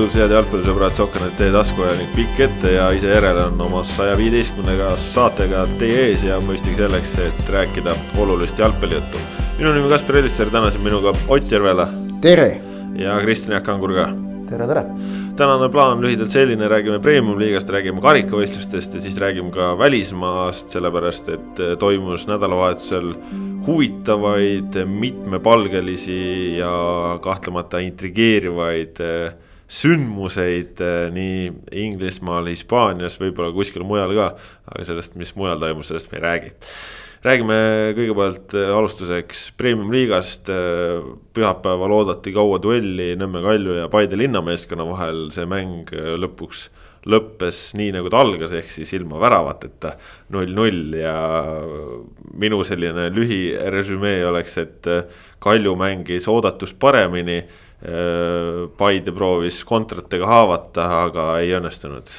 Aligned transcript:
tervitus, 0.00 0.16
head 0.16 0.32
jalgpallisõbrad, 0.32 0.94
Sokkernet 0.96 1.34
teie 1.36 1.52
taskuajanik 1.52 2.12
pikk 2.14 2.38
ette 2.46 2.70
ja 2.72 2.86
ise 2.96 3.10
järele 3.10 3.42
on 3.50 3.60
oma 3.60 3.82
saja 3.84 4.14
viieteistkümnega 4.16 4.94
saatega 4.96 5.66
teie 5.80 6.06
ees 6.08 6.22
ja 6.24 6.38
mõistagi 6.40 6.78
selleks, 6.78 7.18
et 7.20 7.50
rääkida 7.52 7.92
olulist 8.18 8.58
jalgpallijuttu. 8.58 9.20
minu 9.58 9.74
nimi 9.74 9.90
Kaspar 9.92 10.16
Elisser, 10.16 10.48
täna 10.50 10.70
siin 10.70 10.84
minuga 10.84 11.12
Ott 11.28 11.52
Järvela. 11.52 11.88
tere! 12.22 12.60
ja 12.96 13.18
Kristjan 13.20 13.52
Jaak 13.52 13.64
Kangur 13.64 13.92
ka. 13.92 14.06
tere, 14.48 14.66
tere! 14.66 14.84
tänane 15.36 15.68
plaan 15.68 15.98
on 15.98 16.04
lühidalt 16.04 16.30
selline, 16.30 16.68
räägime 16.68 16.98
premium-liigast, 16.98 17.68
räägime 17.68 18.00
karikavõistlustest 18.00 18.94
ja 18.94 19.00
siis 19.00 19.18
räägime 19.20 19.52
ka 19.52 19.74
välismaast, 19.78 20.70
sellepärast 20.70 21.28
et 21.28 21.62
toimus 21.78 22.26
nädalavahetusel 22.26 23.12
huvitavaid, 23.66 24.80
mitmepalgelisi 24.86 26.56
ja 26.56 26.72
kahtlemata 27.20 27.78
intrigeerivaid 27.78 28.96
sündmuseid 29.70 30.80
nii 31.14 31.50
Inglismaal, 31.84 32.48
Hispaanias, 32.50 33.18
võib-olla 33.20 33.54
kuskil 33.54 33.84
mujal 33.86 34.14
ka. 34.18 34.32
aga 34.70 34.86
sellest, 34.88 35.14
mis 35.18 35.30
mujal 35.38 35.62
toimus, 35.62 35.90
sellest 35.90 36.10
me 36.10 36.18
ei 36.18 36.24
räägi. 36.24 36.50
räägime 37.22 37.56
kõigepealt 37.94 38.54
alustuseks 38.74 39.52
premium-liigast. 39.56 40.50
pühapäeval 41.34 41.96
oodati 42.00 42.32
kaua 42.32 42.58
duelli 42.62 43.14
Nõmme 43.16 43.42
Kalju 43.46 43.78
ja 43.78 43.88
Paide 43.88 44.18
linnameeskonna 44.18 44.86
vahel, 44.90 45.30
see 45.30 45.46
mäng 45.46 45.90
lõpuks 45.94 46.68
lõppes 47.06 47.70
nii 47.78 47.94
nagu 47.94 48.10
ta 48.12 48.18
algas, 48.20 48.52
ehk 48.52 48.68
siis 48.68 48.90
ilma 48.92 49.16
väravateta 49.22 49.94
null-null 50.34 50.98
ja 50.98 51.14
minu 52.36 52.58
selline 52.66 53.06
lühiresümee 53.14 54.26
oleks, 54.26 54.58
et 54.58 54.92
Kalju 55.40 55.78
mängis 55.78 56.28
oodatust 56.28 56.76
paremini 56.76 57.40
Äh, 57.40 57.68
Paide 57.80 59.12
proovis 59.16 59.62
kontratega 59.64 60.26
haavata, 60.28 60.84
aga 61.06 61.22
ei 61.40 61.54
õnnestunud. 61.56 62.10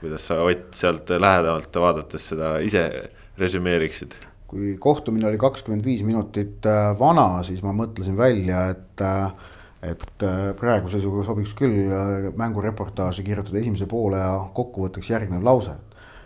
kuidas 0.00 0.28
sa 0.30 0.38
Ott 0.44 0.72
sealt 0.72 1.10
lähedamalt 1.10 1.76
vaadates 1.76 2.28
seda 2.32 2.54
ise 2.64 3.10
resümeeriksid? 3.38 4.16
kui 4.48 4.76
kohtumine 4.78 5.26
oli 5.26 5.38
kakskümmend 5.40 5.84
viis 5.84 6.04
minutit 6.06 6.66
äh, 6.68 6.92
vana, 6.98 7.42
siis 7.42 7.62
ma 7.64 7.72
mõtlesin 7.74 8.16
välja, 8.16 8.68
et 8.70 9.02
äh, 9.02 9.32
et 9.84 10.24
praegu 10.56 10.88
seisuga 10.88 11.24
sobiks 11.26 11.52
küll 11.58 11.90
mängureportaaži 12.38 13.24
kirjutada 13.26 13.60
esimese 13.60 13.88
poole 13.90 14.20
ja 14.20 14.38
kokkuvõtteks 14.56 15.10
järgnev 15.10 15.44
lause. 15.44 15.74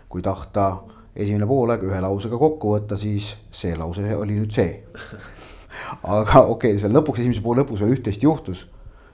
kui 0.09 0.23
tahta 0.25 0.69
esimene 1.15 1.45
poolaeg 1.45 1.83
ühe 1.85 1.99
lausega 2.01 2.37
kokku 2.39 2.71
võtta, 2.73 2.97
siis 2.97 3.35
see 3.51 3.75
lause 3.77 4.15
oli 4.15 4.39
nüüd 4.39 4.55
see 4.55 4.79
aga 6.03 6.43
okei 6.53 6.73
okay,, 6.73 6.81
seal 6.81 6.93
lõpuks, 6.95 7.23
esimese 7.23 7.43
poole 7.45 7.63
lõpus 7.63 7.83
veel 7.83 7.95
üht-teist 7.97 8.25
juhtus. 8.25 8.67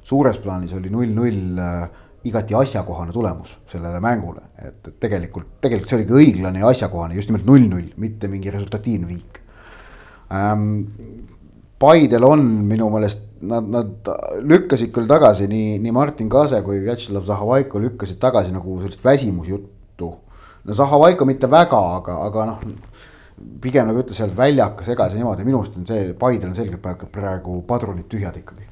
suures 0.05 0.37
plaanis 0.37 0.73
oli 0.77 0.91
null-null 0.93 1.61
äh, 1.61 1.85
igati 2.25 2.55
asjakohane 2.57 3.13
tulemus 3.13 3.55
sellele 3.69 3.99
mängule, 4.01 4.41
et 4.61 4.89
tegelikult, 5.01 5.57
tegelikult 5.61 5.89
see 5.89 5.99
oligi 5.99 6.17
õiglane 6.21 6.61
ja 6.61 6.69
asjakohane, 6.69 7.17
just 7.17 7.29
nimelt 7.29 7.45
null-null, 7.47 7.91
mitte 8.01 8.29
mingi 8.31 8.53
resultatiivne 8.53 9.09
viik 9.09 9.41
ähm,. 10.33 10.83
Paidel 11.75 12.23
on 12.23 12.39
minu 12.69 12.85
meelest, 12.87 13.19
nad, 13.43 13.65
nad 13.67 14.07
lükkasid 14.47 14.93
küll 14.95 15.09
tagasi 15.09 15.43
nii, 15.51 15.73
nii 15.83 15.91
Martin 15.93 16.29
Kase 16.31 16.61
kui 16.63 16.77
Vjatšeslav 16.85 17.25
Zahhovaiko 17.27 17.81
lükkasid 17.83 18.15
tagasi 18.21 18.53
nagu 18.55 18.77
sellist 18.79 19.03
väsimusjuttu. 19.03 20.07
no 20.63 20.77
Zahhovaiko 20.79 21.27
mitte 21.27 21.49
väga, 21.51 21.81
aga, 21.97 22.15
aga 22.29 22.45
noh 22.47 22.63
pigem 23.61 23.89
nagu 23.89 23.99
ütles 23.99 24.17
sealt 24.19 24.35
väljakas 24.37 24.89
edasi 24.93 25.19
niimoodi, 25.19 25.45
minu 25.47 25.59
arust 25.59 25.75
on 25.79 25.87
see, 25.87 26.13
Paidel 26.19 26.51
on 26.51 26.57
selgelt 26.57 27.11
praegu 27.11 27.59
padrunid 27.67 28.07
tühjad 28.11 28.37
ikkagi. 28.39 28.67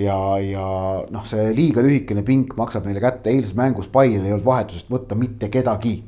ja, 0.00 0.16
ja 0.40 0.66
noh, 1.12 1.26
see 1.28 1.50
liiga 1.56 1.84
lühikene 1.84 2.24
pink 2.24 2.54
maksab 2.56 2.86
neile 2.88 3.02
kätte, 3.04 3.32
eilses 3.32 3.56
mängus 3.58 3.90
Paidel 3.92 4.24
ei 4.24 4.32
olnud 4.32 4.46
vahetusest 4.46 4.88
võtta 4.92 5.18
mitte 5.18 5.50
kedagi. 5.52 5.98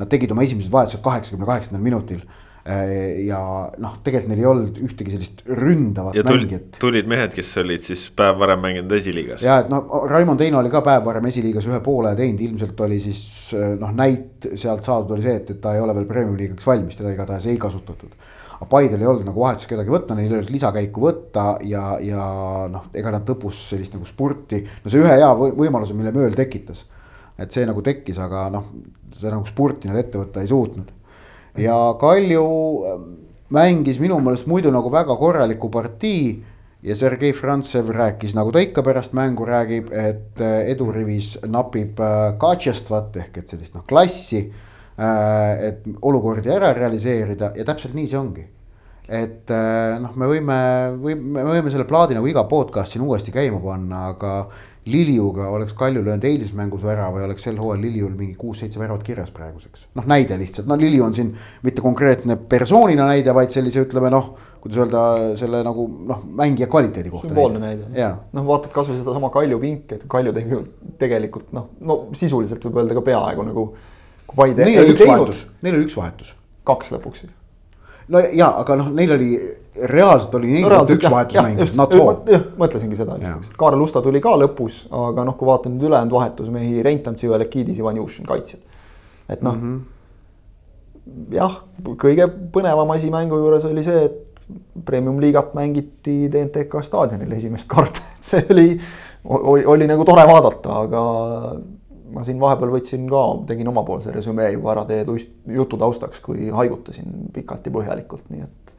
Nad 0.00 0.08
tegid 0.12 0.32
oma 0.32 0.44
esimesed 0.44 0.72
vahetused 0.72 1.02
kaheksakümne 1.04 1.48
kaheksandal 1.48 1.82
minutil 1.84 2.20
ja 2.64 3.40
noh, 3.80 3.94
tegelikult 4.04 4.30
neil 4.30 4.42
ei 4.42 4.48
olnud 4.48 4.80
ühtegi 4.84 5.14
sellist 5.14 5.38
ründavat 5.48 6.16
ja 6.18 6.24
tulid, 6.26 6.44
mängijat. 6.44 6.76
tulid 6.82 7.06
mehed, 7.08 7.32
kes 7.32 7.54
olid 7.62 7.86
siis 7.86 8.02
päev 8.16 8.36
varem 8.42 8.60
mänginud 8.60 8.92
esiliigas. 8.98 9.44
ja 9.44 9.62
et 9.62 9.70
noh, 9.72 9.86
Raimond 10.10 10.44
Heino 10.44 10.60
oli 10.60 10.72
ka 10.72 10.82
päev 10.84 11.06
varem 11.06 11.30
esiliigas 11.30 11.68
ühe 11.70 11.80
poole 11.84 12.12
teinud, 12.18 12.42
ilmselt 12.44 12.82
oli 12.84 13.00
siis 13.00 13.22
äh, 13.56 13.72
noh, 13.80 13.94
näit 13.96 14.50
sealt 14.60 14.84
saadud 14.84 15.16
oli 15.16 15.24
see, 15.24 15.38
et, 15.40 15.54
et 15.56 15.62
ta 15.62 15.72
ei 15.76 15.80
ole 15.80 15.96
veel 15.96 16.10
premium 16.10 16.36
liigaks 16.36 16.68
valmis, 16.68 17.00
teda 17.00 17.14
igatahes 17.16 17.48
ei 17.48 17.56
kasutatud. 17.60 18.12
aga 18.58 18.70
Paidel 18.76 19.00
ei 19.00 19.08
olnud 19.08 19.24
nagu 19.30 19.40
vahetus 19.40 19.70
kedagi 19.70 19.96
võtta, 19.96 20.18
neil 20.18 20.28
ei 20.28 20.38
olnud 20.42 20.52
lisakäiku 20.52 21.08
võtta 21.08 21.48
ja, 21.64 21.96
ja 22.04 22.28
noh, 22.68 22.90
ega 22.92 23.16
nad 23.16 23.34
lõpus 23.34 23.64
sellist 23.72 23.96
nagu 23.96 24.04
spurti, 24.04 24.60
no 24.84 24.92
see 24.92 25.00
ühe 25.00 25.16
hea 25.16 25.32
võimaluse, 25.32 25.96
mille 25.96 26.12
Mööl 26.12 26.36
tekitas. 26.36 26.84
et 27.40 27.48
see 27.56 27.64
nagu 27.64 27.80
tekkis, 27.80 28.20
aga 28.20 28.50
noh, 28.52 28.68
see 29.16 29.32
nagu 29.32 29.48
spurti 29.48 29.88
nad 29.88 29.96
ette 29.96 30.20
võtta 30.20 30.44
ei 30.44 30.50
suutnud 30.50 30.99
ja 31.58 31.78
Kalju 32.00 32.46
ähm, 32.86 33.10
mängis 33.50 33.98
minu 34.00 34.20
meelest 34.22 34.46
muidu 34.46 34.70
nagu 34.70 34.90
väga 34.92 35.16
korraliku 35.16 35.70
partii. 35.70 36.44
ja 36.82 36.94
Sergei 36.96 37.32
Frantsev 37.36 37.90
rääkis, 37.92 38.32
nagu 38.32 38.52
ta 38.52 38.60
ikka 38.64 38.80
pärast 38.82 39.12
mängu 39.12 39.44
räägib, 39.44 39.90
et 39.92 40.40
äh, 40.40 40.70
edurivis 40.72 41.34
napib 41.44 42.00
äh, 42.00 42.38
Katšestvat 42.40 43.18
ehk 43.20 43.36
et 43.36 43.52
sellist 43.52 43.74
noh 43.74 43.84
klassi. 43.84 44.46
Äh, 44.96 45.66
et 45.66 45.84
olukordi 46.00 46.48
ära 46.48 46.72
realiseerida 46.72 47.52
ja 47.56 47.66
täpselt 47.68 47.92
nii 47.94 48.08
see 48.08 48.18
ongi 48.20 48.46
et 49.10 49.50
noh, 49.98 50.12
me 50.14 50.26
võime, 50.30 50.56
või 51.02 51.16
me 51.18 51.42
võime 51.42 51.70
selle 51.72 51.82
plaadi 51.84 52.14
nagu 52.14 52.28
iga 52.30 52.44
podcast 52.46 52.94
siin 52.94 53.02
uuesti 53.02 53.32
käima 53.34 53.58
panna, 53.58 54.04
aga 54.12 54.34
Liliuga 54.90 55.48
oleks 55.54 55.74
Kalju 55.78 56.02
löönud 56.04 56.24
eilses 56.24 56.52
mängus 56.56 56.82
värava 56.84 57.20
ja 57.20 57.28
oleks 57.28 57.44
sel 57.46 57.58
hooajal 57.60 57.82
Liliul 57.84 58.12
mingi 58.18 58.34
kuus-seitse 58.38 58.80
väravat 58.80 59.02
kirjas 59.06 59.30
praeguseks. 59.34 59.86
noh, 59.98 60.06
näide 60.10 60.38
lihtsalt, 60.40 60.68
no 60.70 60.78
Liliu 60.78 61.04
on 61.04 61.14
siin 61.14 61.32
mitte 61.66 61.82
konkreetne 61.84 62.36
persoonina 62.50 63.06
näide, 63.10 63.34
vaid 63.34 63.54
sellise, 63.54 63.84
ütleme 63.86 64.10
noh, 64.12 64.32
kuidas 64.60 64.82
öelda, 64.84 65.04
selle 65.40 65.62
nagu 65.66 65.86
noh, 66.12 66.22
mängija 66.42 66.68
kvaliteedi 66.70 67.10
kohta. 67.10 67.30
sümboolne 67.30 67.62
näide, 67.62 67.88
näide.. 67.88 68.12
noh, 68.36 68.46
vaatad 68.52 68.74
kasvõi 68.74 69.00
sedasama 69.00 69.32
Kalju 69.34 69.60
pinki, 69.62 70.00
et 70.00 70.06
Kalju 70.10 70.36
tegi 70.36 70.62
tegelikult 71.00 71.52
noh, 71.56 71.70
no 71.80 72.00
sisuliselt 72.18 72.64
võib 72.68 72.82
öelda 72.82 72.98
ka 72.98 73.06
peaaegu 73.12 73.48
nagu. 73.50 73.66
Neil 74.30 74.84
oli 74.84 74.92
üks 74.94 75.02
vahetus, 75.08 75.40
neil 75.62 75.74
oli 75.74 75.88
üks 75.88 75.96
vahetus. 75.98 76.36
kaks 76.68 76.92
lõpuks 76.94 77.26
no 78.10 78.22
ja, 78.34 78.48
aga 78.60 78.76
noh, 78.80 78.90
neil 78.94 79.14
oli, 79.16 79.30
reaalselt 79.90 80.34
oli 80.38 80.54
neil 80.54 80.68
no, 80.68 80.80
üks 80.96 81.10
vahetusmäng, 81.10 81.62
not 81.78 81.94
all. 81.94 82.18
mõtlesingi 82.60 82.98
seda, 82.98 83.16
Kaarel 83.60 83.84
Usta 83.84 84.02
tuli 84.04 84.22
ka 84.22 84.34
lõpus, 84.40 84.82
aga 85.08 85.24
noh, 85.28 85.36
kui 85.38 85.48
vaatan 85.48 85.76
nüüd 85.76 85.88
ülejäänud 85.90 86.16
vahetusmehi, 86.18 86.82
Reintants, 86.86 87.24
Ivelekidis, 87.26 87.80
Ivanjušin 87.82 88.28
kaitsjad. 88.28 88.60
et 89.28 89.42
noh 89.46 89.54
mm 89.54 89.78
-hmm., 89.78 91.34
jah, 91.34 91.62
kõige 91.84 92.26
põnevam 92.52 92.90
asi 92.94 93.10
mängu 93.10 93.38
juures 93.38 93.64
oli 93.64 93.82
see, 93.82 94.04
et 94.04 94.26
premium-liigat 94.84 95.54
mängiti 95.54 96.28
DNTK 96.32 96.82
staadionil 96.82 97.32
esimest 97.32 97.68
korda, 97.68 98.02
et 98.18 98.24
see 98.32 98.46
oli, 98.50 98.80
oli, 99.24 99.64
oli 99.64 99.86
nagu 99.86 100.04
tore 100.04 100.26
vaadata, 100.26 100.80
aga 100.84 101.04
ma 102.14 102.24
siin 102.26 102.40
vahepeal 102.40 102.72
võtsin 102.74 103.06
ka, 103.10 103.22
tegin 103.48 103.70
omapoolse 103.70 104.12
resümee 104.14 104.50
juba 104.54 104.74
ära 104.74 104.84
teie 104.88 105.04
jutu 105.54 105.78
taustaks, 105.80 106.20
kui 106.24 106.50
haigutasin 106.54 107.30
pikalt 107.34 107.66
ja 107.66 107.74
põhjalikult, 107.74 108.26
nii 108.32 108.44
et. 108.46 108.74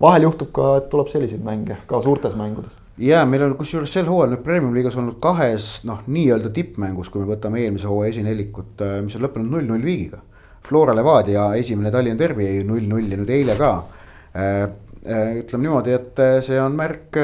vahel 0.00 0.28
juhtub 0.28 0.52
ka, 0.54 0.76
et 0.80 0.88
tuleb 0.92 1.10
selliseid 1.12 1.42
mänge 1.44 1.78
ka 1.90 2.02
suurtes 2.04 2.36
mängudes. 2.38 2.76
ja 2.98 3.24
meil 3.26 3.46
on 3.46 3.56
kusjuures 3.58 3.92
sel 3.92 4.08
hooajal 4.10 4.34
nüüd 4.34 4.44
premium 4.46 4.74
liigas 4.76 4.96
olnud 5.00 5.20
kahes 5.22 5.68
noh, 5.88 6.02
nii-öelda 6.06 6.52
tippmängus, 6.54 7.10
kui 7.10 7.24
me 7.24 7.32
võtame 7.32 7.62
eelmise 7.64 7.90
hooaja 7.90 8.16
esinelikut, 8.16 8.74
äh, 8.82 8.98
mis 9.06 9.16
on 9.16 9.26
lõppenud 9.26 9.54
null-null 9.54 9.84
viigiga. 9.84 10.22
Flora 10.68 10.92
Levadia 10.92 11.54
esimene 11.56 11.90
Tallinna 11.90 12.18
derbi 12.20 12.44
jäi 12.44 12.64
null-null 12.68 13.08
ja 13.08 13.16
nüüd 13.16 13.30
eile 13.32 13.56
ka 13.56 13.72
äh, 14.36 14.64
äh, 15.06 15.36
ütleme 15.42 15.64
niimoodi, 15.68 15.96
et 15.96 16.24
see 16.44 16.60
on 16.60 16.76
märk 16.76 17.16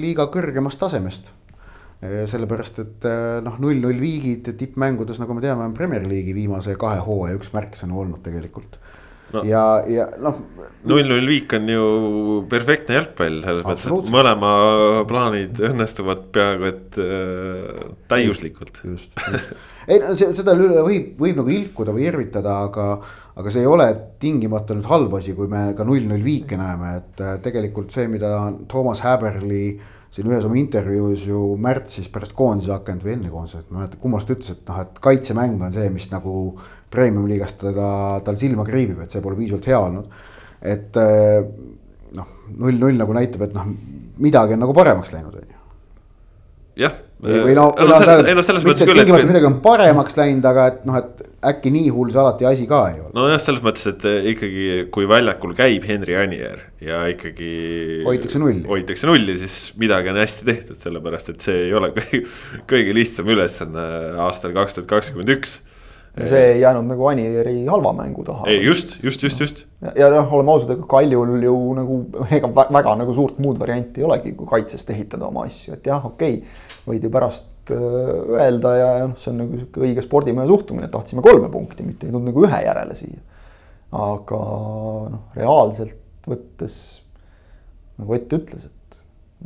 liiga 0.00 0.26
kõrgemast 0.32 0.80
tasemest 0.80 1.37
sellepärast, 1.98 2.78
et 2.84 3.06
äh, 3.10 3.38
noh, 3.42 3.56
null-null 3.58 3.98
viigid 3.98 4.52
tippmängudes, 4.58 5.18
nagu 5.18 5.34
me 5.34 5.42
teame, 5.42 5.66
on 5.66 5.74
Premier 5.74 6.04
League'i 6.06 6.36
viimase 6.36 6.76
kahe 6.78 7.00
hooaja 7.02 7.38
üks 7.40 7.50
märksõnu 7.56 7.98
olnud 8.04 8.22
tegelikult 8.22 8.78
no.. 9.34 9.42
ja, 9.42 9.62
ja 9.90 10.06
noh. 10.22 10.38
null-null 10.86 11.26
viik 11.26 11.56
on 11.58 11.66
ju 11.72 11.88
perfektne 12.50 13.00
jalgpall, 13.00 13.40
selles 13.42 13.66
mõttes, 13.66 13.88
et 13.90 14.12
mõlema 14.14 14.52
plaanid 15.10 15.58
õnnestuvad 15.72 16.28
peaaegu 16.38 16.70
et 16.70 17.00
äh, 17.02 17.82
täiuslikult. 18.14 18.78
just, 18.86 19.18
just, 19.18 19.52
ei 19.90 19.98
no 20.04 20.14
see, 20.14 20.30
seda 20.38 20.54
võib, 20.54 21.16
võib 21.18 21.42
nagu 21.42 21.54
ilkuda 21.58 21.96
või 21.96 22.06
irvitada, 22.06 22.60
aga 22.68 22.92
aga 23.38 23.50
see 23.54 23.62
ei 23.62 23.70
ole 23.70 23.90
tingimata 24.22 24.74
nüüd 24.74 24.86
halb 24.90 25.12
asi, 25.18 25.34
kui 25.34 25.50
me 25.50 25.72
ka 25.78 25.84
null-null 25.86 26.22
viike 26.22 26.58
näeme, 26.58 26.96
et 27.02 27.26
äh, 27.26 27.38
tegelikult 27.42 27.90
see, 27.94 28.06
mida 28.10 28.36
Toomas 28.70 29.02
Häberli 29.02 29.66
äh, 29.74 29.94
siin 30.18 30.32
ühes 30.32 30.46
oma 30.48 30.58
intervjuus 30.58 31.26
ju 31.28 31.40
märtsis 31.62 32.08
pärast 32.10 32.34
koondise 32.38 32.72
akent 32.74 33.04
või 33.06 33.14
enne 33.14 33.30
koondise, 33.30 33.60
ma 33.68 33.76
ei 33.76 33.82
mäleta, 33.84 34.00
kummast 34.02 34.32
ütles, 34.34 34.50
et 34.56 34.64
noh, 34.66 34.80
et 34.82 34.98
kaitsemäng 35.04 35.62
on 35.62 35.74
see, 35.76 35.86
mis 35.94 36.08
nagu 36.10 36.32
premium 36.90 37.28
liigast 37.30 37.60
teda, 37.62 37.90
tal 38.26 38.38
silma 38.40 38.66
kriibib, 38.66 38.98
et 39.04 39.14
see 39.14 39.22
pole 39.22 39.38
piisavalt 39.38 39.68
hea 39.70 39.78
olnud. 39.78 40.16
et 40.58 40.98
eh, 40.98 41.52
noh, 42.18 42.32
null-null 42.64 42.98
nagu 42.98 43.14
näitab, 43.14 43.46
et 43.46 43.54
noh, 43.54 43.68
midagi 44.18 44.56
on 44.56 44.64
nagu 44.64 44.74
paremaks 44.74 45.14
läinud, 45.14 45.38
on 45.38 45.54
ju. 45.54 45.62
jah, 46.82 46.98
või, 47.22 47.54
noh, 47.54 47.70
no, 47.78 48.02
selles, 48.02 48.26
no, 48.26 48.46
selles 48.50 48.66
mõttes 48.66 48.90
küll. 48.90 49.06
midagi 49.06 49.46
on 49.46 49.60
paremaks 49.62 50.18
läinud, 50.18 50.50
aga 50.50 50.66
et 50.72 50.82
noh, 50.88 50.98
et 50.98 51.27
äkki 51.46 51.70
nii 51.70 51.92
hull 51.94 52.10
see 52.10 52.22
alati 52.22 52.46
asi 52.48 52.66
ka 52.70 52.80
ei 52.90 52.98
ole. 53.02 53.12
nojah, 53.14 53.38
selles 53.42 53.62
mõttes, 53.62 53.86
et 53.92 54.04
ikkagi, 54.32 54.88
kui 54.94 55.06
väljakul 55.10 55.54
käib 55.58 55.86
Henri 55.86 56.16
Anier 56.18 56.64
ja 56.82 57.04
ikkagi. 57.12 57.52
hoitakse 58.06 58.42
nulli. 58.42 58.64
hoitakse 58.66 59.06
nulli, 59.10 59.38
siis 59.38 59.58
midagi 59.78 60.10
on 60.10 60.18
hästi 60.22 60.48
tehtud, 60.48 60.82
sellepärast 60.82 61.32
et 61.34 61.46
see 61.46 61.64
ei 61.68 61.72
ole 61.78 61.92
kõige, 61.98 62.24
kõige 62.70 62.96
lihtsam 62.96 63.30
ülesanne 63.30 63.88
aastal 64.26 64.56
kaks 64.56 64.78
tuhat 64.78 64.92
kakskümmend 64.96 65.36
üks 65.38 65.60
see 66.26 66.40
ei 66.52 66.60
jäänud 66.60 66.86
nagu 66.88 67.06
Anieri 67.06 67.66
halva 67.66 67.92
mängu 67.92 68.24
taha. 68.24 68.46
ei 68.50 68.64
just, 68.64 69.04
just, 69.04 69.22
just, 69.22 69.40
just. 69.40 69.64
ja 69.96 70.10
noh, 70.10 70.32
oleme 70.32 70.50
ausad, 70.52 70.72
ega 70.74 70.86
Kaljul 70.90 71.42
ju 71.42 71.54
nagu 71.76 71.98
ega 72.34 72.50
väga 72.58 72.94
nagu 72.98 73.14
suurt 73.14 73.38
muud 73.42 73.58
varianti 73.60 74.02
ei 74.02 74.08
olegi, 74.08 74.32
kui 74.38 74.48
kaitsest 74.50 74.90
ehitada 74.90 75.28
oma 75.28 75.46
asju, 75.46 75.76
et 75.76 75.86
jah, 75.86 76.04
okei 76.06 76.40
okay,. 76.40 76.82
võid 76.88 77.06
ju 77.06 77.12
pärast 77.14 77.46
öelda 77.74 78.74
ja, 78.78 78.90
noh, 79.04 79.16
see 79.20 79.32
on 79.32 79.42
nagu 79.42 79.58
sihuke 79.58 79.82
õige 79.84 80.04
spordimehe 80.04 80.48
suhtumine, 80.50 80.88
et 80.88 80.94
tahtsime 80.94 81.24
kolme 81.24 81.50
punkti, 81.52 81.86
mitte 81.86 82.08
ei 82.08 82.14
tulnud 82.14 82.30
nagu 82.30 82.46
ühe 82.46 82.62
järele 82.64 82.96
siia. 82.98 83.20
aga 83.98 84.40
noh, 85.14 85.22
reaalselt 85.36 86.28
võttes 86.28 86.78
nagu 87.98 88.14
Ott 88.14 88.34
ütles, 88.36 88.68
et 88.68 89.00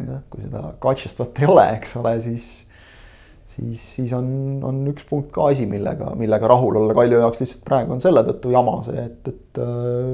jah, 0.04 0.20
kui 0.28 0.42
seda 0.44 0.74
kaitsest 0.82 1.22
ei 1.40 1.48
ole, 1.48 1.64
eks 1.78 1.96
ole, 2.00 2.18
siis 2.24 2.50
siis, 3.56 3.82
siis 3.96 4.12
on, 4.16 4.26
on 4.64 4.80
üks 4.92 5.04
punkt 5.08 5.30
ka 5.34 5.48
asi, 5.52 5.66
millega, 5.68 6.12
millega 6.18 6.48
rahul 6.50 6.78
olla 6.80 6.96
Kalju 6.96 7.20
jaoks 7.20 7.42
lihtsalt 7.42 7.64
praegu 7.66 7.96
on 7.96 8.00
selle 8.04 8.24
tõttu 8.26 8.52
jama 8.52 8.78
see, 8.86 9.04
et, 9.04 9.28
et 9.28 9.60
äh, 9.60 10.08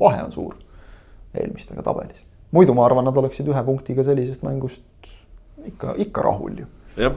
vahe 0.00 0.24
on 0.26 0.34
suur 0.34 0.56
eelmistega 1.38 1.84
tabelis. 1.86 2.24
muidu 2.54 2.74
ma 2.74 2.86
arvan, 2.86 3.06
nad 3.06 3.16
oleksid 3.16 3.48
ühe 3.50 3.62
punktiga 3.66 4.04
sellisest 4.06 4.42
mängust 4.46 5.10
ikka, 5.66 5.94
ikka 6.02 6.26
rahul 6.26 6.62
ju 6.64 6.68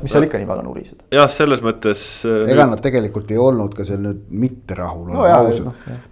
mis 0.01 0.13
seal 0.13 0.27
ikka 0.27 0.39
nii 0.41 0.47
väga 0.49 0.63
nurised. 0.65 1.03
jah, 1.13 1.29
selles 1.31 1.63
mõttes. 1.65 2.03
Äh, 2.29 2.47
ega 2.53 2.67
nad 2.69 2.81
tegelikult 2.83 3.31
ei 3.33 3.39
olnud 3.41 3.75
ka 3.77 3.85
seal 3.87 4.01
nüüd 4.03 4.23
mitte 4.43 4.77
rahul. 4.79 5.11
no 5.13 5.27
jah, 5.27 5.49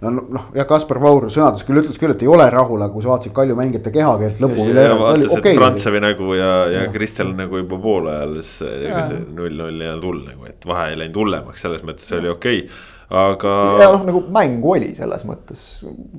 no, 0.04 0.14
noh 0.20 0.48
jah, 0.56 0.68
Kaspar 0.68 1.00
Vaur 1.02 1.28
sõnades 1.32 1.66
küll 1.68 1.82
ütles 1.82 2.00
küll, 2.00 2.14
et 2.14 2.24
ei 2.24 2.30
ole 2.30 2.48
rahul, 2.52 2.82
aga 2.82 2.92
kui 2.94 3.04
sa 3.04 3.14
vaatasid 3.14 3.34
Kalju 3.36 3.58
mängijate 3.58 3.94
kehakeelt 3.94 4.42
lõpuni. 4.44 4.76
ja 4.76 4.96
vaatasid 5.00 5.36
okay, 5.38 5.58
Frantsevi 5.58 6.04
nägu 6.04 6.38
ja, 6.38 6.52
ja 6.72 6.86
Kristjan 6.94 7.34
nagu 7.38 7.62
juba 7.62 7.80
poole 7.82 8.16
ajal, 8.16 8.40
ega 8.72 9.04
see 9.10 9.20
null-null 9.32 9.84
ei 9.84 9.92
olnud 9.94 10.08
hull 10.10 10.24
nagu, 10.30 10.48
et 10.50 10.66
vahe 10.68 10.92
ei 10.92 11.04
läinud 11.04 11.22
hullemaks, 11.22 11.64
selles 11.64 11.86
mõttes 11.86 12.10
see 12.10 12.20
oli 12.20 12.32
okei 12.32 12.64
okay 12.66 12.90
aga. 13.12 13.52
ja 13.80 13.90
noh, 13.92 14.04
nagu 14.08 14.22
mäng 14.32 14.64
oli 14.64 14.92
selles 14.96 15.24
mõttes 15.28 15.62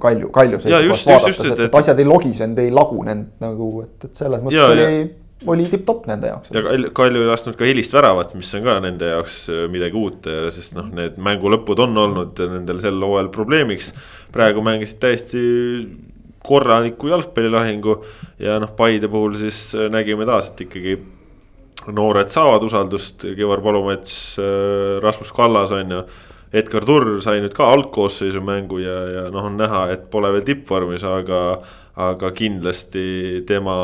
Kalju, 0.01 0.29
Kalju 0.33 0.61
seisukohast 0.61 1.09
vaadates, 1.09 1.41
et, 1.41 1.51
et, 1.55 1.65
et 1.67 1.77
asjad 1.81 2.01
ei 2.01 2.07
logisenud, 2.07 2.61
ei 2.61 2.71
lagunenud 2.73 3.43
nagu, 3.43 3.69
et, 3.85 4.09
et 4.09 4.23
selles 4.23 4.43
mõttes 4.43 4.59
ja, 4.59 4.69
oli 4.71 4.83
ja 4.83 4.89
oli 5.47 5.65
tipp-topp 5.67 6.07
nende 6.09 6.31
jaoks. 6.31 6.51
ja 6.53 6.63
Kalju 6.95 7.23
ei 7.23 7.29
lasknud 7.29 7.57
ka 7.59 7.67
hilist 7.67 7.93
väravat, 7.95 8.33
mis 8.37 8.51
on 8.57 8.65
ka 8.65 8.77
nende 8.83 9.11
jaoks 9.11 9.39
äh, 9.51 9.63
midagi 9.71 9.99
uut, 9.99 10.27
äh, 10.29 10.47
sest 10.55 10.75
noh, 10.77 10.89
need 10.95 11.19
mängu 11.21 11.51
lõpud 11.53 11.83
on 11.85 11.97
olnud 12.05 12.41
nendel 12.51 12.81
sel 12.83 12.99
hooajal 13.03 13.31
probleemiks. 13.33 13.93
praegu 14.33 14.63
mängisid 14.65 15.01
täiesti 15.03 15.43
korraliku 16.43 17.11
jalgpallilahingu 17.13 17.97
ja 18.43 18.59
noh, 18.63 18.73
Paide 18.77 19.09
puhul 19.11 19.37
siis 19.41 19.65
äh, 19.75 19.89
nägime 19.93 20.27
taas, 20.29 20.51
et 20.51 20.65
ikkagi 20.67 20.97
noored 21.93 22.31
saavad 22.31 22.63
usaldust, 22.63 23.25
Kivar 23.35 23.59
Palumets, 23.59 24.37
Rasmus 25.03 25.33
Kallas 25.35 25.73
on 25.75 25.91
ju. 25.91 26.03
Edgar 26.53 26.85
Turr 26.85 27.17
sai 27.19 27.41
nüüd 27.41 27.51
ka 27.57 27.65
algkoosseisu 27.73 28.39
mängu 28.45 28.77
ja, 28.79 28.93
ja 29.09 29.23
noh, 29.33 29.49
on 29.49 29.57
näha, 29.57 29.87
et 29.91 30.05
pole 30.13 30.29
veel 30.35 30.45
tippvormis, 30.47 31.03
aga 31.03 31.39
aga 31.99 32.31
kindlasti 32.33 33.43
tema 33.47 33.75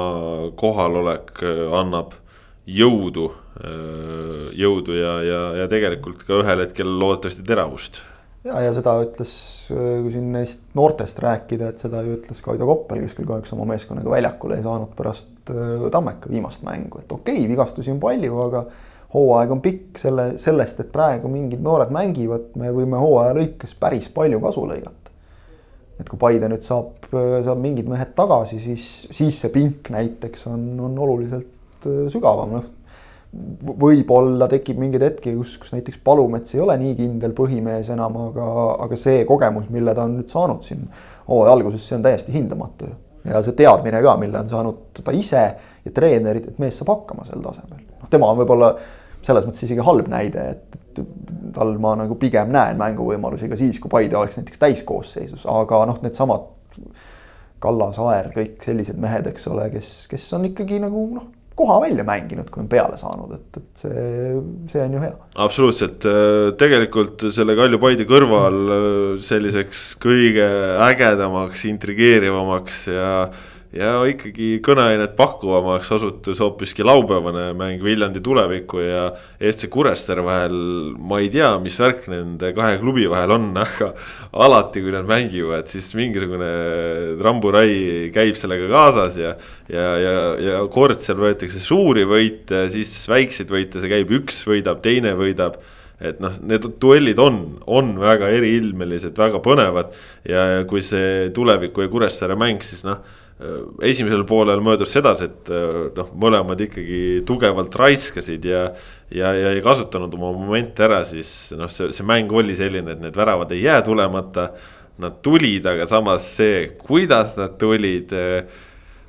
kohalolek 0.58 1.44
äh, 1.46 1.66
annab 1.78 2.16
jõudu, 2.70 3.30
äh, 3.62 4.48
jõudu 4.58 4.96
ja, 4.98 5.16
ja, 5.26 5.42
ja 5.62 5.68
tegelikult 5.70 6.24
ka 6.26 6.42
ühel 6.42 6.66
hetkel 6.66 6.90
loodetavasti 6.90 7.46
teravust. 7.46 8.02
ja, 8.48 8.62
ja 8.66 8.74
seda 8.74 8.96
ütles, 9.04 9.32
äh, 9.76 10.00
kui 10.02 10.14
siin 10.16 10.32
neist 10.34 10.64
noortest 10.78 11.22
rääkida, 11.22 11.74
et 11.74 11.86
seda 11.86 12.02
ju 12.06 12.18
ütles 12.18 12.42
Kaido 12.46 12.70
Koppel, 12.70 13.04
kes 13.06 13.18
küll 13.18 13.30
kahjuks 13.30 13.54
oma 13.54 13.68
meeskonnaga 13.70 14.16
väljakule 14.18 14.58
ei 14.58 14.66
saanud 14.66 14.96
pärast 14.98 15.36
Tammeka 15.50 16.30
viimast 16.30 16.62
mängu, 16.66 17.02
et 17.02 17.12
okei 17.12 17.40
okay,, 17.44 17.50
vigastusi 17.50 17.94
on 17.94 18.02
palju, 18.02 18.36
aga 18.44 18.66
hooaeg 19.14 19.54
on 19.54 19.62
pikk 19.66 20.02
selle, 20.02 20.32
sellest, 20.42 20.82
et 20.82 20.92
praegu 20.94 21.30
mingid 21.30 21.62
noored 21.66 21.94
mängivad, 21.94 22.52
me 22.62 22.70
võime 22.74 23.02
hooaja 23.02 23.38
lõikes 23.38 23.74
päris 23.82 24.10
palju 24.14 24.42
kasu 24.44 24.66
lõigata 24.70 25.09
et 26.00 26.08
kui 26.08 26.20
Paide 26.20 26.48
nüüd 26.50 26.64
saab, 26.64 27.10
saab 27.12 27.60
mingid 27.62 27.90
mehed 27.92 28.14
tagasi, 28.18 28.60
siis, 28.64 28.90
siis 29.16 29.40
see 29.44 29.52
pink 29.54 29.92
näiteks 29.94 30.48
on, 30.52 30.62
on 30.88 31.00
oluliselt 31.06 31.88
äh, 31.90 32.06
sügavam, 32.12 32.56
noh. 32.56 32.70
võib-olla 33.84 34.48
tekib 34.50 34.80
mingeid 34.82 35.04
hetki, 35.06 35.36
kus, 35.38 35.58
kus 35.62 35.76
näiteks 35.76 36.00
Palumets 36.06 36.56
ei 36.56 36.64
ole 36.64 36.78
nii 36.82 36.96
kindel 36.98 37.36
põhimees 37.38 37.92
enam, 37.94 38.16
aga, 38.30 38.48
aga 38.88 38.98
see 39.00 39.26
kogemus, 39.30 39.68
mille 39.74 39.94
ta 39.98 40.08
on 40.08 40.18
nüüd 40.22 40.32
saanud 40.32 40.64
siin 40.66 40.88
hooaja 41.28 41.54
alguses, 41.58 41.86
see 41.86 42.00
on 42.00 42.08
täiesti 42.08 42.34
hindamatu 42.34 42.90
ju. 42.90 42.96
ja 43.30 43.44
see 43.46 43.58
teadmine 43.60 44.02
ka, 44.02 44.16
mille 44.18 44.40
on 44.40 44.50
saanud 44.50 45.04
ta 45.04 45.14
ise 45.14 45.44
ja 45.84 45.94
treenerid, 45.94 46.48
et 46.54 46.64
mees 46.64 46.80
saab 46.80 46.96
hakkama 46.96 47.28
sel 47.28 47.44
tasemel. 47.44 47.84
noh, 48.00 48.10
tema 48.10 48.32
on 48.32 48.40
võib-olla 48.40 48.74
selles 49.26 49.48
mõttes 49.48 49.66
isegi 49.68 49.84
halb 49.86 50.10
näide, 50.12 50.46
et, 50.56 50.78
et 51.00 51.02
tal 51.56 51.76
ma 51.82 51.96
nagu 52.00 52.16
pigem 52.20 52.52
näen 52.54 52.80
mänguvõimalusi 52.80 53.50
ka 53.52 53.58
siis, 53.60 53.80
kui 53.82 53.92
Paide 53.92 54.18
oleks 54.20 54.40
näiteks 54.40 54.62
täiskoosseisus, 54.62 55.46
aga 55.50 55.84
noh, 55.90 56.00
needsamad 56.06 56.48
Kallas, 57.60 58.00
Aer, 58.00 58.32
kõik 58.32 58.64
sellised 58.64 59.00
mehed, 59.02 59.28
eks 59.28 59.50
ole, 59.52 59.68
kes, 59.74 59.92
kes 60.12 60.30
on 60.38 60.48
ikkagi 60.48 60.80
nagu 60.80 61.04
noh, 61.18 61.28
koha 61.60 61.82
välja 61.84 62.06
mänginud, 62.08 62.48
kui 62.48 62.64
on 62.64 62.70
peale 62.72 62.96
saanud, 63.00 63.34
et, 63.36 63.60
et 63.60 63.82
see, 63.84 64.04
see 64.72 64.84
on 64.86 64.96
ju 64.96 65.02
hea. 65.04 65.16
absoluutselt, 65.44 66.08
tegelikult 66.62 67.28
selle 67.36 67.58
Kalju-Paide 67.60 68.08
kõrval 68.08 68.60
selliseks 69.26 69.90
kõige 70.00 70.48
ägedamaks, 70.88 71.66
intrigeerivamaks 71.74 72.86
ja 72.94 73.12
ja 73.76 73.92
ikkagi 74.10 74.58
kõneainet 74.66 75.14
pakkuvamaks 75.18 75.92
osutus 75.94 76.40
hoopiski 76.42 76.82
laupäevane 76.86 77.52
mäng 77.58 77.84
Viljandi 77.86 78.22
tuleviku 78.26 78.82
ja 78.82 79.04
Eesti 79.38 79.70
Kuressaare 79.70 80.24
vahel. 80.26 80.56
ma 80.98 81.20
ei 81.22 81.30
tea, 81.30 81.52
mis 81.62 81.78
värk 81.78 82.08
nende 82.10 82.50
kahe 82.58 82.80
klubi 82.82 83.06
vahel 83.10 83.36
on, 83.38 83.52
aga 83.62 83.92
alati, 84.34 84.82
kui 84.82 84.94
nad 84.96 85.06
mängivad, 85.10 85.70
siis 85.70 85.92
mingisugune 85.98 86.50
tramburai 87.22 88.10
käib 88.16 88.40
sellega 88.40 88.72
kaasas 88.74 89.20
ja. 89.22 89.36
ja, 89.70 89.90
ja, 90.02 90.16
ja 90.42 90.64
kord 90.74 91.06
seal 91.06 91.22
võetakse 91.22 91.62
suuri 91.62 92.08
võite, 92.10 92.66
siis 92.74 92.96
väikseid 93.10 93.54
võite, 93.54 93.84
see 93.84 93.92
käib, 93.92 94.16
üks 94.18 94.42
võidab, 94.50 94.82
teine 94.82 95.14
võidab 95.20 95.62
et 96.00 96.22
noh, 96.24 96.32
need 96.48 96.64
duellid 96.80 97.20
on, 97.20 97.40
on 97.68 97.98
väga 98.00 98.32
eriilmelised, 98.32 99.18
väga 99.20 99.42
põnevad 99.44 99.92
ja, 100.26 100.64
kui 100.66 100.82
see 100.82 101.28
tuleviku 101.36 101.84
ja 101.84 101.92
Kuressaare 101.92 102.40
mäng, 102.40 102.64
siis 102.66 102.86
noh 102.88 103.04
esimesel 103.88 104.26
poolel 104.28 104.60
möödus 104.64 104.92
sedasi, 104.92 105.30
et 105.30 105.52
äh, 105.54 105.78
noh, 105.96 106.10
mõlemad 106.20 106.60
ikkagi 106.66 107.22
tugevalt 107.28 107.76
raiskasid 107.80 108.48
ja. 108.50 108.66
ja, 109.16 109.32
ja 109.32 109.54
ei 109.56 109.64
kasutanud 109.64 110.14
oma 110.18 110.34
momente 110.36 110.84
ära, 110.84 111.06
siis 111.08 111.54
noh, 111.56 111.72
see, 111.72 111.94
see 111.96 112.08
mäng 112.08 112.32
oli 112.36 112.58
selline, 112.58 112.98
et 112.98 113.04
need 113.06 113.16
väravad 113.16 113.56
ei 113.56 113.64
jää 113.64 113.82
tulemata. 113.88 114.52
Nad 115.00 115.22
tulid, 115.24 115.64
aga 115.64 115.86
samas 115.88 116.26
see, 116.36 116.74
kuidas 116.76 117.38
nad 117.40 117.54
tulid 117.56 118.12
äh, 118.12 118.42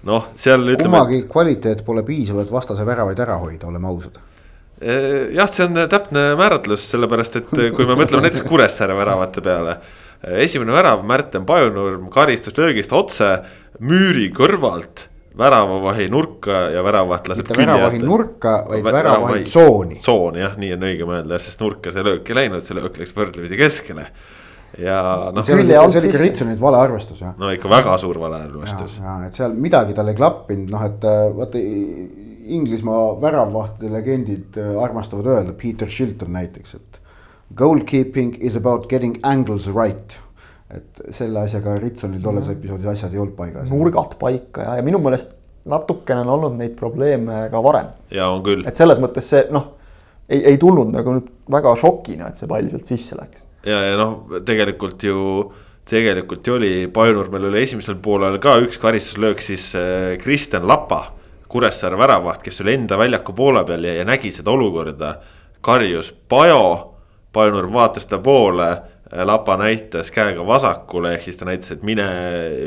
noh, 0.07 0.29
seal 0.39 0.63
ütleme. 0.63 0.87
kummagi 0.87 1.25
kvaliteet 1.27 1.83
pole 1.87 2.05
piisav, 2.07 2.45
et 2.45 2.53
vastase 2.55 2.87
väravaid 2.87 3.19
ära 3.27 3.41
hoida, 3.43 3.67
oleme 3.67 3.91
ausad 3.91 4.21
jah, 4.81 5.49
see 5.53 5.67
on 5.67 5.75
täpne 5.93 6.23
määratlus, 6.41 6.87
sellepärast 6.89 7.35
et 7.37 7.51
kui 7.51 7.85
me 7.85 7.99
mõtleme 7.99 8.25
näiteks 8.25 8.47
Kuressaare 8.49 8.95
väravate 8.97 9.43
peale. 9.45 9.75
esimene 10.41 10.73
värav, 10.73 11.03
Märten 11.05 11.45
Pajunurm 11.45 12.07
karistuslöögist 12.15 12.95
otse 12.97 13.29
müüri 13.81 14.29
kõrvalt 14.37 15.07
väravavahi 15.41 16.09
nurka 16.11 16.67
ja 16.75 16.83
väravaht 16.85 17.31
laseb. 17.31 17.47
mitte 17.47 17.63
väravavahi 17.63 18.03
nurka, 18.03 18.55
vaid 18.69 18.85
väravavahi 18.85 19.47
tsooni. 19.47 20.01
tsooni 20.03 20.43
jah, 20.43 20.59
nii 20.61 20.75
on 20.77 20.87
õigem 20.91 21.15
öelda, 21.17 21.39
sest 21.41 21.63
nurka 21.63 21.93
see 21.95 22.05
löök 22.05 22.31
ei 22.31 22.39
läinud, 22.43 22.65
see 22.67 22.77
löök 22.77 23.01
läks 23.01 23.15
võrdlemisi 23.17 23.59
keskele. 23.61 24.07
ja 24.79 25.01
noh. 25.35 25.45
see 25.47 25.57
oli, 25.57 25.69
see 25.71 26.03
oli 26.03 26.11
ikka 26.11 26.23
Ritsonit 26.25 26.61
valearvestus 26.61 27.23
jah. 27.25 27.37
no 27.39 27.53
ikka 27.55 27.71
väga 27.73 27.97
suur 28.03 28.21
valearvestus. 28.21 28.99
ja, 29.01 29.19
et 29.27 29.39
seal 29.39 29.55
midagi 29.57 29.97
tal 29.97 30.11
ei 30.13 30.19
klappinud, 30.19 30.73
noh 30.73 30.89
et 30.89 31.07
äh, 31.09 31.29
vaata. 31.37 31.69
Inglismaa 32.51 33.13
väravvahtide 33.21 33.93
legendid 33.93 34.57
äh, 34.59 34.73
armastavad 34.83 35.29
öelda, 35.31 35.53
Peter 35.55 35.87
Shilton 35.87 36.33
näiteks, 36.35 36.75
et. 36.75 36.99
Goalkeeping 37.55 38.37
is 38.41 38.57
about 38.57 38.89
getting 38.91 39.21
angles 39.23 39.69
right 39.71 40.17
et 40.77 41.03
selle 41.17 41.43
asjaga 41.45 41.75
Ritsonil 41.81 42.23
tolles 42.23 42.47
mhm. 42.47 42.59
episoodis 42.59 42.93
asjad 42.95 43.15
ei 43.15 43.23
olnud 43.23 43.37
paigas. 43.39 43.69
nurgad 43.71 44.17
paika 44.21 44.67
ja, 44.67 44.79
ja 44.79 44.87
minu 44.87 45.01
meelest 45.03 45.33
natukene 45.71 46.25
on 46.25 46.33
olnud 46.37 46.57
neid 46.59 46.77
probleeme 46.79 47.47
ka 47.53 47.63
varem. 47.65 47.93
ja 48.15 48.29
on 48.31 48.45
küll. 48.47 48.67
et 48.67 48.79
selles 48.79 49.01
mõttes 49.03 49.31
see 49.35 49.47
noh, 49.55 49.73
ei, 50.29 50.45
ei 50.53 50.59
tulnud 50.61 50.93
nagu 50.95 51.17
nüüd 51.17 51.31
väga 51.51 51.75
šokina, 51.81 52.31
et 52.31 52.41
see 52.41 52.51
pall 52.51 52.71
sealt 52.71 52.93
sisse 52.93 53.19
läks. 53.19 53.47
ja, 53.67 53.81
ja 53.91 53.97
noh, 54.01 54.41
tegelikult 54.47 55.03
ju, 55.05 55.21
tegelikult 55.91 56.47
ju 56.47 56.59
oli 56.59 56.75
Pajunurmel 56.93 57.51
oli 57.51 57.65
esimesel 57.67 57.99
poolel 58.03 58.39
ka 58.43 58.59
üks 58.63 58.79
karistuslöök 58.81 59.43
siis 59.45 59.73
äh, 59.79 60.15
Kristjan 60.23 60.69
Lapa 60.69 61.03
Kuressaare 61.51 61.99
väravaht, 61.99 62.45
kes 62.47 62.61
oli 62.63 62.77
enda 62.77 62.95
väljaku 62.99 63.35
poole 63.35 63.65
peal 63.67 63.85
ja, 63.89 63.97
ja 63.99 64.05
nägi 64.07 64.31
seda 64.31 64.53
olukorda. 64.53 65.17
karjus 65.61 66.13
Pajo, 66.29 66.95
Pajunurm 67.33 67.73
vaatas 67.73 68.07
ta 68.07 68.19
poole 68.19 68.69
Lapa 69.11 69.57
näitas 69.59 70.13
käega 70.15 70.45
vasakule, 70.47 71.17
ehk 71.17 71.25
siis 71.27 71.39
ta 71.41 71.49
näitas, 71.49 71.73
et 71.75 71.83
mine, 71.83 72.07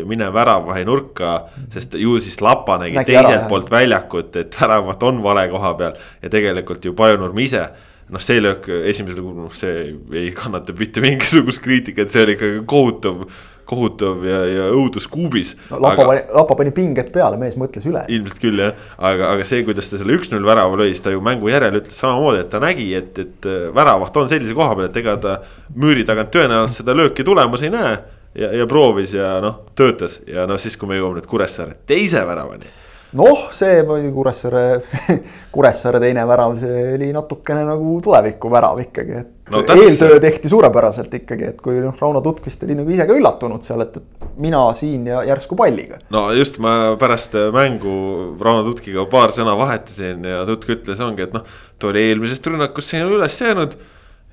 mine 0.09 0.27
väravahi 0.33 0.83
nurka. 0.85 1.45
sest 1.71 1.95
ju 1.95 2.17
siis 2.19 2.41
Lapa 2.41 2.77
nägi, 2.81 2.97
nägi 2.99 3.13
teiselt 3.13 3.31
ära, 3.31 3.47
poolt 3.47 3.71
väljakut, 3.71 4.35
et 4.35 4.57
väravat 4.61 5.03
on 5.03 5.23
vale 5.23 5.47
koha 5.49 5.73
peal 5.79 5.97
ja 6.21 6.29
tegelikult 6.29 6.85
ju 6.85 6.93
Pajunurm 6.93 7.39
ise 7.39 7.67
noh, 8.13 8.21
see 8.21 8.41
löök 8.41 8.67
esimesel, 8.89 9.23
noh, 9.23 9.51
see 9.55 9.93
ei 10.19 10.31
kannata 10.35 10.75
mitte 10.77 11.01
mingisugust 11.03 11.63
kriitikat, 11.63 12.11
see 12.11 12.25
oli 12.25 12.35
ikkagi 12.37 12.61
kohutav 12.69 13.23
kohutav 13.69 14.23
ja, 14.27 14.39
ja 14.49 14.67
õudus 14.73 15.07
kuubis 15.11 15.53
no,. 15.69 15.79
Lapa 15.83 16.05
pani, 16.07 16.23
Lapa 16.35 16.57
pani 16.59 16.73
pinged 16.75 17.11
peale, 17.15 17.39
mees 17.41 17.57
mõtles 17.59 17.85
üle. 17.89 18.03
ilmselt 18.11 18.41
küll 18.43 18.61
jah, 18.63 18.73
aga, 18.97 19.33
aga 19.35 19.47
see, 19.47 19.63
kuidas 19.67 19.89
ta 19.91 19.99
selle 20.01 20.17
üks-null 20.17 20.45
värava 20.47 20.79
lõi, 20.79 20.91
siis 20.93 21.03
ta 21.05 21.13
ju 21.13 21.23
mängu 21.23 21.51
järel 21.51 21.79
ütles 21.81 21.97
samamoodi, 21.99 22.43
et 22.43 22.51
ta 22.53 22.61
nägi, 22.63 22.89
et, 22.99 23.23
et 23.23 23.49
äh, 23.49 23.67
väravaht 23.75 24.19
on 24.19 24.31
sellise 24.31 24.57
koha 24.57 24.77
peal, 24.77 24.89
et 24.89 25.01
ega 25.03 25.17
ta 25.23 25.37
müüri 25.75 26.05
tagant 26.07 26.33
tõenäoliselt 26.33 26.83
seda 26.83 26.97
lööki 26.97 27.25
tulemas 27.27 27.65
ei 27.65 27.73
näe. 27.73 27.97
ja, 28.35 28.49
ja 28.59 28.65
proovis 28.69 29.13
ja 29.13 29.35
noh, 29.43 29.59
töötas 29.77 30.19
ja 30.27 30.47
noh, 30.49 30.57
siis 30.61 30.77
kui 30.77 30.89
me 30.89 30.97
jõuame 30.97 31.21
nüüd 31.21 31.29
Kuressaare 31.29 31.77
teise 31.89 32.23
väravani 32.25 32.82
noh, 33.17 33.47
see 33.53 33.83
muidugi 33.85 34.11
Kuressaare 34.13 34.63
Kuressaare 35.53 36.01
teine 36.01 36.25
värav, 36.27 36.55
see 36.61 36.83
oli 36.95 37.11
natukene 37.13 37.63
nagu 37.67 37.95
tulevikuvärav 38.03 38.81
ikkagi, 38.83 39.19
et 39.21 39.53
no, 39.53 39.61
eeltöö 39.75 40.19
tehti 40.23 40.51
suurepäraselt 40.51 41.13
ikkagi, 41.19 41.51
et 41.53 41.61
kui 41.63 41.77
noh, 41.83 41.95
Rauno 41.99 42.23
Tutkvist 42.25 42.65
oli 42.65 42.77
nagu 42.79 42.93
ise 42.93 43.07
ka 43.09 43.17
üllatunud 43.17 43.65
seal, 43.67 43.85
et, 43.85 43.99
et 44.01 44.27
mina 44.41 44.63
siin 44.77 45.07
ja 45.11 45.21
järsku 45.27 45.57
palliga. 45.59 46.01
no 46.13 46.25
just, 46.35 46.59
ma 46.63 46.95
pärast 46.99 47.37
mängu 47.55 47.95
Rauno 48.41 48.65
Tutkiga 48.69 49.05
paar 49.11 49.35
sõna 49.35 49.55
vahetasin 49.59 50.25
ja 50.33 50.43
Tutk 50.49 50.73
ütles, 50.75 51.01
ongi, 51.03 51.27
et 51.27 51.35
noh, 51.37 51.47
ta 51.77 51.91
oli 51.91 52.07
eelmisest 52.09 52.51
rünnakust 52.51 52.93
siin 52.93 53.05
üles 53.07 53.39
jäänud. 53.41 53.77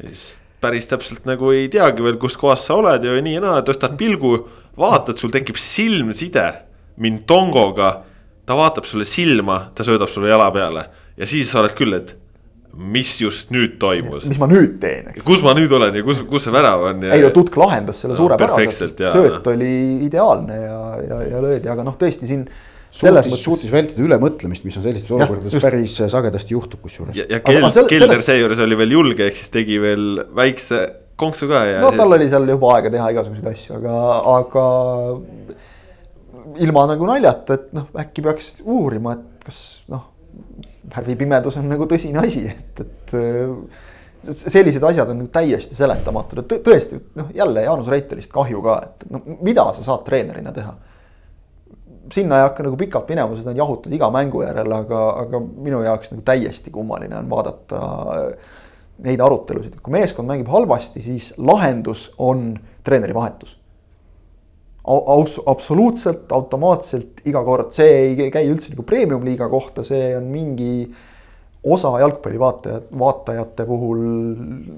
ja 0.01 0.09
siis 0.09 0.31
päris 0.61 0.89
täpselt 0.89 1.25
nagu 1.29 1.53
ei 1.57 1.69
teagi 1.73 2.05
veel, 2.05 2.19
kus 2.21 2.37
kohas 2.41 2.67
sa 2.69 2.77
oled 2.81 3.05
ja 3.05 3.17
nii 3.17 3.39
ja 3.39 3.45
naa, 3.45 3.63
tõstad 3.65 3.97
pilgu, 4.01 4.37
vaatad, 4.81 5.17
sul 5.21 5.33
tekib 5.33 5.61
silmside 5.61 6.49
Mintongoga 7.01 8.10
ta 8.51 8.59
vaatab 8.59 8.89
sulle 8.91 9.07
silma, 9.07 9.63
ta 9.75 9.87
söödab 9.87 10.11
sulle 10.11 10.33
jala 10.33 10.51
peale 10.55 10.89
ja 11.21 11.29
siis 11.29 11.53
sa 11.53 11.63
oled 11.63 11.77
küll, 11.79 11.95
et 11.95 12.17
mis 12.71 13.13
just 13.21 13.51
nüüd 13.55 13.77
toimus. 13.83 14.27
mis 14.31 14.39
ma 14.41 14.47
nüüd 14.51 14.79
teen, 14.83 15.11
eks. 15.13 15.25
kus 15.27 15.43
ma 15.45 15.53
nüüd 15.59 15.73
olen 15.75 16.01
ja 16.01 16.03
kus, 16.07 16.23
kus 16.31 16.47
see 16.47 16.55
värav 16.55 16.87
on 16.91 17.05
ja. 17.07 17.15
ei 17.17 17.25
no 17.25 17.31
Tutk 17.35 17.59
lahendas 17.61 18.03
selle 18.03 18.15
no, 18.15 18.21
suurepäraselt, 18.23 19.03
sööt 19.15 19.49
oli 19.53 19.73
ideaalne 20.07 20.59
ja, 20.63 20.83
ja, 21.05 21.23
ja 21.35 21.43
löödi, 21.43 21.71
aga 21.71 21.85
noh, 21.87 21.99
tõesti 22.01 22.31
siin. 22.31 22.47
suutis 22.91 23.17
mõttes..., 23.17 23.43
suutis 23.43 23.75
vältida 23.75 24.07
ülemõtlemist, 24.07 24.67
mis 24.67 24.79
on 24.79 24.87
sellistes 24.87 25.11
olukordades 25.15 25.59
just... 25.59 25.67
päris 25.67 25.99
sagedasti 26.15 26.57
juhtub 26.57 26.83
kusjuures. 26.87 27.19
ja, 27.19 27.27
ja 27.31 27.43
Kelder 27.43 27.75
selles... 27.75 28.27
seejuures 28.31 28.63
oli 28.67 28.79
veel 28.83 28.97
julge, 28.99 29.27
ehk 29.31 29.43
siis 29.43 29.53
tegi 29.55 29.79
veel 29.83 30.25
väikse 30.39 30.85
konksu 31.21 31.51
ka 31.51 31.67
ja. 31.69 31.83
no 31.83 31.91
siis... 31.91 32.01
tal 32.03 32.19
oli 32.19 32.31
seal 32.31 32.55
juba 32.55 32.77
aega 32.79 32.95
teha 32.95 33.11
igasuguseid 33.17 33.51
asju, 33.51 33.81
aga, 33.83 33.99
aga 34.39 34.69
ilma 36.59 36.87
nagu 36.91 37.07
naljata, 37.09 37.57
et 37.57 37.71
noh, 37.77 37.91
äkki 38.01 38.25
peaks 38.25 38.51
uurima, 38.65 39.15
et 39.17 39.47
kas 39.47 39.61
noh, 39.93 40.09
värvipimedus 40.91 41.59
on 41.61 41.69
nagu 41.71 41.87
tõsine 41.91 42.23
asi, 42.23 42.45
et, 42.51 42.83
et 42.85 43.15
äh, 43.19 44.33
sellised 44.37 44.85
asjad 44.85 45.11
on 45.13 45.23
nagu 45.23 45.33
täiesti 45.33 45.77
seletamatud, 45.79 46.43
et 46.43 46.65
tõesti 46.67 47.01
noh, 47.19 47.31
jälle 47.35 47.65
Jaanus 47.67 47.91
Reitelist 47.93 48.33
kahju 48.35 48.63
ka, 48.65 48.79
et 48.89 49.11
noh, 49.13 49.27
mida 49.47 49.67
sa 49.77 49.85
saad 49.87 50.07
treenerina 50.07 50.55
teha. 50.57 50.75
sinna 52.13 52.41
ei 52.41 52.43
hakka 52.49 52.65
nagu 52.67 52.77
pikalt 52.77 53.09
minema, 53.09 53.37
seda 53.39 53.53
on 53.53 53.61
jahutud 53.61 53.93
iga 53.95 54.09
mängu 54.11 54.43
järel, 54.43 54.73
aga, 54.73 55.05
aga 55.25 55.41
minu 55.41 55.83
jaoks 55.85 56.11
nagu 56.11 56.25
täiesti 56.27 56.73
kummaline 56.75 57.17
on 57.17 57.31
vaadata 57.31 57.85
äh, 58.17 58.51
neid 59.07 59.21
arutelusid, 59.21 59.77
et 59.77 59.81
kui 59.81 59.95
meeskond 59.95 60.29
mängib 60.29 60.51
halvasti, 60.51 61.03
siis 61.03 61.33
lahendus 61.39 62.11
on 62.19 62.53
treeneri 62.85 63.15
vahetus 63.15 63.60
absoluutselt 64.85 66.33
automaatselt 66.33 67.21
iga 67.29 67.43
kord, 67.45 67.73
see 67.77 68.17
ei 68.17 68.31
käi 68.33 68.47
üldse 68.49 68.73
nagu 68.73 68.85
premium-liiga 68.89 69.49
kohta, 69.53 69.85
see 69.87 70.15
on 70.17 70.31
mingi 70.33 70.73
osa 71.61 71.91
jalgpallivaatajad, 72.01 72.87
vaatajate 72.99 73.67
puhul 73.69 73.99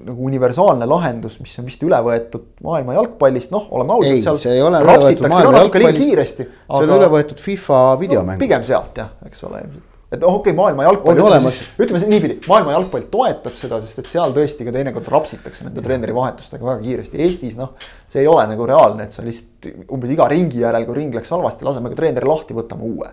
nagu 0.09 0.25
universaalne 0.27 0.87
lahendus, 0.89 1.39
mis 1.39 1.55
on 1.61 1.69
vist 1.69 1.85
üle 1.87 2.01
võetud 2.03 2.49
maailma 2.65 2.97
jalgpallist, 2.97 3.53
noh, 3.55 3.69
oleme 3.71 3.95
ausad. 3.95 4.11
ei, 4.11 4.43
see 4.43 4.57
ei 4.57 4.65
ole 4.65 4.83
üle 4.83 4.97
võetud 5.05 5.31
maailma 5.31 5.63
jalgpallist, 5.63 6.43
see 6.43 6.51
on 6.67 6.93
üle 6.97 7.09
võetud 7.15 7.47
FIFA 7.47 7.81
videomängust 8.03 8.41
no,. 8.41 8.43
pigem 8.43 8.67
sealt 8.67 8.99
jah, 8.99 9.15
eks 9.29 9.47
ole 9.47 9.63
ilmselt 9.63 9.92
et 10.13 10.21
noh, 10.21 10.35
okei 10.37 10.51
okay,, 10.51 10.57
maailma 10.57 10.85
jalgpall, 10.85 11.17
ütleme 11.17 11.51
ütleme 11.81 12.01
siis 12.01 12.11
niipidi, 12.11 12.37
maailma 12.45 12.75
jalgpall 12.75 13.05
toetab 13.11 13.55
seda, 13.57 13.79
sest 13.81 14.01
et 14.03 14.09
seal 14.09 14.33
tõesti 14.35 14.67
ka 14.67 14.73
teinekord 14.75 15.07
rapsitakse 15.09 15.65
nende 15.65 15.83
treeneri 15.85 16.13
vahetustega 16.15 16.67
väga 16.67 16.83
kiiresti. 16.83 17.21
Eestis 17.25 17.55
noh, 17.57 17.71
see 18.13 18.21
ei 18.21 18.29
ole 18.29 18.45
nagu 18.51 18.67
reaalne, 18.69 19.07
et 19.07 19.15
sa 19.15 19.25
lihtsalt 19.25 19.89
umbes 19.95 20.13
iga 20.13 20.27
ringi 20.31 20.61
järel, 20.61 20.85
kui 20.85 20.99
ring 20.99 21.17
läks 21.17 21.33
halvasti, 21.33 21.65
laseme 21.65 21.89
ka 21.93 21.97
treeneri 21.97 22.29
lahti, 22.29 22.57
võtame 22.57 22.89
uue. 22.89 23.09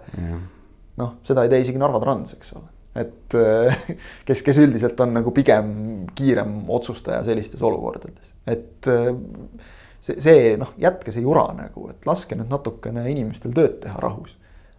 noh, 1.00 1.14
seda 1.24 1.46
ei 1.46 1.52
tee 1.52 1.62
isegi 1.64 1.80
Narva 1.80 2.02
Trans, 2.02 2.34
eks 2.36 2.52
ole, 2.58 2.66
et 3.00 3.38
kes, 4.28 4.42
kes 4.44 4.60
üldiselt 4.60 5.00
on 5.00 5.14
nagu 5.16 5.32
pigem 5.32 5.70
kiirem 6.18 6.58
otsustaja 6.68 7.22
sellistes 7.24 7.62
olukordades, 7.64 8.34
et 8.50 8.90
see, 8.90 10.18
see 10.20 10.52
noh, 10.60 10.74
jätke 10.82 11.14
see 11.14 11.24
jura 11.24 11.46
nagu, 11.56 11.88
et 11.94 12.04
laske 12.08 12.36
nüüd 12.36 12.52
natukene 12.52 13.06
inimestel 13.14 13.56
tööd 13.56 13.80
teha 13.86 13.96
rahus 14.04 14.36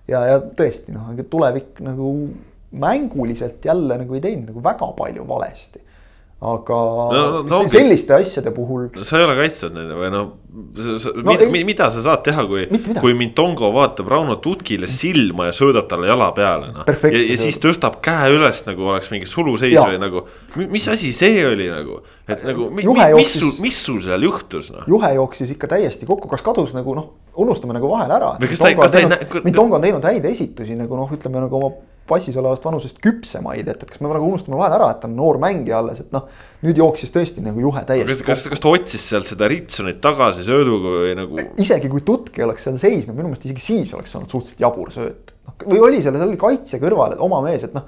ja, 0.07 0.23
ja 0.29 0.39
tõesti 0.39 0.95
noh, 0.95 1.11
tulevik 1.29 1.81
nagu 1.83 2.11
mänguliselt 2.71 3.65
jälle 3.65 3.97
nagu 3.99 4.15
ei 4.15 4.23
teinud 4.23 4.51
nagu 4.51 4.63
väga 4.63 4.91
palju 4.97 5.27
valesti 5.27 5.81
aga 6.41 6.75
no, 7.13 7.25
no, 7.31 7.41
no, 7.45 7.57
selliste 7.69 8.15
asjade 8.15 8.49
puhul. 8.55 8.87
sa 9.05 9.19
ei 9.19 9.25
ole 9.27 9.35
kaitstud 9.37 9.75
nende 9.75 9.93
või 9.93 10.07
noh, 10.09 10.31
no, 10.49 11.25
mida, 11.27 11.45
mida 11.53 11.89
sa 11.93 12.01
saad 12.01 12.23
teha, 12.25 12.45
kui, 12.49 12.63
kui 12.97 13.13
Mintongo 13.17 13.69
vaatab 13.75 14.09
Rauno 14.09 14.39
Tutkile 14.41 14.89
silma 14.89 15.51
ja 15.51 15.53
söödab 15.53 15.85
talle 15.91 16.09
jala 16.09 16.31
peale 16.33 16.71
noh. 16.73 16.89
ja, 16.89 17.21
ja 17.21 17.37
siis 17.37 17.61
tõstab 17.61 17.99
käe 18.01 18.31
üles 18.33 18.63
nagu 18.65 18.89
oleks 18.89 19.11
mingi 19.13 19.29
suluseis 19.29 19.75
ja. 19.75 19.85
või 19.85 20.01
nagu, 20.01 20.25
mis 20.73 20.89
asi 20.89 21.13
see 21.13 21.45
oli 21.45 21.69
nagu. 21.69 21.99
et 22.25 22.41
nagu, 22.49 22.71
mi, 22.73 22.87
mi, 22.89 23.05
mis 23.19 23.37
sul, 23.37 23.53
mis 23.61 23.77
sul 23.85 24.01
seal 24.01 24.25
juhtus 24.25 24.73
noh. 24.73 24.89
juhe 24.89 25.13
jooksis 25.19 25.53
ikka 25.53 25.69
täiesti 25.75 26.09
kokku, 26.09 26.25
kas 26.31 26.41
kadus 26.41 26.73
nagu 26.73 26.97
noh, 26.97 27.11
unustame 27.37 27.77
nagu 27.77 27.93
vahele 27.93 28.17
ära. 28.17 28.33
Mintongo 29.45 29.77
on 29.77 29.85
teinud 29.85 30.09
häid 30.09 30.25
esitusi 30.33 30.73
nagu 30.79 30.97
noh, 30.97 31.13
ütleme 31.13 31.45
nagu 31.45 31.61
oma 31.61 31.75
passis 32.09 32.35
olevast 32.39 32.65
vanusest 32.65 32.99
küpsemaid, 33.03 33.67
et, 33.67 33.83
et 33.83 33.91
kas 33.91 34.01
me 34.01 34.09
nagu 34.11 34.27
unustame 34.27 34.57
vahele 34.59 34.77
ära, 34.79 34.89
et 34.93 35.01
ta 35.03 35.09
on 35.09 35.15
noor 35.17 35.39
mängija 35.41 35.79
alles, 35.79 36.01
et 36.03 36.11
noh. 36.15 36.27
nüüd 36.65 36.81
jooksis 36.81 37.13
tõesti 37.13 37.43
nagu 37.45 37.61
juhe 37.63 37.83
täiesti. 37.87 38.17
kas, 38.25 38.43
kas, 38.43 38.45
kas 38.53 38.63
ta 38.63 38.71
otsis 38.73 39.07
sealt 39.13 39.29
seda 39.29 39.49
Ritsonit 39.51 40.01
tagasi 40.03 40.45
sööduga 40.47 40.95
või 41.05 41.15
nagu? 41.19 41.41
isegi 41.61 41.91
kui 41.91 42.03
Tutki 42.07 42.45
oleks 42.45 42.67
seal 42.67 42.79
seisnud, 42.81 43.15
minu 43.17 43.31
meelest 43.31 43.47
isegi 43.47 43.65
siis 43.65 43.95
oleks 43.97 44.15
olnud 44.17 44.33
suhteliselt 44.33 44.63
jabur 44.65 44.93
sööt. 44.93 45.35
noh, 45.47 45.57
või 45.65 45.83
oli 45.87 46.03
seal, 46.03 46.17
seal 46.19 46.33
oli 46.33 46.41
kaitse 46.41 46.81
kõrval, 46.81 47.15
et 47.15 47.25
oma 47.29 47.41
mees, 47.45 47.67
et 47.67 47.75
noh. 47.77 47.87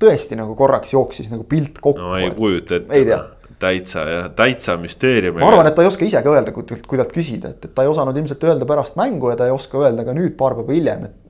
tõesti 0.00 0.38
nagu 0.38 0.56
korraks 0.58 0.94
jooksis 0.96 1.32
nagu 1.32 1.46
pilt 1.48 1.78
kokku. 1.80 2.02
no 2.02 2.18
ei 2.20 2.32
kujuta 2.36 2.80
ette. 2.82 2.96
ei 2.98 3.08
tea 3.08 3.22
täitsa 3.60 4.04
jah, 4.08 4.28
täitsa 4.36 4.76
müsteerium. 4.80 5.36
ma 5.36 5.48
arvan, 5.50 5.68
et 5.68 5.74
ta 5.76 5.84
ei 5.84 5.90
oska 5.90 6.06
ise 6.06 6.22
ka 6.24 6.32
öelda, 6.32 6.52
kui, 6.56 6.64
kui 6.64 7.00
talt 7.00 7.10
küsida, 7.12 7.50
et, 7.52 7.66
et 7.68 7.74
ta 7.76 7.84
ei 7.84 7.90
osanud 7.90 8.16
ilmselt 8.16 8.44
öelda 8.48 8.68
pärast 8.68 8.96
mängu 8.96 9.28
ja 9.32 9.36
ta 9.36 9.48
ei 9.48 9.52
oska 9.52 9.82
öelda 9.84 10.06
ka 10.06 10.14
nüüd 10.16 10.32
paar 10.40 10.56
päeva 10.56 10.72
hiljem, 10.72 11.04
et 11.10 11.29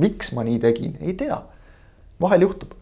miks 0.00 0.34
ma 0.36 0.44
nii 0.46 0.60
tegin, 0.62 0.94
ei 1.04 1.16
tea, 1.18 1.40
vahel 2.22 2.46
juhtub. 2.46 2.76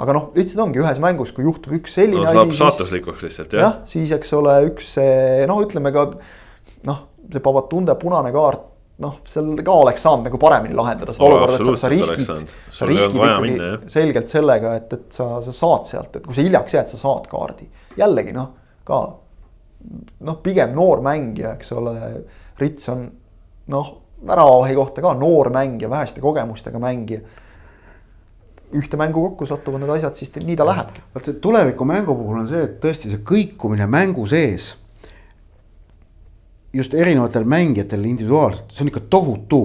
aga 0.00 0.16
noh, 0.16 0.30
lihtsalt 0.36 0.64
ongi 0.64 0.80
ühes 0.80 0.98
mängus, 1.02 1.32
kui 1.36 1.44
juhtub 1.44 1.74
üks 1.76 1.98
selline 1.98 2.24
no, 2.24 2.44
asi. 2.46 2.56
saatuslikuks 2.60 3.26
lihtsalt 3.26 3.54
jah. 3.56 3.66
jah, 3.66 3.78
siis 3.88 4.12
eks 4.16 4.32
ole 4.38 4.56
üks 4.70 4.94
noh, 5.50 5.62
ütleme 5.66 5.92
ka 5.94 6.06
noh, 6.88 7.06
see 7.30 7.42
Babatunde 7.44 7.96
punane 8.00 8.32
kaart, 8.34 8.66
noh, 9.00 9.20
seal 9.28 9.52
ka 9.64 9.76
oleks 9.82 10.04
saanud 10.04 10.28
nagu 10.28 10.40
paremini 10.40 10.76
lahendada 10.76 11.14
seda 11.16 11.28
olukorda, 11.28 11.58
et 11.60 11.68
sa, 11.68 11.76
sa 11.84 11.92
riskid, 11.92 12.54
sa 12.76 12.88
riskid 12.88 13.16
ikkagi 13.16 13.44
minna, 13.46 13.70
selgelt 13.92 14.32
sellega, 14.32 14.74
et, 14.80 14.92
et 14.96 15.20
sa, 15.20 15.28
sa 15.44 15.56
saad 15.56 15.88
sealt, 15.88 16.16
et 16.16 16.26
kui 16.26 16.36
sa 16.36 16.44
hiljaks 16.44 16.76
jääd, 16.76 16.92
sa 16.92 17.00
saad 17.00 17.28
kaardi. 17.30 17.68
jällegi 18.00 18.36
noh, 18.36 18.52
ka 18.88 19.00
noh, 20.28 20.40
pigem 20.44 20.74
noor 20.76 21.04
mängija, 21.04 21.54
eks 21.58 21.72
ole, 21.76 21.96
Rits 22.60 22.90
on 22.92 23.06
noh 23.72 23.92
väravavahi 24.26 24.74
kohta 24.74 25.02
ka 25.02 25.14
noor 25.14 25.50
mängija, 25.50 25.90
väheste 25.90 26.20
kogemustega 26.20 26.78
mängija. 26.78 27.20
ühte 28.70 28.94
mängu 28.96 29.22
kokku 29.24 29.46
satuvad 29.50 29.80
need 29.82 29.90
asjad, 29.90 30.14
siis 30.14 30.30
nii 30.36 30.54
ta 30.56 30.66
lähebki. 30.66 31.02
vot 31.14 31.24
see 31.24 31.40
tuleviku 31.42 31.84
mängu 31.84 32.14
puhul 32.14 32.38
on 32.38 32.48
see, 32.48 32.62
et 32.62 32.78
tõesti 32.84 33.10
see 33.10 33.24
kõikumine 33.26 33.86
mängu 33.90 34.26
sees. 34.26 34.76
just 36.72 36.94
erinevatel 36.94 37.44
mängijatel 37.44 38.04
individuaalselt, 38.04 38.70
see 38.70 38.84
on 38.84 38.92
ikka 38.92 39.00
tohutu. 39.10 39.62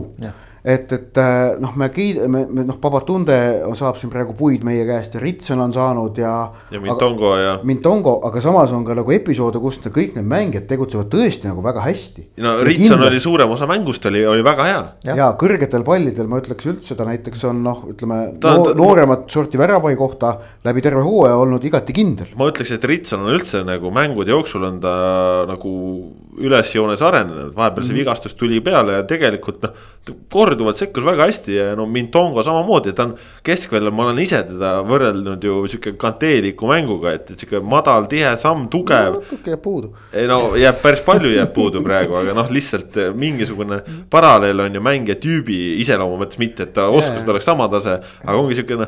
Et, 0.65 0.91
et 0.91 1.19
äh, 1.21 1.55
noh, 1.61 1.75
me 1.77 1.87
kiidame, 1.93 2.45
noh, 2.65 2.77
Babatunde 2.81 3.35
saab 3.77 3.99
siin 4.01 4.09
praegu 4.09 4.33
puid 4.37 4.63
meie 4.65 4.85
käest 4.87 5.13
ja 5.13 5.21
Ritson 5.21 5.61
on 5.61 5.73
saanud 5.75 6.17
ja. 6.17 6.33
ja 6.73 6.81
Mintongo 6.81 7.35
ja. 7.37 7.53
Mintongo, 7.67 8.15
aga 8.25 8.41
samas 8.41 8.73
on 8.73 8.85
ka 8.87 8.97
nagu 8.97 9.13
episoode, 9.13 9.61
kus 9.61 9.77
kõik 9.85 10.17
need 10.17 10.25
mängijad 10.25 10.65
tegutsevad 10.71 11.11
tõesti 11.13 11.51
nagu 11.51 11.61
väga 11.65 11.83
hästi. 11.85 12.25
no 12.41 12.55
Ritson 12.65 12.95
kindla... 12.95 13.11
oli 13.11 13.21
suurem 13.21 13.53
osa 13.53 13.69
mängust 13.69 14.09
oli, 14.09 14.25
oli 14.25 14.45
väga 14.45 14.67
hea. 14.69 14.81
ja, 15.11 15.17
ja 15.21 15.29
kõrgetel 15.37 15.85
pallidel 15.85 16.31
ma 16.31 16.41
ütleks 16.41 16.65
üldse 16.71 16.97
ta 16.97 17.05
näiteks 17.05 17.45
on 17.51 17.61
noh, 17.65 17.85
ütleme 17.93 18.19
ta, 18.41 18.55
noor, 18.57 18.71
ta, 18.71 18.77
nooremat 18.81 19.29
sorti 19.31 19.61
väravai 19.61 19.93
kohta 19.99 20.33
läbi 20.65 20.81
terve 20.85 21.05
hooaja 21.05 21.37
olnud 21.43 21.69
igati 21.69 21.93
kindel. 21.93 22.33
ma 22.39 22.49
ütleks, 22.49 22.73
et 22.73 22.89
Ritson 22.89 23.27
on 23.27 23.37
üldse 23.37 23.61
nagu 23.67 23.93
mängude 23.93 24.33
jooksul 24.33 24.65
on 24.65 24.81
ta 24.81 24.95
nagu 25.45 25.75
ülesjoones 26.37 27.01
arenenud, 27.01 27.53
vahepeal 27.55 27.85
see 27.85 27.93
mm 27.93 27.95
-hmm. 27.95 27.99
vigastus 27.99 28.35
tuli 28.35 28.59
peale 28.61 28.93
ja 28.93 29.03
tegelikult 29.03 29.61
noh, 29.63 29.73
korduvalt 30.31 30.77
sekkus 30.77 31.05
väga 31.05 31.25
hästi 31.25 31.55
ja 31.55 31.75
no 31.75 31.85
Mintongo 31.85 32.43
samamoodi, 32.43 32.93
ta 32.93 33.03
on 33.03 33.15
keskväljal, 33.43 33.91
ma 33.91 34.03
olen 34.03 34.19
ise 34.19 34.43
teda 34.43 34.81
võrrelnud 34.85 35.43
ju 35.43 35.67
sihuke 35.67 35.93
kanteeliku 35.97 36.67
mänguga, 36.67 37.13
et, 37.13 37.31
et 37.31 37.39
sihuke 37.39 37.59
madal, 37.59 38.07
tihe 38.11 38.35
samm, 38.35 38.67
tugev 38.69 39.13
no,. 39.13 39.19
natuke 39.19 39.51
jääb 39.51 39.61
puudu. 39.61 39.93
ei 40.13 40.27
no 40.27 40.55
jääb 40.55 40.81
päris 40.81 41.03
palju 41.05 41.31
jääb 41.35 41.53
puudu 41.53 41.83
praegu, 41.83 42.15
aga 42.15 42.33
noh, 42.33 42.51
lihtsalt 42.51 42.99
mingisugune 43.15 43.81
paralleel 44.09 44.59
on 44.59 44.75
ju 44.75 44.81
mängija 44.81 45.19
tüübi 45.21 45.59
iseloomu 45.81 46.19
mõttes 46.23 46.39
mitte, 46.41 46.63
et 46.63 46.73
ta 46.73 46.87
oskused 46.87 47.29
oleks 47.29 47.45
sama 47.45 47.67
tase. 47.67 47.99
aga 48.23 48.37
ongi 48.37 48.55
sihuke 48.55 48.75
noh, 48.75 48.87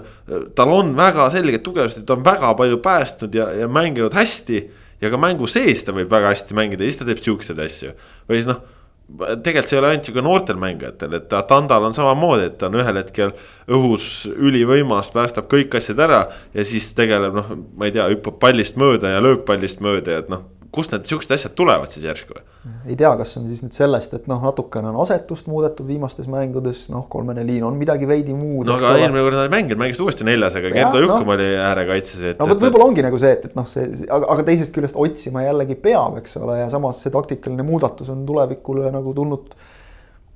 tal 0.56 0.74
on 0.74 0.96
väga 0.98 1.30
selged 1.30 1.64
tugevused, 1.64 2.06
ta 2.06 2.14
on 2.14 2.26
väga 2.26 2.54
palju 2.58 2.78
päästnud 2.84 3.36
ja, 3.36 3.52
ja 3.52 3.68
mänginud 3.68 4.14
hästi 4.14 4.68
ja 5.02 5.12
ka 5.14 5.20
mängu 5.22 5.48
sees 5.50 5.84
ta 5.86 5.96
võib 5.96 6.10
väga 6.12 6.34
hästi 6.34 6.58
mängida 6.58 6.84
ja 6.84 6.92
siis 6.92 7.02
ta 7.02 7.08
teeb 7.08 7.22
siukseid 7.24 7.62
asju. 7.62 7.94
või 8.30 8.40
siis 8.40 8.50
noh, 8.50 8.64
tegelikult 9.08 9.70
see 9.70 9.78
ei 9.78 9.82
ole 9.82 9.92
ainult 9.94 10.10
ju 10.10 10.16
ka 10.18 10.24
noortel 10.26 10.60
mängijatel, 10.60 11.14
et 11.16 11.30
Tandal 11.48 11.88
on 11.88 11.96
samamoodi, 11.96 12.50
et 12.50 12.58
ta 12.60 12.68
on 12.68 12.76
ühel 12.82 13.00
hetkel 13.00 13.32
õhus 13.72 14.28
ülivõimas, 14.34 15.14
päästab 15.16 15.48
kõik 15.52 15.80
asjad 15.80 16.02
ära 16.04 16.26
ja 16.54 16.68
siis 16.68 16.90
tegeleb 16.98 17.38
noh, 17.38 17.56
ma 17.78 17.88
ei 17.88 17.96
tea, 17.96 18.10
hüppab 18.12 18.42
pallist 18.44 18.80
mööda 18.80 19.16
ja 19.16 19.24
lööb 19.24 19.46
pallist 19.48 19.84
mööda 19.84 20.18
ja 20.18 20.26
et 20.26 20.32
noh 20.34 20.44
kust 20.74 20.94
need 20.94 21.08
siuksed 21.08 21.32
asjad 21.36 21.54
tulevad 21.58 21.94
siis 21.94 22.06
järsku? 22.08 22.40
ei 22.88 22.98
tea, 23.00 23.10
kas 23.20 23.32
see 23.34 23.40
on 23.42 23.48
siis 23.48 23.62
nüüd 23.64 23.76
sellest, 23.76 24.14
et 24.18 24.26
noh, 24.28 24.42
natukene 24.44 24.90
on 24.90 24.98
asetust 25.04 25.48
muudetud 25.48 25.88
viimastes 25.88 26.28
mängudes, 26.32 26.86
noh, 26.92 27.06
kolmene 27.12 27.46
liin 27.48 27.64
on 27.64 27.78
midagi 27.80 28.10
veidi 28.10 28.36
muud. 28.36 28.68
no 28.68 28.76
aga 28.76 28.96
eelmine 29.00 29.24
kord 29.24 29.38
nad 29.40 29.48
ei 29.48 29.54
mänginud, 29.54 29.80
mängisid 29.80 30.04
uuesti 30.04 30.28
neljasega, 30.28 30.74
Gerdo 30.76 31.02
Juhkum 31.04 31.30
no. 31.32 31.38
oli 31.38 31.48
äärekaitses. 31.70 32.26
no 32.40 32.50
vot, 32.52 32.60
võib-olla 32.66 32.90
ongi 32.90 33.06
nagu 33.06 33.22
see, 33.22 33.32
et, 33.38 33.48
et 33.48 33.56
noh, 33.58 33.68
see, 33.72 33.88
aga, 34.04 34.28
aga 34.36 34.48
teisest 34.50 34.76
küljest 34.76 35.00
otsima 35.00 35.46
jällegi 35.46 35.80
peab, 35.88 36.20
eks 36.20 36.36
ole, 36.42 36.60
ja 36.60 36.68
samas 36.74 37.00
see 37.06 37.14
taktikaline 37.14 37.66
muudatus 37.68 38.12
on 38.12 38.26
tulevikule 38.28 38.92
nagu 38.92 39.16
tulnud 39.16 39.56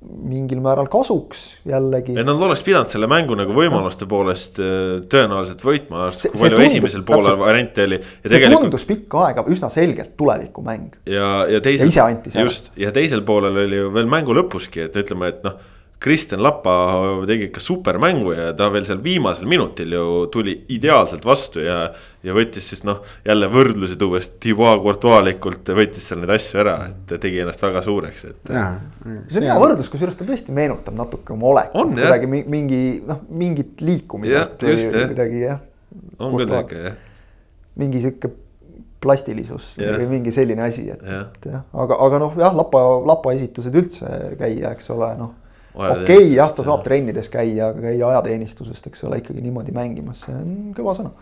mingil 0.02 0.60
määral 0.62 0.88
kasuks 0.92 1.42
jällegi. 1.68 2.14
et 2.18 2.26
nad 2.26 2.40
oleks 2.46 2.62
pidanud 2.66 2.90
selle 2.90 3.08
mängu 3.10 3.36
nagu 3.38 3.54
võimaluste 3.56 4.08
poolest 4.10 4.58
äh, 4.62 5.02
tõenäoliselt 5.12 5.62
võitma, 5.64 6.08
kui 6.10 6.32
palju 6.32 6.56
tundus, 6.56 6.66
esimesel 6.70 7.04
poolel 7.06 7.38
variante 7.40 7.86
oli. 7.88 8.00
see 8.02 8.34
tegelikult... 8.34 8.68
tundus 8.68 8.86
pikka 8.88 9.26
aega 9.28 9.44
üsna 9.52 9.70
selgelt 9.72 10.16
tulevikumäng. 10.18 10.96
ja, 11.06 11.28
ja 11.50 11.62
teisel. 11.64 11.86
ja 11.86 11.94
ise 11.94 12.04
anti 12.04 12.34
selle. 12.34 12.48
just, 12.48 12.72
ja 12.80 12.94
teisel 12.94 13.22
poolel 13.26 13.62
oli 13.66 13.82
ju 13.84 13.92
veel 13.94 14.10
mängu 14.10 14.36
lõpuski, 14.36 14.88
et 14.88 14.98
ütleme, 15.04 15.30
et 15.34 15.46
noh 15.46 15.60
Kristjan 16.02 16.42
Lapa 16.42 16.72
tegi 17.26 17.46
ikka 17.46 17.60
supermängu 17.62 18.32
ja 18.34 18.48
ta 18.58 18.66
veel 18.74 18.86
seal 18.88 18.98
viimasel 19.04 19.46
minutil 19.50 19.92
ju 19.94 20.06
tuli 20.34 20.54
ideaalselt 20.74 21.24
vastu 21.26 21.62
ja. 21.62 21.76
ja 22.26 22.34
võttis 22.34 22.66
siis 22.72 22.82
noh, 22.86 23.04
jälle 23.26 23.46
võrdlusi 23.52 23.98
tuues 24.00 24.32
Thibaut 24.42 24.82
Courtoislikult 24.82 25.70
võttis 25.78 26.08
seal 26.08 26.22
neid 26.24 26.32
asju 26.34 26.62
ära, 26.64 26.76
et 26.90 27.14
tegi 27.22 27.42
ennast 27.44 27.62
väga 27.62 27.84
suureks, 27.86 28.24
et. 28.32 28.50
see 28.50 29.42
on 29.42 29.46
hea 29.46 29.58
võrdlus, 29.62 29.90
kusjuures 29.92 30.18
ta 30.18 30.26
tõesti 30.26 30.54
meenutab 30.56 30.98
natuke 30.98 31.36
oma 31.36 31.52
olekut, 31.52 31.94
kuidagi 31.94 32.30
mingi 32.30 32.82
noh, 33.06 33.22
mingit 33.30 33.82
liikumist. 33.84 34.62
kuidagi 34.62 35.44
jah. 35.44 35.60
on 36.18 36.34
küll 36.38 36.56
ikka 36.62 36.86
jah. 36.88 36.96
mingi 37.78 38.02
sihuke 38.02 38.32
plastilisus 39.02 39.72
yeah. 39.78 39.96
või 39.98 40.16
mingi 40.16 40.34
selline 40.34 40.62
asi, 40.62 40.88
et 40.94 41.06
yeah., 41.06 41.30
et 41.30 41.46
jah, 41.50 41.62
aga, 41.74 41.98
aga 42.06 42.20
noh, 42.22 42.34
jah, 42.38 42.54
Lapa, 42.54 42.82
Lapa 43.06 43.34
esitused 43.34 43.74
üldse 43.78 44.10
käia, 44.38 44.74
eks 44.74 44.90
ole, 44.94 45.12
noh 45.18 45.38
okei 45.74 46.02
okay,, 46.02 46.28
jah, 46.34 46.52
ta 46.54 46.64
saab 46.66 46.84
trennides 46.86 47.30
käia, 47.32 47.70
aga 47.70 47.86
käia 47.88 48.10
ajateenistusest, 48.12 48.90
eks 48.90 49.06
ole, 49.08 49.22
ikkagi 49.22 49.44
niimoodi 49.44 49.74
mängimas, 49.76 50.26
see 50.26 50.36
on 50.36 50.52
kõva 50.76 50.94
sõna. 50.98 51.12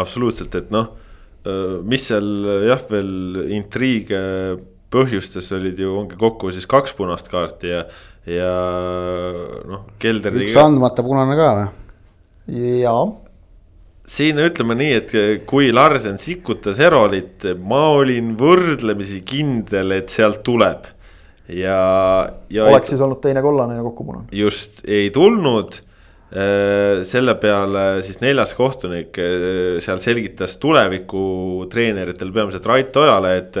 absoluutselt, 0.00 0.54
et 0.58 0.70
noh, 0.74 0.90
mis 1.86 2.04
seal 2.10 2.28
jah, 2.68 2.84
veel 2.90 3.46
intriige 3.56 4.20
põhjustes 4.90 5.52
olid 5.54 5.78
ju, 5.78 5.94
ongi 6.02 6.18
kokku 6.18 6.50
siis 6.54 6.66
kaks 6.70 6.96
punast 6.98 7.30
kaarti 7.30 7.70
ja, 7.70 7.84
ja 8.26 8.52
noh, 9.70 9.86
Kelder. 10.02 10.34
üks 10.42 10.58
andmata 10.58 11.06
punane 11.06 11.38
ka 11.38 11.50
või? 11.60 11.68
jaa 12.82 13.02
siin 14.10 14.40
ütleme 14.42 14.74
nii, 14.74 14.94
et 14.98 15.12
kui 15.48 15.70
Larsen 15.70 16.18
sikutas 16.18 16.80
Erolit, 16.82 17.46
ma 17.62 17.84
olin 17.94 18.34
võrdlemisi 18.38 19.20
kindel, 19.26 19.94
et 19.94 20.10
sealt 20.10 20.42
tuleb 20.46 20.88
ja, 21.52 22.30
ja. 22.50 22.64
oleks 22.64 22.88
ei, 22.88 22.94
siis 22.94 23.04
olnud 23.04 23.20
teine 23.22 23.42
kollane 23.42 23.78
ja 23.78 23.84
kokku 23.86 24.04
punane. 24.04 24.28
just, 24.32 24.82
ei 24.88 25.10
tulnud 25.14 25.76
äh, 25.76 27.00
selle 27.06 27.34
peale 27.42 28.02
siis 28.06 28.20
neljas 28.22 28.54
kohtunik 28.58 29.18
äh, 29.18 29.78
seal 29.82 30.02
selgitas 30.02 30.56
tuleviku 30.62 31.66
treeneritel, 31.72 32.32
peamiselt 32.34 32.66
Rait 32.70 32.96
Ojale, 32.96 33.36
et 33.42 33.60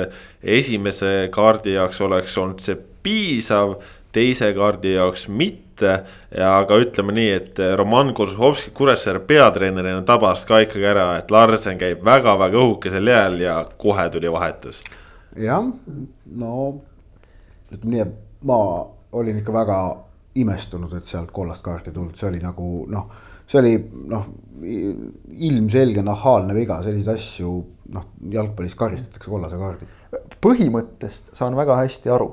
esimese 0.60 1.30
kaardi 1.34 1.76
jaoks 1.78 2.00
oleks 2.06 2.38
olnud 2.38 2.62
see 2.64 2.78
piisav, 3.02 3.78
teise 4.12 4.52
kaardi 4.56 4.94
jaoks 4.96 5.28
mitte. 5.28 6.02
ja 6.36 6.50
aga 6.58 6.76
ütleme 6.76 7.14
nii, 7.16 7.28
et 7.32 7.60
Roman 7.78 8.10
Kozlovski 8.12 8.68
Kuressaare 8.76 9.22
peatreenerina 9.24 10.02
tabas 10.04 10.42
ka 10.44 10.58
ikkagi 10.66 10.84
ära, 10.84 11.06
et 11.16 11.30
Larsen 11.32 11.78
käib 11.80 12.04
väga-väga 12.04 12.60
õhukesel 12.60 13.08
jääl 13.08 13.40
ja 13.40 13.54
kohe 13.80 14.04
tuli 14.12 14.28
vahetus. 14.32 14.82
jah, 15.40 15.64
no 16.36 16.82
ütleme 17.72 17.94
nii, 17.94 18.04
et 18.06 18.46
ma 18.48 18.60
olin 19.12 19.40
ikka 19.40 19.52
väga 19.52 19.80
imestunud, 20.40 20.92
et 20.96 21.04
sealt 21.04 21.32
kollast 21.34 21.64
kaarti 21.64 21.92
tulnud, 21.92 22.14
see 22.18 22.28
oli 22.28 22.40
nagu 22.42 22.70
noh, 22.90 23.08
see 23.50 23.58
oli 23.60 23.72
noh, 24.10 24.28
ilmselge 25.48 26.04
nahaalne 26.06 26.54
viga, 26.54 26.78
selliseid 26.84 27.16
asju 27.16 27.54
noh, 27.94 28.06
jalgpallis 28.30 28.76
karistatakse 28.78 29.30
kollase 29.30 29.58
kaardi. 29.58 29.88
põhimõttest 30.42 31.34
saan 31.36 31.56
väga 31.58 31.80
hästi 31.80 32.12
aru. 32.14 32.30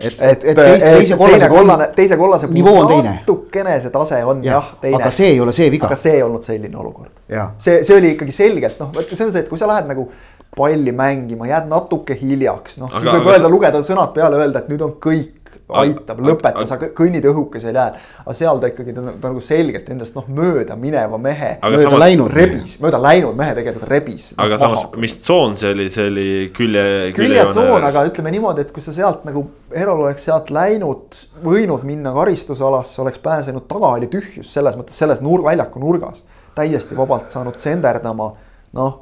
et, 0.00 0.16
et, 0.20 0.44
et 0.44 0.56
teis, 0.56 0.82
teise 0.82 1.16
kollase 1.20 1.48
kollane, 1.48 1.88
teise 1.96 2.16
kollase 2.16 2.48
puhul 2.48 3.02
natukene 3.04 3.74
see 3.80 3.92
tase 3.92 4.20
on 4.24 4.44
ja, 4.44 4.54
jah 4.54 4.68
teine. 4.80 5.00
aga 5.00 5.10
see 5.12 5.32
ei 5.34 5.40
ole 5.40 5.52
see 5.52 5.70
viga. 5.72 5.88
aga 5.88 5.98
see 6.00 6.14
ei 6.18 6.22
olnud 6.24 6.44
selline 6.44 6.76
olukord. 6.76 7.16
see, 7.58 7.82
see 7.84 7.96
oli 7.96 8.14
ikkagi 8.16 8.36
selgelt 8.36 8.80
noh, 8.80 8.92
see 9.00 9.24
on 9.24 9.32
see, 9.32 9.44
et 9.44 9.48
kui 9.48 9.60
sa 9.60 9.68
lähed 9.68 9.88
nagu 9.88 10.08
palli 10.56 10.92
mängima, 10.92 11.46
jääd 11.46 11.68
natuke 11.70 12.16
hiljaks, 12.18 12.80
noh 12.80 12.90
siis 12.90 13.06
võib 13.06 13.28
öelda, 13.30 13.50
lugeda 13.52 13.82
sõnad 13.86 14.14
peale, 14.16 14.40
öelda, 14.40 14.64
et 14.64 14.72
nüüd 14.72 14.82
on 14.82 14.96
kõik, 15.02 15.36
aitab, 15.80 16.20
lõpeta, 16.24 16.62
sa 16.66 16.76
kõnnid 16.78 17.24
õhukesel 17.30 17.76
jääl. 17.76 17.98
aga 18.24 18.34
seal 18.36 18.60
ta 18.62 18.70
ikkagi, 18.70 18.94
ta 18.96 19.28
nagu 19.28 19.42
selgelt 19.44 19.88
endast 19.92 20.16
noh, 20.18 20.26
mööda 20.26 20.76
mineva 20.78 21.18
mehe. 21.22 21.52
mööda 21.62 21.84
samas, 21.84 22.02
läinud 22.02 22.34
rebis, 22.34 22.76
mööda 22.82 23.00
läinud 23.02 23.36
mehe 23.38 23.54
tegelikult 23.58 23.90
rebis. 23.90 24.30
aga 24.36 24.56
no, 24.56 24.60
samas, 24.62 24.86
mis 25.02 25.16
tsoon 25.22 25.56
see 25.60 25.74
oli, 25.74 25.88
see 25.94 26.06
oli 26.10 26.28
külje. 26.56 26.86
küljetsoon, 27.16 27.86
aga 27.86 28.04
ütleme 28.08 28.34
niimoodi, 28.34 28.66
et 28.66 28.72
kui 28.74 28.84
sa 28.84 28.94
sealt 28.96 29.26
nagu, 29.28 29.44
Herol 29.74 30.02
oleks 30.06 30.26
sealt 30.26 30.50
läinud, 30.54 31.20
võinud 31.44 31.84
minna 31.86 32.14
karistusalasse, 32.16 32.98
oleks 33.04 33.22
pääsenud 33.22 33.68
taga, 33.70 33.94
oli 34.00 34.10
tühjus 34.10 34.50
selles 34.50 34.78
mõttes 34.78 34.98
selles 34.98 35.22
nurg, 35.24 35.46
väljaku 35.46 35.82
nurgas. 35.82 36.24
täiesti 36.54 36.96
vabalt 36.98 37.30
saanud 37.30 37.56
senderdama, 37.62 38.32
noh 38.74 38.98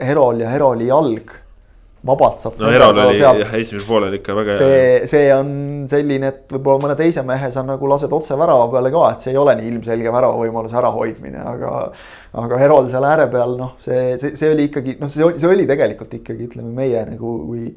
Herol 0.00 0.42
ja 0.44 0.50
Heroli 0.52 0.88
jalg 0.88 1.36
vabalt 2.06 2.42
saab. 2.42 2.58
no 2.62 2.70
Herol 2.70 3.00
oli 3.02 3.18
jah, 3.18 3.40
esimesel 3.58 3.86
poolel 3.88 4.14
ikka 4.18 4.36
väga 4.38 4.54
hea. 4.54 4.60
see, 4.60 5.10
see 5.10 5.28
on 5.34 5.50
selline, 5.90 6.30
et 6.30 6.54
võib-olla 6.54 6.84
mõne 6.86 6.96
teise 6.98 7.24
mehe 7.26 7.50
sa 7.54 7.64
nagu 7.66 7.90
lased 7.90 8.12
otse 8.14 8.38
värava 8.38 8.68
peale 8.72 8.92
ka, 8.94 9.04
et 9.12 9.26
see 9.26 9.34
ei 9.34 9.40
ole 9.40 9.56
nii 9.58 9.70
ilmselge 9.72 10.14
väravavõimaluse 10.14 10.78
ärahoidmine, 10.78 11.44
aga. 11.54 11.74
aga 12.38 12.58
Herol 12.60 12.90
seal 12.92 13.06
ääre 13.08 13.28
peal, 13.32 13.56
noh, 13.58 13.76
see, 13.82 14.16
see, 14.20 14.34
see 14.38 14.50
oli 14.54 14.68
ikkagi, 14.70 14.98
noh, 15.00 15.10
see 15.12 15.24
oli, 15.26 15.40
see 15.42 15.50
oli 15.50 15.66
tegelikult 15.68 16.18
ikkagi 16.20 16.50
ütleme 16.50 16.74
meie 16.76 17.04
nagu, 17.08 17.36
kui 17.48 17.70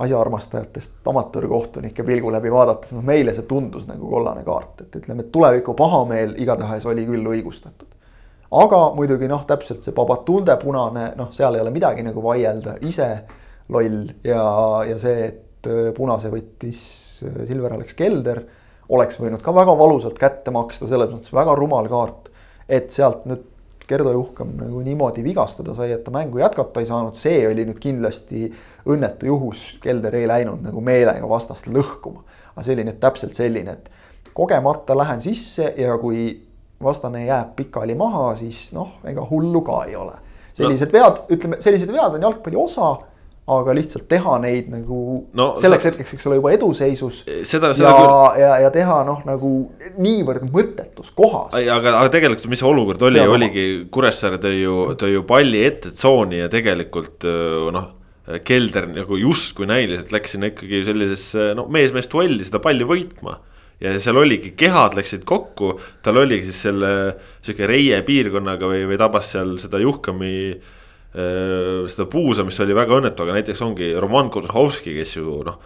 asjaarmastajatest 0.00 1.08
amatöörkohtunike 1.10 2.04
pilgu 2.06 2.30
läbi 2.32 2.52
vaadates, 2.54 2.94
noh 2.94 3.04
meile 3.04 3.34
see 3.34 3.48
tundus 3.50 3.88
nagu 3.90 4.06
kollane 4.08 4.44
kaart, 4.46 4.84
et 4.86 5.00
ütleme, 5.02 5.26
et 5.26 5.32
tuleviku 5.34 5.74
pahameel 5.76 6.36
igatahes 6.40 6.86
oli 6.86 7.08
küll 7.08 7.32
õigustatud 7.34 7.89
aga 8.50 8.80
muidugi 8.96 9.28
noh, 9.30 9.44
täpselt 9.46 9.84
see 9.84 9.94
Babatunde 9.94 10.56
punane, 10.60 11.10
noh, 11.18 11.30
seal 11.34 11.54
ei 11.54 11.62
ole 11.62 11.72
midagi 11.74 12.02
nagu 12.06 12.22
vaielda, 12.24 12.76
ise 12.86 13.10
loll 13.70 14.08
ja, 14.26 14.42
ja 14.88 14.96
see, 14.98 15.28
et 15.28 15.70
äh, 15.70 15.92
punase 15.96 16.32
võttis 16.32 16.80
äh, 17.26 17.44
Silver 17.48 17.76
Alex 17.76 17.94
Kelder. 17.98 18.42
oleks 18.90 19.20
võinud 19.22 19.42
ka 19.42 19.54
väga 19.54 19.76
valusalt 19.78 20.18
kätte 20.18 20.50
maksta, 20.50 20.88
selles 20.90 21.12
mõttes 21.12 21.32
väga 21.34 21.54
rumal 21.54 21.88
kaart. 21.88 22.28
et 22.68 22.90
sealt 22.90 23.24
nüüd 23.26 23.46
Gerdo 23.90 24.12
Juhkam 24.14 24.52
nagu 24.54 24.80
niimoodi 24.86 25.22
vigastada 25.26 25.74
sai, 25.74 25.90
et 25.90 26.04
ta 26.04 26.12
mängu 26.14 26.38
jätkata 26.38 26.80
ei 26.80 26.86
saanud, 26.86 27.16
see 27.18 27.40
oli 27.48 27.64
nüüd 27.66 27.80
kindlasti 27.82 28.44
õnnetu 28.86 29.26
juhus. 29.26 29.64
Kelder 29.82 30.14
ei 30.14 30.28
läinud 30.30 30.62
nagu 30.62 30.82
meelega 30.82 31.26
vastast 31.28 31.66
lõhkuma. 31.66 32.22
aga 32.54 32.62
see 32.62 32.76
oli 32.76 32.84
nüüd 32.86 33.00
täpselt 33.02 33.34
selline, 33.34 33.72
et 33.74 33.90
kogemata 34.34 34.94
lähen 34.98 35.20
sisse 35.22 35.74
ja 35.78 35.98
kui 35.98 36.49
vastane 36.84 37.26
jääb 37.26 37.54
pikali 37.58 37.94
maha, 37.98 38.34
siis 38.40 38.70
noh, 38.76 38.98
ega 39.08 39.24
hullu 39.30 39.60
ka 39.66 39.84
ei 39.88 39.96
ole. 40.00 40.16
sellised 40.56 40.90
no. 40.90 40.98
vead, 40.98 41.22
ütleme, 41.36 41.60
sellised 41.62 41.92
vead 41.92 42.16
on 42.16 42.28
jalgpalli 42.28 42.58
osa 42.58 42.94
aga 43.50 43.74
lihtsalt 43.74 44.06
teha 44.10 44.36
neid 44.42 44.68
nagu 44.70 44.98
no, 45.36 45.46
selleks 45.60 45.84
sa... 45.84 45.90
hetkeks, 45.90 46.14
eks 46.16 46.26
ole, 46.28 46.38
juba 46.38 46.52
eduseisus. 46.54 47.22
seda, 47.48 47.72
seda 47.76 47.90
ja 47.90 47.94
küll..., 47.96 48.40
ja, 48.42 48.50
ja 48.66 48.72
teha 48.74 48.98
noh, 49.08 49.22
nagu 49.26 49.52
niivõrd 49.98 50.46
mõttetus 50.50 51.12
kohas. 51.16 51.54
aga, 51.58 51.96
aga 52.02 52.12
tegelikult, 52.12 52.50
mis 52.52 52.64
olukord 52.66 53.02
oli, 53.08 53.22
oligi 53.24 53.66
Kuressaare 53.92 54.40
tõi 54.42 54.60
ju, 54.60 54.76
tõi 55.00 55.14
ju 55.16 55.24
palli 55.28 55.64
ette 55.66 55.94
tsooni 55.96 56.44
ja 56.44 56.50
tegelikult 56.52 57.26
noh. 57.76 57.96
Kelder 58.46 58.84
nagu 58.86 59.16
justkui 59.18 59.66
näiliselt 59.66 60.12
läks 60.14 60.36
sinna 60.36 60.52
ikkagi 60.52 60.84
sellisesse 60.86 61.48
no 61.58 61.64
mees-mees 61.72 62.06
duelli 62.12 62.44
seda 62.46 62.60
palli 62.62 62.86
võitma 62.86 63.40
ja 63.80 63.94
seal 64.00 64.20
oligi, 64.20 64.52
kehad 64.58 64.96
läksid 64.98 65.24
kokku, 65.28 65.74
tal 66.04 66.20
oligi 66.20 66.50
siis 66.50 66.60
selle 66.68 66.92
sihuke 67.40 67.68
reie 67.68 68.02
piirkonnaga 68.06 68.68
või, 68.68 68.84
või 68.90 69.00
tabas 69.00 69.32
seal 69.32 69.56
seda 69.62 69.80
juhkami 69.80 70.34
seda 71.10 72.06
puusamist 72.06 72.62
oli 72.62 72.74
väga 72.76 73.00
õnnetu, 73.00 73.24
aga 73.24 73.34
näiteks 73.34 73.62
ongi 73.66 73.88
Roman 73.98 74.28
Kurzhovski, 74.30 74.94
kes 75.00 75.16
ju 75.16 75.40
noh. 75.46 75.56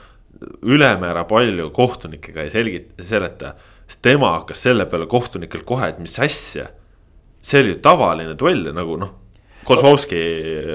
ülemäära 0.65 1.27
palju 1.29 1.69
kohtunikega 1.71 2.47
ei 2.47 2.51
selgita, 2.51 3.05
seleta, 3.05 3.53
siis 3.85 4.01
tema 4.03 4.33
hakkas 4.39 4.63
selle 4.65 4.87
peale 4.89 5.07
kohtunikelt 5.07 5.67
kohe, 5.69 5.91
et 5.93 6.01
mis 6.01 6.17
asja. 6.19 6.71
see 7.45 7.61
oli 7.61 7.75
ju 7.75 7.81
tavaline 7.85 8.39
duell 8.41 8.73
nagu 8.73 8.97
noh 8.97 9.24
Kozlovski 9.65 10.21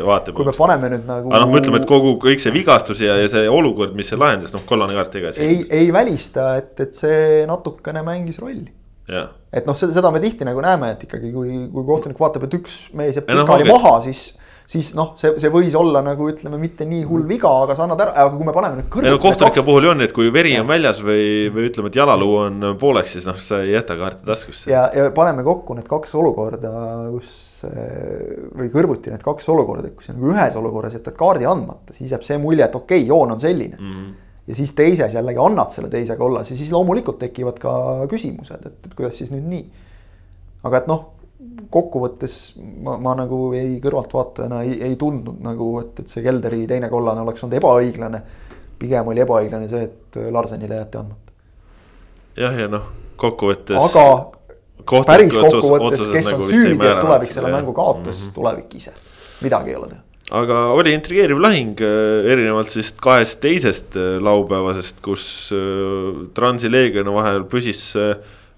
vaatab. 0.06 0.36
kui 0.38 0.47
me 0.47 0.56
paneme 0.58 0.91
nüüd 0.95 1.06
nagu. 1.10 1.32
aga 1.34 1.45
noh, 1.45 1.56
ütleme, 1.60 1.82
et 1.82 1.88
kogu 1.89 2.15
kõik 2.21 2.43
see 2.43 2.54
vigastus 2.56 3.04
ja, 3.06 3.15
ja 3.21 3.30
see 3.32 3.45
olukord, 3.52 3.95
mis 3.97 4.10
see 4.12 4.19
lahendas, 4.19 4.54
noh, 4.56 4.65
kollane 4.69 4.97
kaart 4.97 5.15
ega. 5.21 5.34
ei, 5.45 5.63
ei 5.82 5.93
välista, 5.95 6.52
et, 6.62 6.73
et 6.84 6.97
see 6.97 7.45
natukene 7.49 8.04
mängis 8.06 8.41
rolli. 8.41 8.67
et 9.10 9.65
noh, 9.69 9.78
seda 9.78 10.12
me 10.13 10.21
tihti 10.23 10.47
nagu 10.47 10.62
näeme, 10.65 10.93
et 10.95 11.08
ikkagi, 11.08 11.32
kui, 11.34 11.56
kui 11.73 11.88
kohtunik 11.88 12.19
vaatab, 12.19 12.45
et 12.49 12.60
üks 12.60 12.86
mees 12.97 13.17
jääb 13.17 13.32
noh, 13.32 13.47
pikali 13.47 13.69
no, 13.69 13.78
maha, 13.78 13.97
siis 14.06 14.30
siis 14.69 14.91
noh, 14.93 15.15
see, 15.17 15.34
see 15.41 15.49
võis 15.49 15.73
olla 15.78 16.04
nagu 16.06 16.28
ütleme, 16.30 16.60
mitte 16.62 16.86
nii 16.86 17.02
hull 17.10 17.25
viga, 17.30 17.49
aga 17.63 17.73
sa 17.78 17.88
annad 17.88 18.04
ära, 18.06 18.13
aga 18.21 18.38
kui 18.38 18.45
me 18.45 18.54
paneme 18.54 18.84
nüüd. 18.84 18.97
No, 19.08 19.17
kohtunike 19.21 19.63
puhul 19.65 19.88
ju 19.88 19.93
on, 19.95 20.04
et 20.06 20.13
kui 20.13 20.30
veri 20.34 20.54
on 20.62 20.69
väljas 20.69 21.02
või, 21.02 21.49
või 21.54 21.69
ütleme, 21.71 21.89
et 21.89 21.97
jalaluu 21.97 22.36
on 22.43 22.67
pooleks, 22.82 23.15
siis 23.17 23.25
noh, 23.25 23.38
sa 23.41 23.63
ei 23.65 23.73
jäta 23.73 23.97
kaarti 23.97 24.28
taskusse. 24.30 24.69
ja, 24.69 24.86
ja 24.93 25.10
paneme 25.15 25.45
kokku 25.47 25.78
need 25.78 25.89
kaks 25.89 26.13
olukorda, 26.21 26.73
kus 27.15 27.48
või 27.67 28.69
kõrvuti 28.73 29.11
need 29.11 29.23
kaks 29.25 29.49
olukorda, 29.51 29.91
kus 29.95 30.11
nagu 30.11 30.31
ühes 30.31 30.55
olukorras 30.59 30.95
jätad 30.95 31.17
kaardi 31.19 31.47
andmata, 31.49 31.93
siis 31.97 32.13
jääb 32.13 32.25
see 32.27 32.39
mulje, 32.41 32.65
et 32.65 32.75
okei 32.75 33.01
okay,, 33.03 33.07
joon 33.09 33.35
on 33.35 33.39
selline 33.39 33.77
mm. 33.79 33.93
-hmm. 33.93 34.09
ja 34.47 34.55
siis 34.55 34.73
teises 34.77 35.13
jällegi 35.13 35.41
annad 35.43 35.75
selle 35.75 35.89
teise 35.89 36.17
kollase, 36.17 36.57
siis 36.57 36.71
loomulikult 36.71 37.19
tekivad 37.19 37.59
ka 37.59 37.73
küsimused, 38.09 38.65
et, 38.65 38.85
et 38.85 38.93
kuidas 38.95 39.17
siis 39.17 39.31
nüüd 39.31 39.47
nii. 39.47 39.65
aga 40.63 40.83
et 40.83 40.87
noh 40.87 41.07
kokkuvõttes 41.69 42.35
ma, 42.83 42.97
ma 42.97 43.15
nagu 43.15 43.53
ei 43.57 43.77
kõrvaltvaatajana 43.83 44.63
ei, 44.67 44.79
ei 44.89 44.95
tundnud 44.99 45.39
nagu, 45.43 45.69
et, 45.83 45.99
et 46.03 46.11
see 46.11 46.23
Kelderi 46.23 46.65
teine 46.67 46.89
kollane 46.91 47.21
oleks 47.21 47.43
olnud 47.43 47.57
ebaõiglane. 47.59 48.21
pigem 48.79 49.07
oli 49.07 49.21
ebaõiglane 49.21 49.67
see, 49.67 49.83
et 49.83 50.19
Larsenile 50.31 50.75
jäeti 50.75 50.97
andmata. 50.97 51.33
jah, 52.35 52.59
ja 52.59 52.67
noh, 52.67 52.91
kokkuvõttes. 53.15 53.77
aga 53.77 54.38
päris 55.08 55.34
kokkuvõttes, 55.36 56.06
kes 56.13 56.30
nagu 56.32 56.45
on 56.45 56.52
süüdi, 56.52 56.78
et 56.78 57.02
tulevik 57.04 57.34
selle 57.34 57.52
mängu 57.54 57.73
kaotas 57.78 58.15
mm, 58.15 58.21
-hmm. 58.21 58.36
tulevik 58.36 58.75
ise, 58.80 58.93
midagi 59.45 59.73
ei 59.73 59.80
ole 59.80 59.91
teha. 59.93 60.04
Aga 60.39 60.58
oli 60.78 60.91
intrigeeriv 60.93 61.39
lahing, 61.41 61.80
äh, 61.82 62.28
erinevalt 62.30 62.69
siis 62.69 62.91
kahest 63.02 63.39
teisest 63.41 63.95
äh, 63.97 64.19
laupäevasest, 64.21 64.99
kus 65.02 65.23
äh, 65.58 66.28
Transi 66.38 66.69
Leegioni 66.69 67.13
vahel 67.15 67.47
püsis 67.49 67.82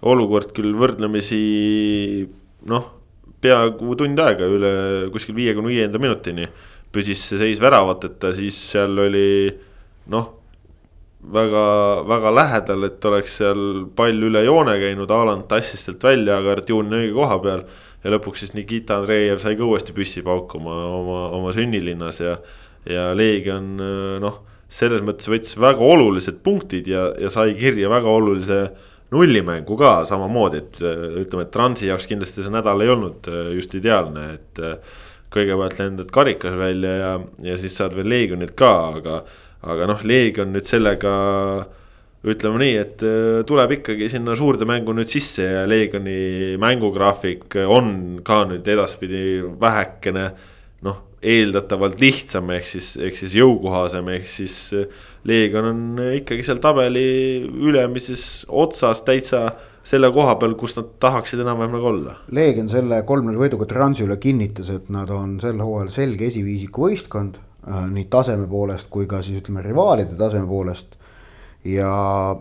olukord 0.02 0.52
küll 0.58 0.74
võrdlemisi 0.76 2.28
noh, 2.68 2.90
peaaegu 3.42 3.96
tund 3.96 4.20
aega 4.20 4.50
üle 4.52 4.74
kuskil 5.14 5.38
viiekümne 5.38 5.72
viienda 5.72 6.02
minutini 6.02 6.50
püsis 6.92 7.24
see 7.24 7.40
seis 7.40 7.62
väravateta, 7.64 8.34
siis 8.36 8.58
seal 8.74 9.00
oli 9.00 9.48
noh, 10.12 10.28
väga, 11.34 11.64
väga 12.10 12.34
lähedal, 12.36 12.86
et 12.88 13.06
oleks 13.06 13.38
seal 13.42 13.64
pall 13.96 14.28
üle 14.30 14.44
joone 14.46 14.78
käinud, 14.82 15.12
Haaland 15.12 15.48
tassis 15.52 15.86
sealt 15.86 16.04
välja, 16.04 16.40
aga 16.42 16.56
Artjun 16.58 16.94
õige 16.98 17.14
koha 17.18 17.40
peal. 17.44 17.66
ja 18.04 18.10
lõpuks 18.16 18.42
siis 18.42 18.56
Nikita 18.58 18.98
Andreev 18.98 19.38
sai 19.38 19.54
ka 19.56 19.66
uuesti 19.68 19.94
püssi 19.94 20.24
paukuma 20.26 20.74
oma, 20.90 21.20
oma 21.38 21.52
sünnilinnas 21.54 22.18
ja, 22.20 22.38
ja 22.90 23.12
Leegion 23.14 23.76
noh, 24.24 24.40
selles 24.72 25.04
mõttes 25.06 25.30
võttis 25.30 25.54
väga 25.60 25.86
olulised 25.86 26.40
punktid 26.42 26.88
ja, 26.90 27.12
ja 27.20 27.30
sai 27.30 27.54
kirja 27.60 27.92
väga 27.92 28.10
olulise 28.10 28.62
nullimängu 29.12 29.76
ka 29.78 30.02
samamoodi, 30.08 30.58
et 30.64 30.82
ütleme, 30.82 31.46
et 31.46 31.54
Transi 31.54 31.90
jaoks 31.90 32.08
kindlasti 32.08 32.46
see 32.46 32.54
nädal 32.54 32.82
ei 32.82 32.92
olnud 32.94 33.28
äh, 33.30 33.54
just 33.60 33.76
ideaalne, 33.78 34.28
et. 34.40 34.62
Äh, 34.66 35.00
kõigepealt 35.32 35.78
lendad 35.80 36.10
karikas 36.12 36.58
välja 36.60 36.90
ja, 36.92 37.12
ja 37.40 37.54
siis 37.56 37.78
saad 37.80 37.94
veel 37.96 38.10
Leegionit 38.12 38.50
ka, 38.60 38.72
aga, 38.98 39.22
aga 39.62 39.88
noh, 39.90 40.02
Leegion 40.08 40.52
nüüd 40.56 40.68
sellega 40.70 41.14
ütleme 42.22 42.62
nii, 42.62 42.74
et 42.78 43.06
äh, 43.06 43.42
tuleb 43.50 43.78
ikkagi 43.80 44.10
sinna 44.14 44.36
suurde 44.38 44.68
mängu 44.70 44.94
nüüd 44.98 45.10
sisse 45.10 45.46
ja 45.46 45.64
Leegioni 45.70 46.58
mängugraafik 46.62 47.58
on 47.66 48.22
ka 48.26 48.44
nüüd 48.50 48.68
edaspidi 48.70 49.42
vähekene 49.62 50.28
noh, 50.86 51.02
eeldatavalt 51.22 52.02
lihtsam, 52.02 52.50
ehk 52.54 52.70
siis, 52.70 52.94
ehk 52.98 53.18
siis 53.18 53.36
jõukohasem, 53.38 54.08
ehk 54.18 54.30
siis 54.30 54.56
Leegion 55.30 55.68
on 55.70 55.82
ikkagi 56.18 56.46
seal 56.46 56.62
tabeli 56.62 57.06
ülemises 57.46 58.48
otsas 58.50 59.04
täitsa 59.06 59.50
selle 59.86 60.12
koha 60.14 60.36
peal, 60.42 60.54
kus 60.58 60.76
nad 60.78 60.90
tahaksid 61.02 61.42
enam-vähem 61.42 61.78
nagu 61.78 61.90
olla. 61.90 62.16
Leegion 62.34 62.70
selle 62.70 63.02
kolm-null 63.08 63.40
võiduga 63.42 63.68
Transi 63.70 64.06
üle 64.06 64.18
kinnitas, 64.22 64.70
et 64.74 64.92
nad 64.94 65.10
on 65.14 65.40
sel 65.42 65.62
hooajal 65.62 65.94
selge 65.94 66.30
esiviisiku 66.30 66.90
võistkond 66.90 67.40
äh,. 67.42 67.51
Nii 67.68 68.08
taseme 68.10 68.48
poolest 68.50 68.90
kui 68.90 69.06
ka 69.10 69.22
siis 69.22 69.42
ütleme 69.44 69.62
rivaalide 69.62 70.18
taseme 70.18 70.48
poolest. 70.50 70.98
ja 71.66 71.90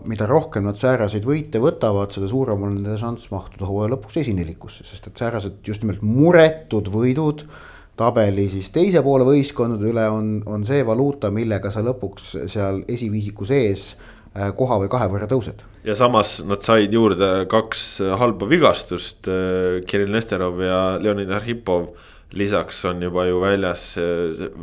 mida 0.09 0.25
rohkem 0.25 0.65
nad 0.65 0.79
sääraseid 0.79 1.25
võite 1.29 1.59
võtavad, 1.61 2.09
seda 2.09 2.25
suurem 2.27 2.63
on 2.65 2.79
nende 2.79 2.95
šanss 2.97 3.29
mahtuda 3.29 3.67
hooaja 3.69 3.91
lõpuks 3.93 4.17
esinelikusse, 4.17 4.85
sest 4.87 5.11
et 5.11 5.21
säärased 5.21 5.59
just 5.67 5.83
nimelt 5.83 6.01
muretud 6.01 6.89
võidud 6.89 7.45
tabeli 8.01 8.47
siis 8.49 8.71
teise 8.73 9.03
poole 9.05 9.27
võistkondade 9.27 9.85
üle 9.91 10.07
on, 10.09 10.31
on 10.49 10.65
see 10.65 10.81
valuuta, 10.87 11.29
millega 11.33 11.69
sa 11.69 11.83
lõpuks 11.85 12.31
seal 12.49 12.81
esiviisiku 12.89 13.45
sees 13.45 13.91
äh, 13.93 14.49
koha 14.57 14.79
või 14.81 14.89
kahe 14.89 15.09
võrra 15.11 15.29
tõused. 15.29 15.61
ja 15.85 15.95
samas 15.99 16.39
nad 16.47 16.65
said 16.65 16.93
juurde 16.93 17.45
kaks 17.51 17.99
halba 18.17 18.49
vigastust, 18.49 19.27
äh, 19.29 19.83
Kirill 19.85 20.17
Nesterov 20.17 20.61
ja 20.65 20.81
Leonid 20.97 21.29
Arhipov 21.29 21.91
lisaks 22.37 22.79
on 22.87 23.01
juba 23.03 23.25
ju 23.27 23.39
väljas 23.41 23.81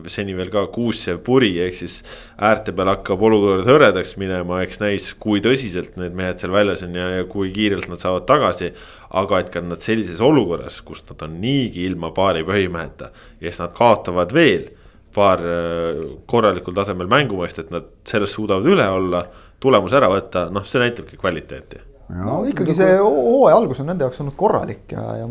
seni 0.08 0.34
veel 0.36 0.50
ka 0.52 0.64
Kuussev 0.72 1.20
puri, 1.24 1.50
ehk 1.64 1.76
siis 1.76 1.98
äärte 2.40 2.72
peal 2.76 2.88
hakkab 2.94 3.22
olukord 3.28 3.68
hõredaks 3.68 4.16
minema, 4.20 4.62
eks 4.64 4.80
näis, 4.80 5.10
kui 5.20 5.42
tõsiselt 5.44 5.98
need 6.00 6.16
mehed 6.16 6.40
seal 6.40 6.54
väljas 6.54 6.84
on 6.86 6.96
ja, 6.96 7.08
ja 7.18 7.26
kui 7.28 7.52
kiirelt 7.54 7.90
nad 7.92 8.00
saavad 8.00 8.28
tagasi. 8.28 8.72
aga 9.08 9.38
et 9.40 9.50
ka 9.50 9.60
nad 9.64 9.80
sellises 9.80 10.20
olukorras, 10.20 10.80
kus 10.84 11.00
nad 11.08 11.22
on 11.24 11.38
niigi 11.40 11.86
ilma 11.88 12.10
paari 12.12 12.44
põhimeheta 12.44 13.10
ja 13.40 13.48
siis 13.48 13.60
nad 13.62 13.72
kaotavad 13.76 14.32
veel 14.36 14.68
paar 15.14 15.40
äh, 15.40 16.02
korralikul 16.26 16.76
tasemel 16.76 17.08
mängumeest, 17.08 17.58
et 17.58 17.70
nad 17.74 17.88
sellest 18.04 18.36
suudavad 18.36 18.68
üle 18.68 18.88
olla, 18.88 19.24
tulemuse 19.60 19.96
ära 19.96 20.10
võtta, 20.12 20.48
noh, 20.52 20.66
see 20.68 20.82
näitabki 20.82 21.16
kvaliteeti 21.18 21.87
no 22.14 22.38
ikkagi 22.48 22.76
see 22.76 22.94
hooaja 23.00 23.56
algus 23.58 23.82
on 23.82 23.90
nende 23.90 24.06
jaoks 24.06 24.22
olnud 24.22 24.36
korralik 24.38 24.94
ja, 24.94 25.04
ja 25.20 25.26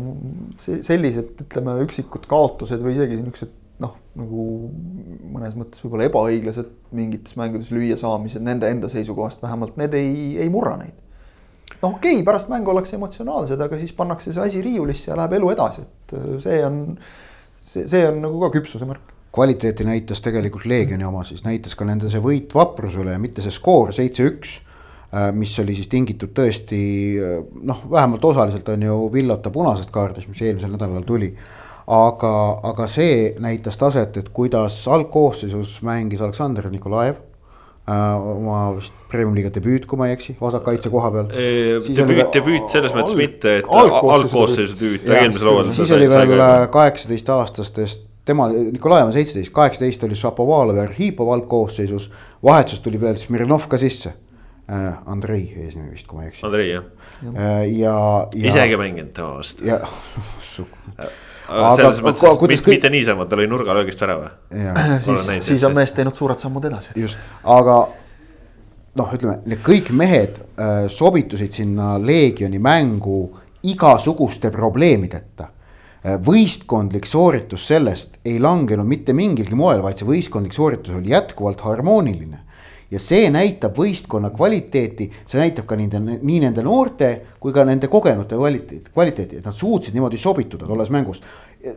sellised, 0.58 1.34
ütleme, 1.46 1.74
üksikud 1.86 2.28
kaotused 2.30 2.82
või 2.84 2.94
isegi 2.94 3.18
niisugused 3.18 3.56
noh, 3.82 3.96
nagu 4.18 4.46
mõnes 5.34 5.56
mõttes 5.58 5.82
võib-olla 5.84 6.08
ebaõiglased 6.08 6.70
mingites 6.94 7.36
mängudes 7.38 7.72
lüüasaamised 7.74 8.44
nende 8.44 8.70
enda 8.70 8.90
seisukohast 8.90 9.42
vähemalt, 9.42 9.76
need 9.80 9.94
ei, 9.98 10.36
ei 10.42 10.50
murra 10.52 10.76
neid. 10.80 10.96
noh, 11.82 11.94
okei 11.94 12.18
okay,, 12.18 12.24
pärast 12.26 12.50
mängu 12.52 12.72
ollakse 12.72 12.98
emotsionaalsed, 12.98 13.60
aga 13.66 13.78
siis 13.80 13.94
pannakse 13.96 14.34
see 14.34 14.44
asi 14.44 14.62
riiulisse 14.64 15.12
ja 15.12 15.18
läheb 15.18 15.38
elu 15.38 15.52
edasi, 15.54 15.86
et 15.86 16.18
äh, 16.18 16.32
see 16.42 16.62
on, 16.66 16.82
see, 17.62 17.86
see 17.90 18.06
on 18.08 18.22
nagu 18.24 18.42
ka 18.46 18.54
küpsuse 18.58 18.88
märk 18.88 19.14
kvaliteeti 19.34 19.84
näitas 19.84 20.22
tegelikult 20.24 20.64
Leegioni 20.66 21.04
oma, 21.06 21.20
siis 21.26 21.44
näitas 21.44 21.76
ka 21.78 21.86
nende 21.86 22.08
see 22.10 22.22
võit 22.22 22.54
vapruse 22.54 23.02
üle 23.02 23.12
ja 23.14 23.20
mitte 23.22 23.44
see 23.44 23.54
skoor 23.54 23.92
seitse-üks 23.94 24.58
mis 25.32 25.54
oli 25.62 25.74
siis 25.76 25.88
tingitud 25.88 26.34
tõesti 26.36 26.80
äh, 27.16 27.38
noh, 27.64 27.80
vähemalt 27.90 28.24
osaliselt 28.28 28.68
on 28.68 28.82
ju 28.84 28.96
Villota 29.12 29.50
punasest 29.50 29.92
kaardist, 29.94 30.28
mis 30.28 30.42
eelmisel 30.44 30.74
nädalal 30.74 31.06
tuli. 31.08 31.32
aga, 31.88 32.32
aga 32.68 32.86
see 32.92 33.32
näitas 33.40 33.80
taset, 33.80 34.16
et 34.20 34.28
kuidas 34.28 34.82
algkoosseisus 34.88 35.78
mängis 35.82 36.20
Aleksandr 36.20 36.68
Nikolajev 36.68 37.16
äh, 37.16 38.26
oma 38.34 38.58
vist 38.76 38.92
premium-liiga 39.08 39.48
debüüt, 39.54 39.86
kui 39.88 39.96
ma 39.96 40.10
ei 40.10 40.18
eksi, 40.18 40.36
vasakkaitse 40.40 40.92
koha 40.92 41.10
peal. 41.16 41.32
debüüt, 41.32 42.28
debüüt 42.36 42.68
selles 42.76 42.92
mõttes 42.92 43.16
mitte, 43.16 43.56
et 43.62 43.72
algkoosseisu 43.80 44.76
debüüt, 44.76 45.08
eelmisel 45.08 45.52
hooajal. 45.54 45.72
siis 45.80 45.96
oli 45.96 46.12
veel 46.12 46.36
kaheksateist 46.76 47.34
aastastest 47.38 48.06
tema, 48.28 48.52
Nikolajev 48.52 49.08
on 49.08 49.16
seitseteist, 49.16 49.56
kaheksateist 49.56 50.04
oli 50.04 50.20
Šapovalov 50.20 50.76
ja 50.76 50.84
Arhipov 50.84 51.32
algkoosseisus. 51.32 52.10
vahetusest 52.44 52.84
tuli 52.84 53.00
veel 53.00 53.16
Smirnov 53.16 53.64
ka 53.72 53.80
sisse 53.80 54.12
äh, 54.12 54.27
Andrei 54.68 55.46
eesnimi 55.56 55.94
vist, 55.94 56.06
kui 56.06 56.18
ma 56.18 56.26
ei 56.26 56.28
eksi. 56.28 56.44
Andrei 56.46 56.68
jah 56.68 56.84
äh,. 57.24 57.62
ja, 57.78 57.94
ja. 58.34 58.48
isegi 58.50 58.76
mänginud 58.76 59.14
tema 59.16 59.38
vastu. 59.38 59.64
ja 59.64 59.80
selles 61.48 62.02
mõttes, 62.04 62.24
et 62.24 62.42
mitte, 62.42 62.64
kõik... 62.64 62.74
mitte 62.76 62.90
niisama, 62.92 63.26
ta 63.28 63.38
lõi 63.38 63.48
nurgalöögist 63.48 64.02
värava. 64.04 64.34
siis, 65.04 65.30
siis 65.46 65.64
on 65.64 65.76
mees 65.76 65.94
teinud 65.96 66.16
suured 66.16 66.40
sammud 66.40 66.64
edasi. 66.68 66.92
just, 67.00 67.20
aga 67.48 67.78
noh, 68.98 69.12
ütleme 69.14 69.38
need 69.48 69.62
kõik 69.64 69.92
mehed 69.96 70.40
äh, 70.40 70.88
sobitusid 70.92 71.54
sinna 71.54 71.94
Leegioni 72.02 72.60
mängu 72.60 73.22
igasuguste 73.68 74.52
probleemideta 74.54 75.48
äh,. 75.48 76.18
võistkondlik 76.24 77.08
sooritus 77.08 77.66
sellest 77.72 78.20
ei 78.28 78.36
langenud 78.42 78.86
mitte 78.88 79.16
mingilgi 79.16 79.56
moel, 79.56 79.80
vaid 79.86 80.00
see 80.00 80.08
võistkondlik 80.08 80.56
sooritus 80.56 81.00
oli 81.00 81.14
jätkuvalt 81.14 81.64
harmooniline 81.64 82.44
ja 82.90 83.00
see 83.02 83.28
näitab 83.32 83.76
võistkonna 83.76 84.30
kvaliteeti, 84.34 85.08
see 85.28 85.40
näitab 85.40 85.66
ka 85.68 85.76
nende, 85.76 86.00
nii 86.00 86.38
nende 86.46 86.64
noorte 86.64 87.10
kui 87.40 87.52
ka 87.52 87.64
nende 87.68 87.90
kogenute 87.92 88.38
kvaliteeti, 88.38 88.92
kvaliteeti, 88.94 89.40
et 89.40 89.48
nad 89.48 89.56
suutsid 89.56 89.96
niimoodi 89.96 90.20
sobituda 90.20 90.66
tolles 90.68 90.92
mängus. 90.94 91.22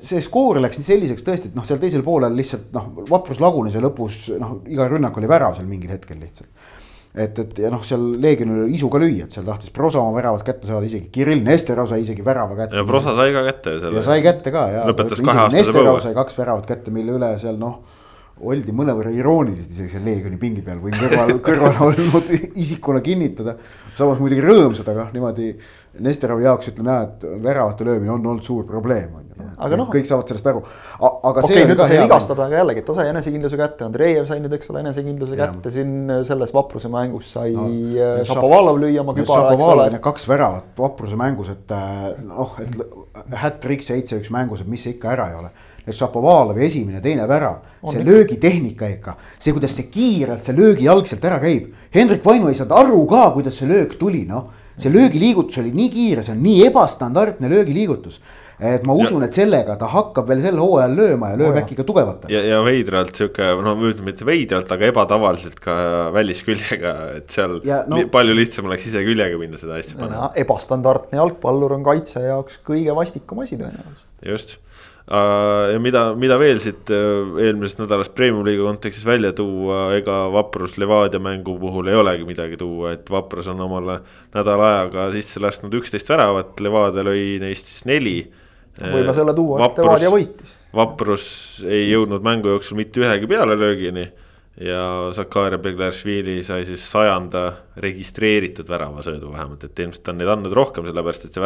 see 0.02 0.22
skoor 0.22 0.62
läks 0.62 0.78
nii 0.80 0.88
selliseks 0.88 1.26
tõesti, 1.26 1.52
et 1.52 1.58
noh, 1.58 1.66
seal 1.68 1.82
teisel 1.82 2.04
poolel 2.06 2.36
lihtsalt 2.38 2.70
noh, 2.76 2.92
vaprus 3.10 3.42
lagunes 3.42 3.76
ja 3.76 3.82
lõpus 3.82 4.28
noh, 4.40 4.62
iga 4.70 4.88
rünnak 4.88 5.18
oli 5.18 5.28
värav 5.28 5.58
seal 5.58 5.68
mingil 5.68 5.92
hetkel 5.92 6.20
lihtsalt 6.22 6.50
et, 7.16 7.40
et 7.40 7.60
ja 7.60 7.72
noh, 7.72 7.82
seal 7.84 8.04
Leegionil 8.22 8.66
oli 8.66 8.78
isu 8.78 8.90
ka 8.92 9.00
lüüa, 9.02 9.26
et 9.28 9.36
seal 9.36 9.48
tahtis 9.48 9.74
Prosa 9.76 10.00
oma 10.00 10.16
väravat 10.16 10.46
kätte 10.48 10.70
saada, 10.70 10.86
isegi 10.88 11.10
Kirill 11.12 11.44
Nesterov 11.44 11.90
sai 11.92 12.06
isegi 12.06 12.24
värava 12.26 12.56
kätte. 12.56 12.80
ja 12.80 12.86
Prosa 12.88 13.16
sai 13.18 13.34
ka 13.36 13.44
kätte. 13.50 13.74
ja 13.98 14.04
sai 14.06 14.22
kätte 14.24 14.54
ka 14.54 14.68
ja. 14.72 14.86
lõpetas 14.88 15.24
kahe 15.24 15.48
aastase 15.48 15.76
põue. 15.76 15.98
sai 16.04 16.16
kaks 16.16 16.38
väravat 16.40 16.70
kätte, 16.70 16.94
mille 16.96 17.18
üle 17.20 17.34
seal 17.42 17.60
noh, 17.60 17.82
oldi 18.42 18.74
mõnevõrra 18.76 19.12
irooniliselt 19.14 19.76
isegi 19.76 19.96
seal 19.96 20.06
Leegioni 20.08 20.40
pingi 20.42 20.64
peal, 20.66 20.80
võin 20.82 20.98
kõrval, 20.98 21.36
kõrval 21.48 21.82
olnud 21.90 22.32
isikuna 22.56 23.04
kinnitada. 23.06 23.58
samas 23.98 24.22
muidugi 24.22 24.46
rõõmsad, 24.46 24.88
aga 24.92 25.10
niimoodi 25.14 25.54
Nesterovi 26.02 26.48
jaoks 26.48 26.72
ütleme 26.72 26.94
jah, 26.94 27.10
et 27.10 27.44
väravate 27.44 27.86
löömine 27.86 28.14
on 28.14 28.26
olnud 28.26 28.46
suur 28.48 28.64
probleem 28.66 29.12
on 29.16 29.26
ju 29.28 29.32
aga 29.62 29.78
noh. 29.80 29.90
kõik 29.92 30.08
saavad 30.10 30.32
sellest 30.32 30.50
aru. 30.52 30.62
aga 31.02 31.44
okay, 31.44 31.50
see 31.50 31.66
nüüd 31.70 31.80
ta 31.80 31.88
sai 31.90 32.00
vigastada, 32.02 32.46
aga 32.48 32.60
jällegi 32.62 32.84
ta 32.88 32.96
sai 32.98 33.08
enesekindluse 33.12 33.60
kätte, 33.60 33.88
Andreev 33.88 34.28
sai 34.30 34.40
nüüd, 34.44 34.56
eks 34.58 34.72
ole, 34.74 34.84
enesekindluse 34.86 35.38
ja. 35.38 35.50
kätte 35.50 35.74
siin 35.76 35.96
äh, 36.06 36.22
selles 36.28 36.54
vapruse 36.56 36.92
mängus 36.94 37.34
sai 37.36 37.52
no, 37.56 37.68
äh, 37.70 38.22
Šapovalov 38.28 38.80
lüüa 38.82 39.04
oma 39.04 39.16
kübara, 39.18 39.56
eks 39.56 39.68
ole. 39.68 39.90
Kaks 40.04 40.28
väravat 40.30 40.72
vapruse 40.82 41.20
mängus, 41.20 41.52
et 41.54 41.76
äh, 41.76 42.08
noh, 42.28 42.56
et 42.62 43.38
hat-trick 43.44 43.86
seitse-üks 43.86 44.32
mängus, 44.34 44.64
et 44.64 44.72
mis 44.72 44.86
see 44.86 44.98
ikka 44.98 45.14
ära 45.16 45.32
ei 45.32 45.40
ole 45.42 45.54
et 45.86 45.96
Šapovalovi 45.98 46.66
esimene, 46.66 47.02
teine 47.02 47.28
värav, 47.30 47.62
see 47.90 48.04
löögitehnika 48.06 48.90
ikka, 48.96 49.16
see, 49.38 49.54
kuidas 49.56 49.74
see 49.78 49.90
kiirelt, 49.94 50.46
see 50.46 50.58
löögijalgselt 50.58 51.26
ära 51.26 51.40
käib. 51.42 51.72
Hendrik 51.96 52.26
Vainu 52.26 52.52
ei 52.52 52.58
saanud 52.60 52.78
aru 52.78 53.06
ka, 53.10 53.24
kuidas 53.38 53.58
see 53.58 53.70
löök 53.70 53.98
tuli, 54.00 54.26
noh. 54.30 54.52
see 54.82 54.94
löögiliigutus 54.94 55.60
oli 55.62 55.74
nii 55.78 55.90
kiire, 55.94 56.24
see 56.26 56.34
on 56.34 56.40
nii 56.42 56.62
ebastandardne 56.70 57.50
löögiliigutus 57.52 58.22
et 58.62 58.84
ma 58.86 58.94
usun, 58.98 59.24
et 59.26 59.34
sellega 59.34 59.76
ta 59.80 59.88
hakkab 59.90 60.28
veel 60.30 60.42
sel 60.44 60.60
hooajal 60.62 60.94
lööma 60.98 61.32
ja 61.32 61.40
lööb 61.40 61.58
äkki 61.64 61.78
ka 61.80 61.86
tugevalt. 61.88 62.28
ja, 62.32 62.44
ja 62.46 62.60
veidralt 62.66 63.18
sihuke, 63.18 63.48
no 63.66 63.74
ütleme 63.90 64.12
mitte 64.12 64.28
veidralt, 64.28 64.70
aga 64.76 64.90
ebatavaliselt 64.92 65.58
ka 65.64 65.76
välisküljega, 66.14 66.94
et 67.18 67.34
seal 67.34 67.58
ja, 67.66 67.82
no, 67.90 68.04
palju 68.14 68.38
lihtsam 68.38 68.70
oleks 68.70 68.86
ise 68.92 69.02
küljega 69.06 69.40
minna 69.42 69.58
seda 69.62 69.80
asja 69.82 69.98
panema. 69.98 70.30
ebastandardne 70.44 71.18
jalgpallur 71.18 71.74
on 71.80 71.86
kaitse 71.90 72.22
jaoks 72.28 72.62
kõige 72.68 72.94
vastikum 72.98 73.42
asi 73.42 73.58
tõenäoliselt. 73.58 74.06
Just 74.26 74.58
ja 75.12 75.80
mida, 75.82 76.04
mida 76.16 76.38
veel 76.40 76.60
siit 76.64 76.92
äh, 76.94 77.32
eelmisest 77.44 77.82
nädalast 77.82 78.14
Premium-liiga 78.16 78.64
kontekstis 78.64 79.06
välja 79.06 79.34
tuua, 79.36 79.90
ega 79.98 80.24
Vaprus 80.32 80.78
Levadia 80.80 81.20
mängu 81.20 81.58
puhul 81.60 81.90
ei 81.92 81.98
olegi 82.00 82.28
midagi 82.28 82.60
tuua, 82.60 82.94
et 82.96 83.10
Vaprus 83.12 83.50
on 83.52 83.60
omale 83.66 84.00
nädala 84.36 84.70
ajaga 84.76 85.10
sisse 85.16 85.42
lasknud 85.44 85.74
üksteist 85.82 86.10
väravat, 86.12 86.60
Levadia 86.64 87.04
lõi 87.08 87.42
neist 87.44 87.72
siis 87.72 87.86
neli 87.90 88.16
võime 88.80 89.16
selle 89.16 89.36
tuua, 89.36 89.66
et 89.66 89.82
Levadia 89.82 90.12
võitis. 90.14 90.54
Vaprus 90.76 91.26
ei 91.68 91.90
jõudnud 91.90 92.24
mängu 92.24 92.54
jooksul 92.54 92.80
mitte 92.80 93.02
ühegi 93.04 93.28
pealelöögini 93.28 94.06
ja 94.64 94.86
Zakaria 95.16 95.60
Beglaršvili 95.60 96.38
sai 96.48 96.64
siis 96.70 96.86
sajanda 96.88 97.50
registreeritud 97.84 98.70
väravasöödu 98.70 99.34
vähemalt, 99.34 99.66
et 99.68 99.84
ilmselt 99.84 100.08
on 100.14 100.22
neid 100.22 100.32
andnud 100.32 100.56
rohkem, 100.56 100.88
sellepärast 100.88 101.28
et 101.28 101.36
see 101.36 101.44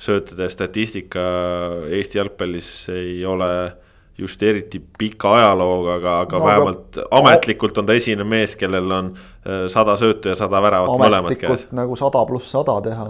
väravasöötude 0.00 0.48
statistika 0.48 1.20
Eesti 1.90 2.18
jalgpallis 2.18 2.88
ei 2.88 3.24
ole 3.26 3.76
just 4.18 4.42
eriti 4.42 4.82
pika 4.98 5.34
ajalooga, 5.34 5.94
aga, 5.94 6.20
aga 6.20 6.38
no, 6.38 6.44
vähemalt 6.44 6.96
aga... 6.98 7.06
ametlikult 7.10 7.78
on 7.78 7.86
ta 7.86 7.94
esimene 7.96 8.26
mees, 8.28 8.56
kellel 8.56 8.92
on 8.92 9.10
äh, 9.16 9.62
sada 9.72 9.94
söötu 9.96 10.28
ja 10.28 10.34
sada 10.36 10.60
väravat 10.60 11.00
mõlemad 11.00 11.36
käes. 11.40 11.66
nagu 11.72 11.96
sada 11.96 12.20
pluss 12.28 12.50
sada 12.52 12.74
teha. 12.84 13.06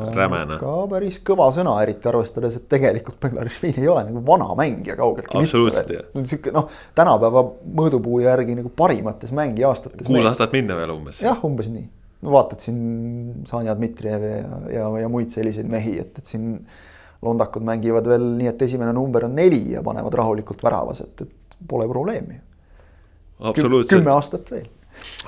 ka 0.61 0.75
päris 0.93 1.19
kõva 1.27 1.51
sõna, 1.55 1.75
eriti 1.83 2.09
arvestades, 2.09 2.61
et 2.61 2.69
tegelikult 2.71 3.19
Beglarishvili 3.23 3.83
ei 3.83 3.89
ole 3.91 4.05
nagu 4.07 4.23
vana 4.27 4.55
mängija 4.55 4.97
kaugeltki 5.01 5.43
mitte. 5.43 6.05
sihuke 6.25 6.55
noh, 6.55 6.71
tänapäeva 6.95 7.43
mõõdupuu 7.83 8.23
järgi 8.23 8.61
nagu 8.61 8.71
parimates 8.77 9.35
mängiaastates. 9.35 10.07
kuus 10.07 10.31
aastat 10.31 10.55
minna 10.55 10.79
veel 10.79 10.95
umbes. 10.95 11.25
jah, 11.27 11.43
umbes 11.45 11.73
nii. 11.75 11.89
No 12.21 12.35
vaatad 12.35 12.63
siin 12.65 12.81
Sanja 13.49 13.75
Dmitrijev 13.79 14.25
ja, 14.27 14.61
ja, 14.75 14.89
ja 15.05 15.13
muid 15.13 15.33
selliseid 15.33 15.69
mehi, 15.71 15.97
et, 16.03 16.19
et 16.19 16.33
siin 16.33 16.53
londakud 17.25 17.65
mängivad 17.67 18.09
veel 18.09 18.27
nii, 18.39 18.51
et 18.53 18.67
esimene 18.69 18.93
number 18.97 19.27
on 19.29 19.35
neli 19.37 19.63
ja 19.75 19.85
panevad 19.85 20.17
rahulikult 20.21 20.63
väravas, 20.65 21.03
et, 21.05 21.25
et 21.27 21.59
pole 21.69 21.89
probleemi. 21.89 22.41
kümme 23.89 24.13
aastat 24.13 24.53
veel 24.53 24.69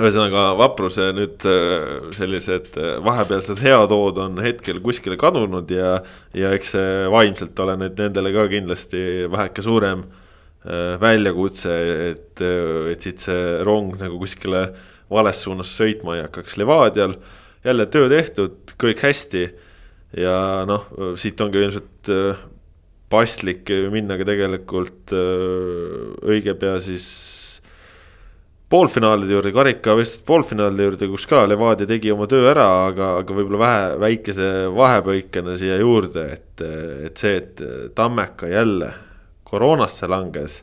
ühesõnaga 0.00 0.52
vapruse 0.58 1.10
nüüd 1.16 1.44
äh, 1.48 2.10
sellised 2.16 2.74
äh, 2.76 2.96
vahepealsed 3.04 3.60
heatood 3.62 4.20
on 4.20 4.40
hetkel 4.44 4.80
kuskile 4.84 5.18
kadunud 5.20 5.70
ja, 5.72 5.94
ja 6.36 6.52
eks 6.56 6.74
see 6.76 7.06
vaimselt 7.12 7.58
ole 7.64 7.78
nüüd 7.80 8.00
nendele 8.00 8.32
ka 8.34 8.46
kindlasti 8.52 9.02
väheke 9.32 9.64
suurem 9.64 10.04
äh, 10.04 10.96
väljakutse, 11.02 11.76
et, 12.12 12.44
et 12.92 13.06
siit 13.08 13.24
see 13.24 13.44
rong 13.66 13.96
nagu 14.00 14.20
kuskile 14.22 14.66
vales 15.12 15.42
suunas 15.44 15.72
sõitma 15.78 16.16
ei 16.16 16.24
hakkaks. 16.26 16.56
Levadial 16.60 17.16
jälle 17.64 17.86
töö 17.92 18.08
tehtud, 18.10 18.74
kõik 18.80 19.04
hästi 19.04 19.44
ja 20.18 20.36
noh, 20.68 20.88
siit 21.20 21.40
ongi 21.40 21.62
ilmselt 21.62 22.10
äh, 22.12 22.40
paslik 23.12 23.70
minna 23.92 24.16
ka 24.20 24.26
tegelikult 24.28 25.14
äh, 25.16 26.16
õige 26.32 26.56
pea 26.58 26.78
siis 26.82 27.06
poolfinaalide 28.72 29.36
juurde, 29.36 29.52
karikavõistluste 29.52 30.24
poolfinaalide 30.28 30.86
juurde, 30.86 31.08
kus 31.12 31.26
ka 31.28 31.42
Levadia 31.44 31.88
tegi 31.88 32.12
oma 32.12 32.24
töö 32.30 32.46
ära, 32.54 32.66
aga, 32.88 33.10
aga 33.20 33.34
võib-olla 33.36 33.60
vähe, 33.60 33.88
väikese 34.00 34.48
vahepõikena 34.72 35.56
siia 35.60 35.76
juurde, 35.82 36.24
et, 36.38 36.62
et 37.08 37.20
see, 37.20 37.36
et 37.42 37.62
Tammeka 37.96 38.48
jälle 38.48 38.88
koroonasse 39.48 40.08
langes. 40.08 40.62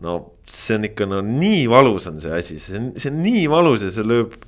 No 0.00 0.14
see 0.48 0.78
on 0.78 0.86
ikka 0.88 1.08
no 1.10 1.20
nii 1.26 1.66
valus 1.70 2.08
on 2.10 2.22
see 2.22 2.38
asi, 2.38 2.60
see 2.62 2.78
on, 2.78 2.92
see 2.96 3.12
on 3.12 3.20
nii 3.24 3.44
valus 3.52 3.84
ja 3.84 3.90
see 3.92 4.06
lööb 4.06 4.38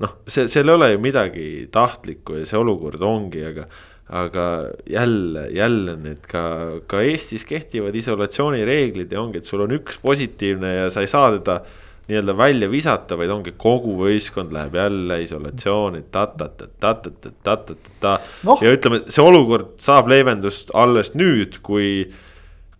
noh, 0.00 0.16
see, 0.26 0.48
seal 0.50 0.68
ei 0.68 0.74
ole 0.74 0.90
ju 0.94 1.04
midagi 1.04 1.46
tahtlikku 1.72 2.40
ja 2.40 2.48
see 2.48 2.58
olukord 2.60 3.02
ongi, 3.04 3.44
aga 3.52 3.68
aga 4.10 4.44
jälle, 4.90 5.44
jälle 5.54 5.94
need 6.02 6.24
ka, 6.26 6.42
ka 6.90 6.98
Eestis 7.06 7.44
kehtivad 7.46 7.94
isolatsioonireeglid 7.94 9.12
ja 9.14 9.20
ongi, 9.22 9.38
et 9.38 9.46
sul 9.46 9.62
on 9.62 9.76
üks 9.76 10.00
positiivne 10.02 10.72
ja 10.74 10.88
sa 10.90 11.04
ei 11.04 11.10
saa 11.10 11.30
teda 11.36 11.60
nii-öelda 12.10 12.34
välja 12.34 12.66
visata, 12.70 13.16
vaid 13.18 13.30
ongi 13.30 13.52
kogu 13.54 13.94
võistkond 14.00 14.52
läheb 14.54 14.74
jälle 14.74 15.22
isolatsiooni 15.22 16.02
ta-ta-ta-ta-ta-ta-ta-ta 16.10 18.18
no.. 18.48 18.56
ja 18.58 18.72
ütleme, 18.74 19.00
see 19.06 19.22
olukord 19.22 19.78
saab 19.82 20.08
leevendust 20.10 20.70
alles 20.74 21.14
nüüd, 21.14 21.60
kui 21.62 22.10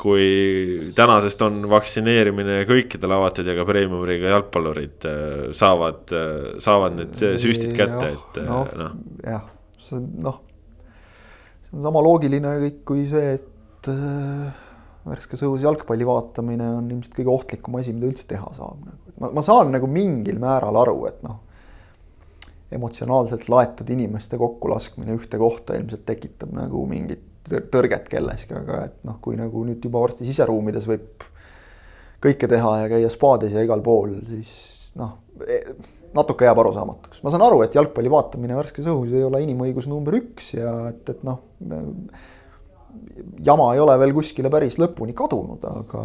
kui 0.01 0.91
tänasest 0.97 1.43
on 1.45 1.61
vaktsineerimine 1.71 2.63
kõikidele 2.69 3.19
avatud 3.19 3.49
ja 3.49 3.57
ka 3.59 3.67
premium-liiga 3.69 4.33
jalgpallurid 4.35 5.09
äh, 5.09 5.27
saavad, 5.57 6.07
äh, 6.17 6.39
saavad 6.63 6.97
need 6.99 7.21
süstid 7.43 7.75
kätte, 7.77 8.15
et 8.15 8.41
noh 8.47 8.71
no,. 8.81 8.89
jah, 9.27 9.45
see 9.81 9.99
on 10.01 10.09
noh, 10.25 10.41
see 11.67 11.77
on 11.77 11.87
sama 11.89 12.03
loogiline 12.07 12.57
kõik 12.65 12.83
kui 12.89 13.05
see, 13.11 13.37
et 13.39 13.93
äh, 13.93 14.67
värskes 15.11 15.45
õhus 15.47 15.65
jalgpalli 15.65 16.09
vaatamine 16.09 16.73
on 16.79 16.91
ilmselt 16.91 17.15
kõige 17.17 17.33
ohtlikum 17.35 17.79
asi, 17.81 17.95
mida 17.97 18.11
üldse 18.11 18.27
teha 18.31 18.51
saab. 18.57 18.83
Nagu. 18.85 19.15
ma, 19.21 19.33
ma 19.39 19.45
saan 19.45 19.73
nagu 19.75 19.89
mingil 19.91 20.41
määral 20.43 20.77
aru, 20.83 20.99
et 21.11 21.23
noh, 21.27 21.41
emotsionaalselt 22.71 23.49
laetud 23.51 23.89
inimeste 23.91 24.39
kokkulaskmine 24.39 25.17
ühte 25.19 25.41
kohta 25.41 25.77
ilmselt 25.79 26.05
tekitab 26.07 26.53
nagu 26.55 26.85
mingit 26.89 27.25
tõrget 27.73 28.09
kelleski, 28.11 28.55
aga 28.57 28.85
et 28.89 28.99
noh, 29.07 29.19
kui 29.23 29.39
nagu 29.39 29.65
nüüd 29.67 29.85
juba 29.85 30.03
varsti 30.05 30.29
siseruumides 30.29 30.89
võib 30.91 31.27
kõike 32.21 32.49
teha 32.51 32.75
ja 32.83 32.91
käia 32.93 33.11
spaades 33.13 33.55
ja 33.57 33.65
igal 33.65 33.83
pool, 33.85 34.19
siis 34.29 34.53
noh, 35.01 35.17
e, 35.47 35.61
natuke 36.17 36.47
jääb 36.47 36.59
arusaamatuks. 36.63 37.23
ma 37.25 37.33
saan 37.33 37.45
aru, 37.47 37.63
et 37.65 37.77
jalgpalli 37.77 38.13
vaatamine 38.13 38.59
värskes 38.59 38.91
õhus 38.91 39.15
ei 39.15 39.25
ole 39.27 39.43
inimõigus 39.47 39.89
number 39.91 40.17
üks 40.19 40.53
ja 40.59 40.75
et, 40.91 41.05
et 41.13 41.23
noh, 41.27 41.41
jama 43.47 43.69
ei 43.75 43.83
ole 43.83 43.97
veel 44.03 44.15
kuskile 44.17 44.51
päris 44.53 44.79
lõpuni 44.81 45.15
kadunud, 45.17 45.63
aga, 45.71 46.03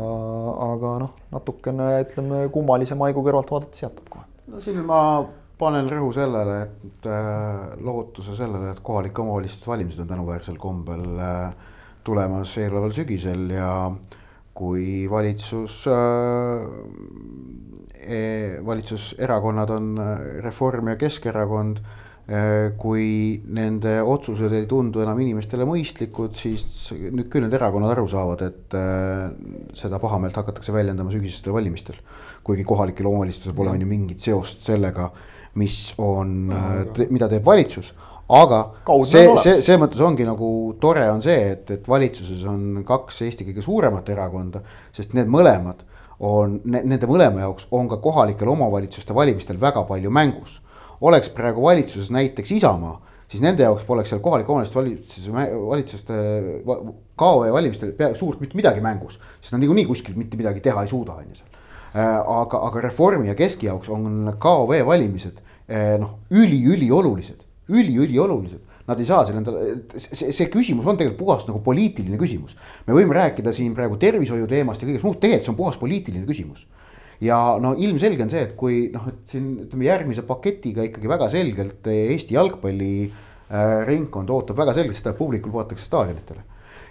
aga 0.70 0.94
noh, 1.06 1.16
natukene 1.34 1.90
ütleme 2.06 2.46
kummalise 2.54 2.98
maigu 3.00 3.26
kõrvalt 3.26 3.52
vaadates 3.56 3.86
jätab 3.88 4.08
kohe. 4.12 4.28
no 4.52 4.62
siin 4.64 4.84
ma 4.88 5.02
panen 5.60 5.88
rõhu 5.90 6.12
sellele, 6.16 6.60
et 6.66 7.08
äh, 7.10 7.76
lootuse 7.84 8.36
sellele, 8.38 8.74
et 8.74 8.84
kohalike 8.86 9.24
omavalitsuste 9.24 9.72
valimised 9.72 10.04
on 10.04 10.12
tänuväärsel 10.12 10.60
kombel 10.60 11.06
äh, 11.16 11.52
tulemas 12.06 12.58
eeloleval 12.62 12.94
sügisel 12.96 13.50
ja 13.56 13.70
kui 14.56 15.06
valitsus 15.12 15.84
äh, 15.92 16.66
e, 18.06 18.20
valitsuserakonnad 18.66 19.72
on 19.76 19.94
Reform 20.44 20.94
ja 20.94 21.00
Keskerakond 21.00 21.80
kui 22.82 23.38
nende 23.54 24.00
otsused 24.02 24.50
ei 24.58 24.64
tundu 24.66 25.04
enam 25.04 25.20
inimestele 25.22 25.62
mõistlikud, 25.70 26.34
siis 26.34 26.88
nüüd 27.14 27.28
küll 27.30 27.46
need 27.46 27.54
erakonnad 27.54 27.92
aru 27.94 28.08
saavad, 28.10 28.42
et 28.48 28.74
seda 29.78 30.00
pahameelt 30.02 30.40
hakatakse 30.42 30.74
väljendama 30.74 31.14
sügisestel 31.14 31.54
valimistel. 31.54 32.00
kuigi 32.42 32.66
kohalikel 32.66 33.06
omavalitsustel 33.06 33.54
pole 33.54 33.76
on 33.76 33.86
ju 33.86 33.92
mingit 33.92 34.26
seost 34.26 34.66
sellega, 34.66 35.12
mis 35.56 35.94
on, 35.98 36.52
mida 37.10 37.30
teeb 37.32 37.46
valitsus 37.46 37.94
aga 38.30 38.60
Kaudne 38.86 39.06
see, 39.10 39.26
see, 39.42 39.58
selles 39.62 39.82
mõttes 39.84 40.02
ongi 40.02 40.26
nagu 40.26 40.48
tore 40.82 41.04
on 41.12 41.22
see, 41.22 41.52
et, 41.54 41.70
et 41.78 41.88
valitsuses 41.90 42.42
on 42.50 42.82
kaks 42.88 43.22
Eesti 43.28 43.46
kõige 43.50 43.64
suuremat 43.66 44.10
erakonda, 44.10 44.64
sest 44.96 45.14
need 45.18 45.30
mõlemad 45.32 45.84
on, 46.26 46.60
nende 46.66 47.06
mõlema 47.10 47.44
jaoks 47.44 47.68
on 47.76 47.90
ka 47.92 48.00
kohalikel 48.02 48.50
omavalitsuste 48.50 49.14
valimistel 49.16 49.60
väga 49.62 49.84
palju 49.86 50.12
mängus. 50.14 50.62
oleks 51.02 51.30
praegu 51.30 51.62
valitsuses 51.62 52.10
näiteks 52.12 52.52
Isamaa, 52.56 52.96
siis 53.28 53.44
nende 53.44 53.64
jaoks 53.64 53.84
poleks 53.86 54.10
seal 54.10 54.22
kohalike 54.24 54.52
omavalitsuste 54.52 55.32
valitsuste 55.70 56.22
va- 56.66 56.82
KOV 57.16 57.52
valimistel 57.52 57.94
suurt 58.16 58.40
mitte 58.42 58.58
midagi 58.58 58.82
mängus, 58.82 59.20
sest 59.42 59.54
nad 59.54 59.62
niikuinii 59.62 59.86
kuskil 59.86 60.16
mitte 60.18 60.38
midagi 60.38 60.64
teha 60.66 60.82
ei 60.82 60.90
suuda, 60.90 61.20
on 61.20 61.30
ju 61.30 61.36
seal. 61.36 61.55
Äh, 61.96 62.02
aga, 62.28 62.60
aga 62.68 62.82
Reformi 62.90 63.30
ja 63.30 63.34
Keski 63.40 63.70
jaoks 63.70 63.88
on 63.94 64.34
KOV 64.42 64.82
valimised 64.84 65.38
eh, 65.64 65.94
noh, 66.02 66.26
üli-üliolulised, 66.36 67.46
üli-üliolulised. 67.72 68.74
Nad 68.86 69.00
ei 69.00 69.08
saa 69.08 69.22
seal 69.26 69.40
endale, 69.40 69.62
see, 69.96 70.34
see 70.36 70.50
küsimus 70.52 70.86
on 70.92 71.00
tegelikult 71.00 71.22
puhas 71.22 71.48
nagu 71.48 71.62
poliitiline 71.64 72.20
küsimus. 72.20 72.58
me 72.86 72.98
võime 72.98 73.16
rääkida 73.16 73.54
siin 73.56 73.72
praegu 73.78 73.96
tervishoiu 74.02 74.44
teemast 74.52 74.84
ja 74.84 74.90
kõigest 74.90 75.08
muust, 75.08 75.22
tegelikult 75.24 75.48
see 75.48 75.54
on 75.54 75.60
puhas 75.62 75.80
poliitiline 75.80 76.28
küsimus. 76.28 76.68
ja 77.24 77.40
no 77.64 77.72
ilmselge 77.80 78.28
on 78.28 78.34
see, 78.34 78.44
et 78.44 78.54
kui 78.60 78.90
noh, 78.92 79.08
et 79.14 79.32
siin 79.32 79.50
ütleme 79.64 79.88
järgmise 79.88 80.28
paketiga 80.28 80.84
ikkagi 80.84 81.16
väga 81.16 81.32
selgelt 81.32 81.88
Eesti 81.96 82.36
jalgpalli 82.36 82.94
äh, 83.08 83.88
ringkond 83.88 84.36
ootab 84.36 84.60
väga 84.60 84.76
selgelt 84.76 85.00
seda, 85.00 85.16
et 85.16 85.24
publik 85.24 85.48
lubatakse 85.48 85.88
staadionitele. 85.88 86.44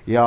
ja, 0.08 0.26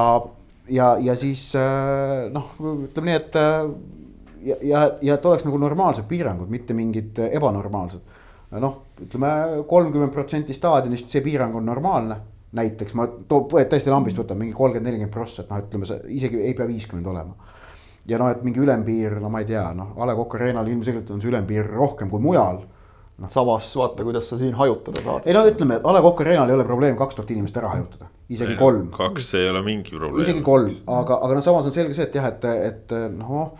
ja, 0.69 0.95
ja 1.01 1.17
siis 1.17 1.49
äh, 1.57 2.27
noh, 2.29 2.53
ütleme 2.61 3.09
nii, 3.09 3.21
et 3.25 3.41
äh, 3.41 3.95
ja, 4.41 4.55
ja, 4.61 4.83
ja 5.01 5.17
et 5.17 5.25
oleks 5.25 5.45
nagu 5.47 5.59
normaalsed 5.61 6.07
piirangud, 6.09 6.49
mitte 6.49 6.75
mingid 6.77 7.19
ebanormaalsed. 7.31 8.15
noh, 8.61 8.75
ütleme 9.03 9.29
kolmkümmend 9.67 10.13
protsenti 10.13 10.55
staadionist, 10.55 11.09
see 11.11 11.21
piirang 11.21 11.55
on 11.55 11.65
normaalne. 11.65 12.17
näiteks 12.57 12.93
ma 12.95 13.03
too, 13.27 13.43
täiesti 13.51 13.91
lambist 13.91 14.17
võtan 14.17 14.37
mingi 14.39 14.53
kolmkümmend, 14.55 14.87
nelikümmend 14.87 15.13
prossa, 15.13 15.43
et 15.43 15.49
noh, 15.51 15.59
ütleme 15.65 15.85
see 15.85 15.99
isegi 16.15 16.39
ei 16.41 16.53
pea 16.55 16.67
viiskümmend 16.67 17.07
olema. 17.07 17.35
ja 18.07 18.17
noh, 18.17 18.31
et 18.31 18.43
mingi 18.43 18.63
ülempiir, 18.63 19.19
no 19.19 19.29
ma 19.29 19.43
ei 19.43 19.49
tea, 19.49 19.67
noh, 19.75 19.93
A 19.99 20.07
Le 20.07 20.15
Coq 20.15 20.39
Arena'l 20.39 20.71
ilmselgelt 20.71 21.11
on 21.11 21.21
see 21.21 21.29
ülempiir 21.29 21.67
rohkem 21.67 22.09
kui 22.09 22.23
mujal 22.23 22.63
samas 23.25 23.75
vaata, 23.75 24.03
kuidas 24.03 24.29
sa 24.29 24.37
siin 24.37 24.53
hajutada 24.53 25.01
saad. 25.01 25.21
ei 25.25 25.33
no 25.33 25.43
ütleme, 25.47 25.79
A 25.83 25.93
Le 25.93 26.01
Coq 26.01 26.21
Arena'l 26.21 26.49
ei 26.49 26.55
ole 26.55 26.65
probleem 26.65 26.97
kaks 26.97 27.15
tuhat 27.15 27.31
inimest 27.31 27.57
ära 27.57 27.71
hajutada, 27.73 28.09
isegi 28.29 28.55
kolm. 28.59 28.91
kaks 28.93 29.33
ei 29.39 29.49
ole 29.49 29.63
mingi 29.65 29.95
probleem. 29.95 30.21
isegi 30.21 30.43
kolm, 30.45 30.69
aga, 30.85 31.17
aga 31.25 31.39
noh, 31.39 31.45
samas 31.45 31.65
on 31.65 31.73
selge 31.73 31.97
see, 31.97 32.05
et 32.05 32.19
jah, 32.19 32.29
et, 32.29 32.45
et 32.69 32.93
noh. 33.17 33.57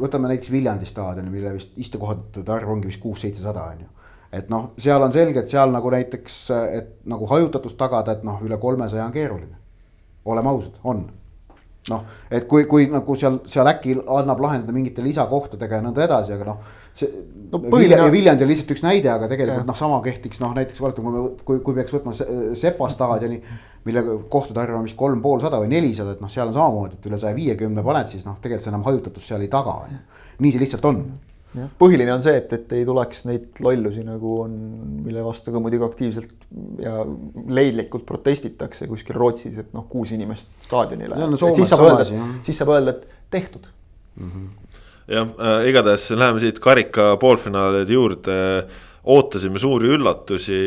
Võtame 0.00 0.28
näiteks 0.32 0.50
Viljandi 0.52 0.86
staadioni, 0.86 1.30
mille 1.30 1.52
vist 1.56 1.72
istekohtade 1.80 2.52
arv 2.52 2.70
ongi 2.76 2.86
vist 2.90 3.00
kuus-seitsesada 3.02 3.64
on 3.72 3.80
ju. 3.84 3.90
et 4.34 4.48
noh, 4.50 4.70
seal 4.78 5.02
on 5.02 5.12
selge, 5.14 5.38
et 5.44 5.48
seal 5.48 5.70
nagu 5.70 5.90
näiteks, 5.94 6.38
et 6.78 6.88
nagu 7.06 7.26
hajutatust 7.30 7.76
tagada, 7.78 8.12
et 8.18 8.24
noh, 8.26 8.40
üle 8.42 8.56
kolmesaja 8.58 9.04
on 9.06 9.12
keeruline. 9.12 9.56
oleme 10.24 10.48
ausad, 10.48 10.78
on 10.84 11.04
noh, 11.90 12.04
et 12.30 12.46
kui, 12.48 12.64
kui 12.64 12.86
nagu 12.88 13.14
seal, 13.16 13.38
seal 13.46 13.66
äkki 13.68 13.98
annab 14.08 14.40
lahendada 14.40 14.72
mingite 14.72 15.02
lisakohtadega 15.04 15.76
ja 15.76 15.82
nõnda 15.84 16.04
edasi, 16.06 16.32
aga 16.32 16.44
noh. 16.44 16.58
see 16.94 17.10
No 17.52 17.58
põhiline- 17.60 18.10
Viljandi, 18.10 18.42
on 18.44 18.48
lihtsalt 18.50 18.70
üks 18.74 18.82
näide, 18.82 19.10
aga 19.12 19.28
tegelikult 19.28 19.66
noh, 19.68 19.76
sama 19.76 20.00
kehtiks 20.02 20.40
noh, 20.40 20.54
näiteks 20.56 20.80
vaata, 20.80 21.02
kui 21.02 21.12
me, 21.12 21.28
kui, 21.44 21.60
kui 21.60 21.74
peaks 21.74 21.92
võtma 21.92 22.14
Se- 22.16 22.54
Sepa 22.58 22.88
staadioni. 22.88 23.42
Mille 23.84 24.02
kohtade 24.32 24.62
arv 24.62 24.78
on 24.78 24.86
vist 24.86 24.96
kolm 24.98 25.20
poolsada 25.24 25.60
või 25.60 25.68
nelisada, 25.72 26.14
et 26.16 26.24
noh, 26.24 26.30
seal 26.32 26.48
on 26.48 26.56
samamoodi, 26.56 26.98
et 26.98 27.06
üle 27.10 27.20
saja 27.20 27.36
viiekümne 27.36 27.84
paned, 27.84 28.08
siis 28.10 28.24
noh, 28.26 28.38
tegelikult 28.40 28.66
sa 28.66 28.72
enam 28.72 28.84
hajutatust 28.86 29.30
seal 29.30 29.44
ei 29.44 29.52
taga, 29.52 29.76
on 29.84 29.94
ju. 29.94 30.02
nii 30.44 30.54
see 30.54 30.62
lihtsalt 30.62 30.88
on. 30.90 31.02
põhiline 31.78 32.10
on 32.10 32.22
see, 32.24 32.34
et, 32.40 32.52
et 32.56 32.72
ei 32.74 32.86
tuleks 32.88 33.24
neid 33.28 33.60
lollusi 33.62 34.02
nagu 34.06 34.32
on, 34.42 34.56
mille 35.04 35.22
vastu 35.22 35.52
ka 35.54 35.60
muidugi 35.62 35.86
aktiivselt 35.86 36.32
ja 36.82 36.96
leidlikult 37.58 38.06
protestitakse 38.08 38.88
kuskil 38.90 39.20
Rootsis, 39.20 39.60
et 39.62 39.70
noh, 39.76 39.86
kuus 39.90 40.14
inimest 40.16 40.50
staadionile. 40.64 41.20
Siis 41.44 41.68
saab 41.68 41.84
sama 41.84 41.92
öelda, 41.92 42.08
siis 42.48 42.58
saab 42.58 42.74
öelda, 42.74 42.96
et 42.96 43.30
tehtud. 43.36 43.68
jah 45.04 45.28
äh,, 45.28 45.68
igatahes 45.68 46.08
läheme 46.16 46.40
siit 46.40 46.58
karika 46.64 47.14
poolfinaalide 47.20 47.92
juurde. 47.92 48.40
Ootasime 49.04 49.60
suuri 49.60 49.90
üllatusi, 49.96 50.60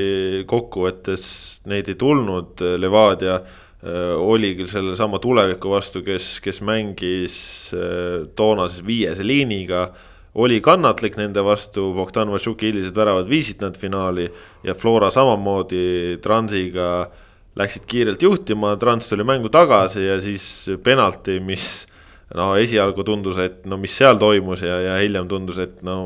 kokkuvõttes 0.50 1.24
neid 1.70 1.90
ei 1.90 1.98
tulnud, 2.00 2.62
Levadia 2.78 3.40
äh, 3.40 4.14
oli 4.18 4.54
küll 4.60 4.70
sellesama 4.72 5.20
tuleviku 5.24 5.72
vastu, 5.74 6.04
kes, 6.06 6.38
kes 6.44 6.62
mängis 6.66 7.38
äh, 7.74 8.28
toona 8.38 8.68
siis 8.70 8.86
viiese 8.86 9.26
liiniga. 9.26 9.90
oli 10.38 10.62
kannatlik 10.62 11.16
nende 11.18 11.42
vastu, 11.42 11.94
Bogdan 11.94 12.30
Vašuki 12.30 12.68
hilised 12.70 12.96
väravad 12.96 13.26
viisid 13.26 13.62
nad 13.62 13.78
finaali 13.78 14.28
ja 14.64 14.76
Flora 14.76 15.10
samamoodi 15.10 16.20
Transiga 16.22 17.10
läksid 17.58 17.88
kiirelt 17.90 18.22
juhtima, 18.22 18.76
Trans 18.78 19.10
tuli 19.10 19.24
mängu 19.24 19.50
tagasi 19.50 20.06
ja 20.06 20.20
siis 20.22 20.70
penalti, 20.84 21.40
mis 21.40 21.88
no 22.36 22.52
esialgu 22.60 23.04
tundus, 23.04 23.40
et 23.42 23.66
no 23.66 23.80
mis 23.82 23.96
seal 23.98 24.20
toimus 24.22 24.62
ja, 24.62 24.78
ja 24.84 24.98
hiljem 25.02 25.28
tundus, 25.32 25.58
et 25.64 25.82
no 25.82 25.98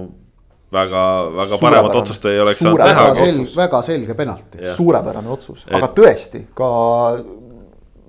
väga, 0.72 1.04
väga 1.36 1.60
paremat 1.62 2.00
otsust 2.02 2.26
ei 2.32 2.40
oleks 2.40 2.62
saanud 2.64 2.82
teha. 2.82 2.96
väga 2.96 3.06
aga 3.08 3.20
selge, 3.20 3.44
otsus- 3.44 3.58
väga 3.58 3.82
selge 3.88 4.18
penalti. 4.18 4.64
Suurepärane 4.78 5.34
otsus, 5.36 5.66
aga 5.72 5.92
tõesti 5.98 6.46
ka 6.58 6.72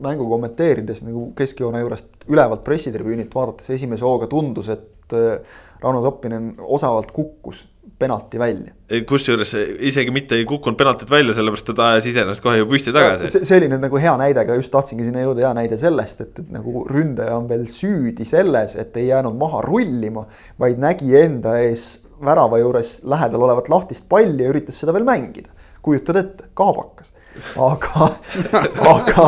mängu 0.03 0.29
kommenteerides 0.29 1.05
nagu 1.07 1.29
keskjoone 1.39 1.83
juurest 1.83 2.27
ülevalt 2.31 2.65
pressitribüünilt 2.67 3.35
vaadates 3.35 3.71
esimese 3.71 4.07
hooga 4.07 4.27
tundus, 4.31 4.71
et 4.73 5.15
äh, 5.15 5.61
Rauno 5.83 6.03
Soppinen 6.03 6.55
osavalt 6.63 7.11
kukkus 7.15 7.67
penalti 7.99 8.39
välja. 8.39 8.73
kusjuures 9.07 9.55
isegi 9.79 10.11
mitte 10.11 10.35
ei 10.39 10.45
kukkunud 10.49 10.79
penaltit 10.79 11.11
välja, 11.11 11.35
sellepärast 11.37 11.71
et 11.71 11.79
ta 11.79 11.89
ajas 11.93 12.07
iseenesest 12.11 12.43
kohe 12.43 12.59
ju 12.59 12.67
püsti 12.71 12.95
tagasi. 12.95 13.31
see, 13.31 13.47
see 13.47 13.59
oli 13.61 13.69
nüüd 13.71 13.83
nagu 13.85 14.01
hea 14.03 14.15
näide, 14.19 14.43
aga 14.43 14.57
just 14.59 14.73
tahtsingi 14.75 15.07
sinna 15.07 15.23
jõuda, 15.23 15.45
hea 15.47 15.53
näide 15.59 15.79
sellest, 15.81 16.23
et, 16.25 16.39
et 16.43 16.53
nagu 16.55 16.85
ründaja 16.91 17.37
on 17.39 17.49
veel 17.51 17.67
süüdi 17.71 18.27
selles, 18.29 18.75
et 18.81 18.97
ei 18.99 19.09
jäänud 19.11 19.39
maha 19.39 19.63
rullima, 19.67 20.27
vaid 20.63 20.83
nägi 20.83 21.15
enda 21.21 21.57
ees 21.63 21.87
värava 22.25 22.61
juures 22.63 23.01
lähedal 23.09 23.49
olevat 23.49 23.69
lahtist 23.73 24.07
palli 24.09 24.45
ja 24.45 24.53
üritas 24.53 24.79
seda 24.79 24.95
veel 24.95 25.07
mängida. 25.09 25.51
kujutad 25.83 26.17
ette, 26.17 26.45
kaabakas. 26.55 27.13
aga, 27.57 28.09
aga 28.95 29.27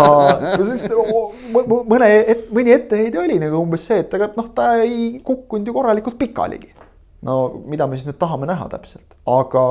no 0.58 0.64
sest 0.68 0.92
mõne, 1.54 2.08
mõni 2.52 2.74
etteheide 2.74 3.18
oli 3.18 3.38
nagu 3.40 3.62
umbes 3.62 3.86
see, 3.88 4.02
et 4.04 4.14
aga 4.14 4.28
noh, 4.36 4.50
ta 4.54 4.74
ei 4.84 5.20
kukkunud 5.24 5.66
ju 5.66 5.74
korralikult 5.74 6.18
pikaligi 6.20 6.74
no 7.24 7.62
mida 7.66 7.86
me 7.88 7.96
siis 7.96 8.08
nüüd 8.08 8.20
tahame 8.20 8.48
näha 8.48 8.68
täpselt, 8.72 9.16
aga, 9.30 9.64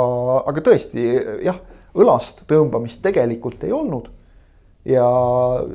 aga 0.50 0.66
tõesti 0.66 1.06
jah, 1.46 1.60
õlast 1.94 2.44
tõmbamist 2.50 3.04
tegelikult 3.06 3.64
ei 3.68 3.74
olnud. 3.76 4.10
Ja 4.86 5.06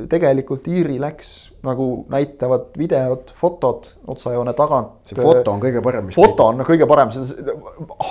tegelikult 0.08 0.66
Iiri 0.68 0.98
läks 1.00 1.30
nagu 1.64 2.04
näitavad 2.12 2.74
videod, 2.78 3.30
fotod 3.40 3.88
otsajoone 4.06 4.52
tagant. 4.56 4.98
see 5.08 5.16
foto 5.16 5.54
on 5.54 5.62
kõige 5.62 5.82
parem, 5.84 6.10
foto 6.14 6.50
on 6.52 6.60
kõige 6.66 6.88
parem, 6.88 7.14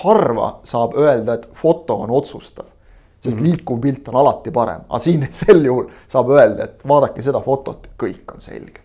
harva 0.02 0.50
saab 0.68 0.98
öelda, 0.98 1.38
et 1.38 1.46
foto 1.62 2.02
on 2.06 2.16
otsustav. 2.18 2.66
sest 3.22 3.38
mm 3.38 3.44
-hmm. 3.44 3.50
liikuv 3.50 3.80
pilt 3.82 4.08
on 4.08 4.16
alati 4.16 4.52
parem, 4.52 4.82
aga 4.90 5.00
siin 5.00 5.28
sel 5.46 5.66
juhul 5.66 5.88
saab 6.08 6.30
öelda, 6.30 6.64
et 6.64 6.88
vaadake 6.88 7.22
seda 7.22 7.42
fotot, 7.42 7.88
kõik 7.98 8.34
on 8.34 8.42
selge 8.42 8.82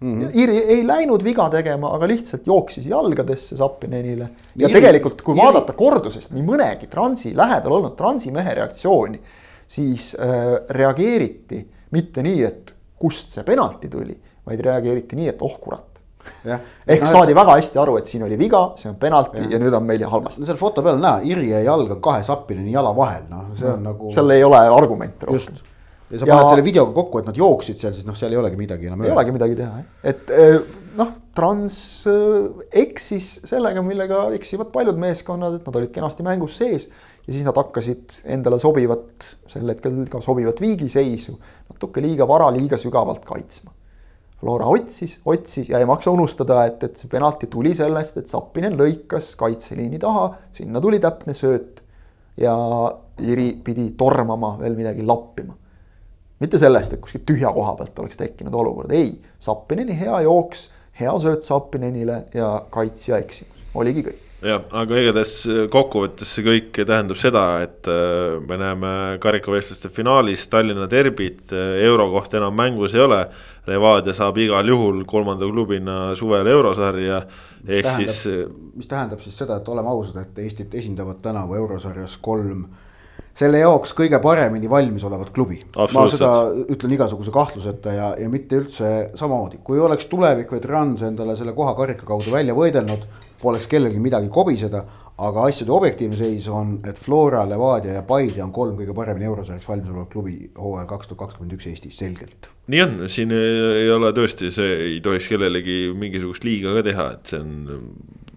mm. 0.00 0.22
-hmm. 0.22 0.38
Iiri 0.38 0.58
ei 0.58 0.86
läinud 0.86 1.24
viga 1.24 1.48
tegema, 1.50 1.94
aga 1.94 2.06
lihtsalt 2.06 2.46
jooksis 2.46 2.86
jalgadesse 2.86 3.56
Zappinenile. 3.56 4.28
ja 4.56 4.68
Iiri- 4.68 4.72
tegelikult, 4.72 5.22
kui 5.22 5.34
Iiri- 5.34 5.44
vaadata 5.44 5.72
kordusest 5.72 6.30
nii 6.30 6.42
mõnegi 6.42 6.88
transi 6.90 7.36
lähedal 7.36 7.72
olnud 7.72 7.96
transi 7.96 8.30
mehe 8.30 8.54
reaktsiooni, 8.54 9.20
siis 9.68 10.14
äh, 10.20 10.46
reageeriti 10.70 11.60
mitte 11.94 12.22
nii, 12.24 12.40
et 12.46 12.72
kust 13.00 13.34
see 13.36 13.44
penalti 13.46 13.90
tuli, 13.92 14.16
vaid 14.46 14.62
reageeriti 14.64 15.18
nii, 15.18 15.28
et 15.34 15.44
oh 15.44 15.58
kurat. 15.62 15.92
Ehk 16.46 17.04
no, 17.04 17.10
saadi 17.10 17.34
väga 17.38 17.54
hästi 17.54 17.78
aru, 17.78 18.00
et 18.00 18.08
siin 18.10 18.24
oli 18.26 18.34
viga, 18.40 18.62
see 18.80 18.88
on 18.90 18.96
penalti 18.98 19.44
ja, 19.44 19.52
ja 19.54 19.60
nüüd 19.62 19.74
on 19.78 19.84
meil 19.86 20.02
halvasti. 20.10 20.42
no 20.42 20.48
seal 20.48 20.58
foto 20.58 20.82
peal 20.82 20.96
on 20.98 21.04
näha, 21.04 21.20
Irje 21.30 21.60
jalg 21.62 21.92
on 21.94 22.00
kahe 22.02 22.24
sapini 22.26 22.72
jala 22.72 22.90
vahel, 22.96 23.28
noh, 23.30 23.52
see 23.58 23.68
on 23.70 23.86
nagu. 23.86 24.10
seal 24.14 24.34
ei 24.34 24.42
ole 24.46 24.58
argumente 24.74 25.28
rohkem. 25.28 25.60
ja 26.10 26.18
sa 26.18 26.26
Ja- 26.26 26.32
paned 26.34 26.50
selle 26.50 26.64
videoga 26.66 26.92
kokku, 26.98 27.22
et 27.22 27.30
nad 27.30 27.38
jooksid 27.38 27.78
seal, 27.78 27.94
siis 27.94 28.08
noh, 28.08 28.18
seal 28.18 28.34
ei 28.34 28.40
olegi 28.42 28.58
midagi 28.58 28.90
enam 28.90 29.06
ei 29.06 29.14
olegi 29.14 29.36
midagi 29.38 29.58
teha, 29.62 29.84
et 30.02 30.34
eh, 30.34 30.58
noh, 30.98 31.14
Trans 31.36 31.78
äh, 32.10 32.66
eksis 32.82 33.26
sellega, 33.46 33.82
millega 33.86 34.26
eksivad 34.34 34.70
paljud 34.74 34.98
meeskonnad, 34.98 35.60
et 35.60 35.66
nad 35.68 35.78
olid 35.82 35.94
kenasti 35.94 36.26
mängus 36.26 36.58
sees 36.58 36.88
ja 37.26 37.32
siis 37.34 37.46
nad 37.46 37.56
hakkasid 37.58 38.20
endale 38.36 38.58
sobivat, 38.62 39.26
sel 39.50 39.66
hetkel 39.70 40.04
ka 40.10 40.20
sobivat 40.22 40.60
viigiseisu 40.62 41.34
natuke 41.72 42.02
liiga 42.04 42.26
vara, 42.28 42.52
liiga 42.54 42.78
sügavalt 42.78 43.24
kaitsma. 43.26 43.72
Flora 44.36 44.68
otsis, 44.68 45.16
otsis 45.24 45.70
ja 45.72 45.80
ei 45.80 45.88
maksa 45.88 46.12
unustada, 46.12 46.60
et, 46.68 46.82
et 46.84 46.98
see 47.00 47.08
penalti 47.10 47.48
tuli 47.50 47.72
sellest, 47.74 48.18
et 48.20 48.28
Zappinen 48.28 48.76
lõikas 48.76 49.32
kaitseliini 49.40 49.98
taha, 49.98 50.28
sinna 50.54 50.82
tuli 50.84 51.00
täpne 51.02 51.34
sööt 51.34 51.80
ja 52.40 52.54
Iri 53.24 53.54
pidi 53.64 53.88
tormama 53.96 54.58
veel 54.60 54.76
midagi 54.76 55.06
lappima. 55.06 55.56
Mitte 56.44 56.60
sellest, 56.60 56.92
et 56.92 57.00
kuskilt 57.00 57.24
tühja 57.24 57.48
koha 57.56 57.72
pealt 57.78 57.98
oleks 58.04 58.20
tekkinud 58.20 58.54
olukord, 58.54 58.92
ei, 58.92 59.14
Zappineni 59.40 59.96
hea 59.96 60.20
jooks, 60.28 60.68
hea 61.00 61.16
sööt 61.24 61.48
Zappinenile 61.48 62.26
ja 62.36 62.52
kaitsja 62.70 63.22
eksimus, 63.24 63.64
oligi 63.74 64.04
kõik 64.04 64.25
jah, 64.46 64.62
aga 64.80 65.00
igatahes 65.02 65.34
kokkuvõttes 65.72 66.30
see 66.36 66.44
kõik 66.46 66.78
tähendab 66.78 67.18
seda, 67.20 67.44
et 67.66 67.90
äh, 67.90 68.38
me 68.46 68.58
näeme 68.60 68.92
karikavõistluste 69.22 69.90
finaalis 69.94 70.46
Tallinna 70.52 70.88
derbit, 70.90 71.44
äh, 71.52 71.76
euro 71.86 72.08
kohta 72.14 72.40
enam 72.40 72.56
mängus 72.56 72.96
ei 72.96 73.04
ole. 73.04 73.24
Levadia 73.66 74.14
saab 74.14 74.36
igal 74.38 74.68
juhul 74.70 75.02
kolmanda 75.10 75.48
klubina 75.50 76.14
suvel 76.14 76.46
eurosarja. 76.46 77.22
ehk 77.66 77.82
tähendab, 77.82 78.14
siis. 78.14 78.48
mis 78.78 78.86
tähendab 78.86 79.22
siis 79.24 79.38
seda, 79.38 79.56
et 79.58 79.68
oleme 79.68 79.90
ausad, 79.90 80.20
et 80.22 80.38
Eestit 80.38 80.74
esindavad 80.74 81.18
tänavu 81.22 81.56
eurosarjas 81.58 82.16
kolm 82.22 82.66
selle 83.36 83.60
jaoks 83.60 83.92
kõige 83.96 84.18
paremini 84.22 84.68
valmis 84.70 85.04
olevat 85.04 85.30
klubi. 85.36 85.58
ma 85.76 86.04
seda 86.08 86.30
ütlen 86.72 86.94
igasuguse 86.96 87.32
kahtluseta 87.34 87.92
ja, 87.92 88.10
ja 88.20 88.28
mitte 88.32 88.60
üldse 88.62 88.92
samamoodi, 89.18 89.60
kui 89.64 89.80
oleks 89.80 90.08
tulevik 90.12 90.54
või 90.54 90.62
Trans 90.64 91.04
endale 91.04 91.36
selle 91.36 91.52
koha 91.56 91.74
karika 91.76 92.08
kaudu 92.08 92.32
välja 92.32 92.56
võidelnud, 92.56 93.04
poleks 93.42 93.68
kellelgi 93.70 94.00
midagi 94.02 94.32
kobiseda. 94.32 94.84
aga 95.16 95.46
asjade 95.48 95.72
objektiivne 95.72 96.16
seis 96.16 96.44
on, 96.52 96.74
et 96.84 96.98
Flora, 97.00 97.46
Levadia 97.48 97.94
ja 97.94 98.02
Paide 98.04 98.42
on 98.44 98.50
kolm 98.52 98.74
kõige 98.76 98.92
paremini 98.92 99.24
eurosarjaks 99.24 99.68
valmis 99.70 99.88
olevat 99.88 100.10
klubi 100.12 100.34
hooajal 100.58 100.90
kaks 100.90 101.08
tuhat 101.08 101.22
kakskümmend 101.22 101.54
üks 101.56 101.68
Eestis, 101.70 101.96
selgelt. 101.96 102.50
nii 102.68 102.82
on, 102.84 102.98
siin 103.08 103.32
ei 103.32 103.88
ole 103.94 104.10
tõesti, 104.12 104.50
see 104.52 104.74
ei 104.90 104.98
tohiks 105.00 105.30
kellelegi 105.32 105.78
mingisugust 105.96 106.44
liiga 106.44 106.74
ka 106.76 106.82
teha, 106.84 107.06
et 107.16 107.32
see 107.32 107.40
on, 107.40 107.86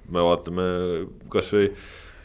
me 0.07 0.23
vaatame 0.23 0.69
kasvõi 1.35 1.67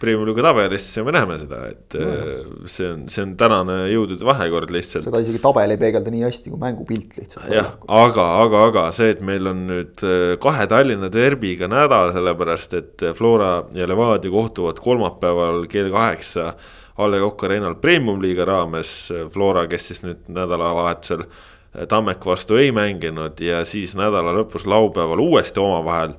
Premiumi 0.05 0.35
tabelist, 0.45 0.91
siis 0.93 1.07
me 1.07 1.15
näeme 1.15 1.39
seda, 1.41 1.61
et 1.73 1.97
no. 1.99 2.11
Äh, 2.13 2.69
see 2.71 2.91
on, 2.91 3.07
see 3.13 3.25
on 3.25 3.33
tänane 3.41 3.79
jõudude 3.91 4.27
vahekord 4.27 4.73
lihtsalt. 4.75 5.07
seda 5.07 5.23
isegi 5.25 5.41
tabel 5.43 5.75
ei 5.75 5.81
peegelda 5.81 6.13
nii 6.13 6.27
hästi 6.27 6.53
kui 6.53 6.61
mängupilt 6.61 7.17
lihtsalt. 7.19 7.49
jah, 7.53 7.73
aga, 7.89 8.29
aga, 8.45 8.63
aga 8.69 8.85
see, 8.97 9.15
et 9.17 9.25
meil 9.25 9.51
on 9.51 9.65
nüüd 9.71 10.05
äh, 10.05 10.37
kahe 10.43 10.69
Tallinna 10.71 11.11
derbiga 11.13 11.71
nädal, 11.71 12.13
sellepärast 12.17 12.79
et 12.81 13.09
Flora 13.19 13.57
ja 13.77 13.89
Levadia 13.89 14.33
kohtuvad 14.35 14.81
kolmapäeval 14.85 15.67
kell 15.73 15.93
kaheksa. 15.95 16.55
A 16.95 17.09
Le 17.11 17.19
Coq 17.19 17.49
Arena'l 17.49 17.75
premium-liiga 17.83 18.45
raames, 18.47 18.91
Flora, 19.35 19.65
kes 19.67 19.89
siis 19.91 20.05
nüüd 20.05 20.29
nädalavahetusel 20.31 21.25
äh, 21.25 21.89
Tammeku 21.91 22.31
vastu 22.31 22.61
ei 22.61 22.71
mänginud 22.73 23.41
ja 23.43 23.65
siis 23.67 23.97
nädala 23.99 24.31
lõpus 24.37 24.67
laupäeval 24.71 25.23
uuesti 25.25 25.61
omavahel. 25.61 26.15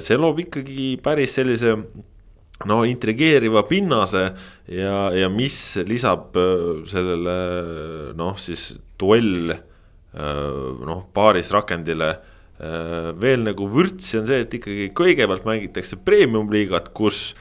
see 0.00 0.16
loob 0.16 0.38
ikkagi 0.40 0.94
päris 1.04 1.34
sellise 1.36 1.74
no 2.64 2.80
intrigeeriva 2.88 3.66
pinnase 3.68 4.22
ja, 4.72 5.10
ja 5.12 5.28
mis 5.32 5.58
lisab 5.84 6.36
äh, 6.40 6.84
sellele 6.88 7.34
noh, 8.16 8.38
siis 8.40 8.70
duell 9.00 9.52
äh, 9.52 9.58
noh, 10.16 11.04
paaris 11.14 11.52
rakendile 11.52 12.14
äh, 12.14 13.10
veel 13.20 13.44
nagu 13.44 13.68
vürtsi 13.72 14.22
on 14.22 14.30
see, 14.30 14.40
et 14.46 14.56
ikkagi 14.56 14.88
kõigepealt 14.96 15.44
mängitakse 15.48 16.00
premium-liigat, 16.06 16.94
kus 16.96 17.34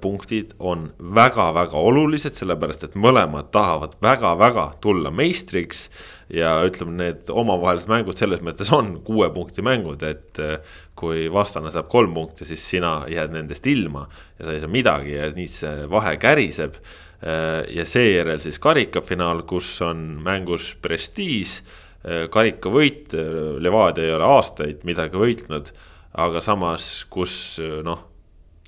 punktid 0.00 0.54
on 0.64 0.86
väga-väga 1.12 1.76
olulised, 1.76 2.38
sellepärast 2.38 2.86
et 2.86 2.94
mõlemad 2.96 3.50
tahavad 3.52 3.98
väga-väga 4.00 4.62
tulla 4.80 5.10
meistriks 5.12 5.82
ja 6.32 6.54
ütleme, 6.64 6.94
need 6.96 7.28
omavahelised 7.28 7.90
mängud 7.92 8.16
selles 8.16 8.40
mõttes 8.40 8.70
on 8.72 8.94
kuue 9.04 9.28
punkti 9.34 9.60
mängud, 9.66 10.06
et 10.08 10.40
kui 11.02 11.26
vastane 11.32 11.72
saab 11.74 11.88
kolm 11.90 12.14
punkti, 12.14 12.46
siis 12.46 12.62
sina 12.62 13.00
jääd 13.10 13.34
nendest 13.34 13.66
ilma 13.66 14.06
ja 14.38 14.46
sa 14.46 14.54
ei 14.54 14.62
saa 14.62 14.72
midagi 14.72 15.16
ja 15.16 15.30
nii 15.34 15.48
see 15.50 15.86
vahe 15.90 16.14
käriseb. 16.22 16.78
Äh, 17.22 17.62
ja 17.74 17.86
seejärel 17.86 18.40
siis 18.42 18.58
karikafinaal, 18.62 19.44
kus 19.50 19.74
on 19.86 20.22
mängus 20.22 20.72
prestiiž, 20.82 21.58
äh, 22.06 22.26
karikavõit, 22.32 23.14
Levadia 23.62 24.08
ei 24.08 24.16
ole 24.16 24.30
aastaid 24.38 24.86
midagi 24.88 25.18
võitnud, 25.18 25.70
aga 26.22 26.42
samas, 26.44 27.06
kus 27.10 27.58
noh, 27.86 28.08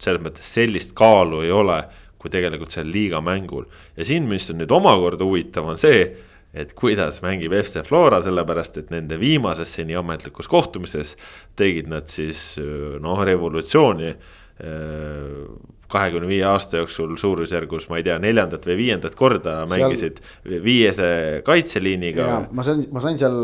selles 0.01 0.23
mõttes 0.23 0.47
sellist 0.57 0.95
kaalu 0.97 1.43
ei 1.45 1.53
ole 1.55 1.83
kui 2.25 2.33
tegelikult 2.33 2.73
seal 2.73 2.89
liiga 2.89 3.21
mängul 3.21 3.67
ja 3.99 4.07
siin, 4.09 4.25
mis 4.31 4.49
on 4.49 4.63
nüüd 4.63 4.73
omakorda 4.73 5.27
huvitav, 5.27 5.67
on 5.69 5.81
see 5.81 6.07
et 6.55 6.73
kuidas 6.79 7.21
mängib 7.25 7.55
FC 7.59 7.83
Flora, 7.87 8.23
sellepärast 8.25 8.79
et 8.81 8.95
nende 8.95 9.19
viimases 9.21 9.75
seni 9.75 9.97
ametlikus 9.99 10.49
kohtumises 10.51 11.17
tegid 11.59 11.91
nad 11.91 12.09
siis 12.13 12.55
noh, 13.03 13.23
revolutsiooni 13.27 14.15
kahekümne 15.91 16.29
viie 16.31 16.45
aasta 16.47 16.79
jooksul 16.79 17.17
suurusjärgus, 17.19 17.89
ma 17.91 17.99
ei 17.99 18.05
tea, 18.07 18.17
neljandat 18.23 18.67
või 18.69 18.77
viiendat 18.79 19.17
korda 19.19 19.57
mängisid 19.71 20.21
seal... 20.23 20.63
viiese 20.63 21.09
kaitseliiniga. 21.47 22.29
ma 22.55 22.67
sain, 22.67 22.85
ma 22.95 23.03
sain 23.03 23.19
seal 23.21 23.37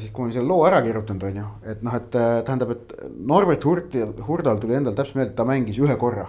siis, 0.00 0.12
kui 0.12 0.24
ma 0.24 0.28
olin 0.28 0.36
selle 0.36 0.50
loo 0.52 0.68
ära 0.68 0.82
kirjutanud, 0.84 1.26
on 1.28 1.40
ju, 1.40 1.48
et 1.72 1.82
noh, 1.84 1.96
et 1.96 2.08
tähendab, 2.12 2.76
et 2.76 2.94
Norbert 3.32 3.64
Hurti, 3.68 4.04
Hurdal 4.28 4.60
tuli 4.62 4.76
endal 4.78 4.96
täpselt 4.98 5.20
meelde, 5.20 5.36
ta 5.36 5.48
mängis 5.48 5.80
ühe 5.80 5.96
korra. 6.00 6.28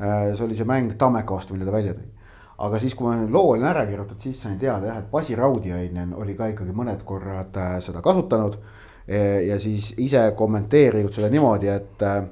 see 0.00 0.44
oli 0.48 0.56
see 0.58 0.66
mäng 0.68 0.96
Tammeka 0.98 1.36
vastu, 1.36 1.54
mille 1.54 1.68
ta 1.68 1.76
välja 1.76 1.94
tõi 1.94 2.08
aga 2.58 2.78
siis, 2.78 2.94
kui 2.94 3.08
ma 3.08 3.16
loo 3.30 3.54
olin 3.54 3.66
ära 3.66 3.84
kirjutatud, 3.88 4.22
siis 4.22 4.40
sain 4.44 4.58
teada 4.60 4.86
jah, 4.90 4.98
et 5.02 5.10
Basi 5.10 5.34
Raudjainen 5.38 6.14
oli 6.14 6.36
ka 6.38 6.48
ikkagi 6.52 6.74
mõned 6.76 7.02
korrad 7.06 7.56
äh, 7.58 7.76
seda 7.84 8.02
kasutanud. 8.04 8.58
E, 9.04 9.18
ja 9.50 9.58
siis 9.60 9.90
ise 10.00 10.22
kommenteerinud 10.36 11.12
seda 11.12 11.28
niimoodi, 11.32 11.68
et 11.68 12.04
äh, 12.06 12.22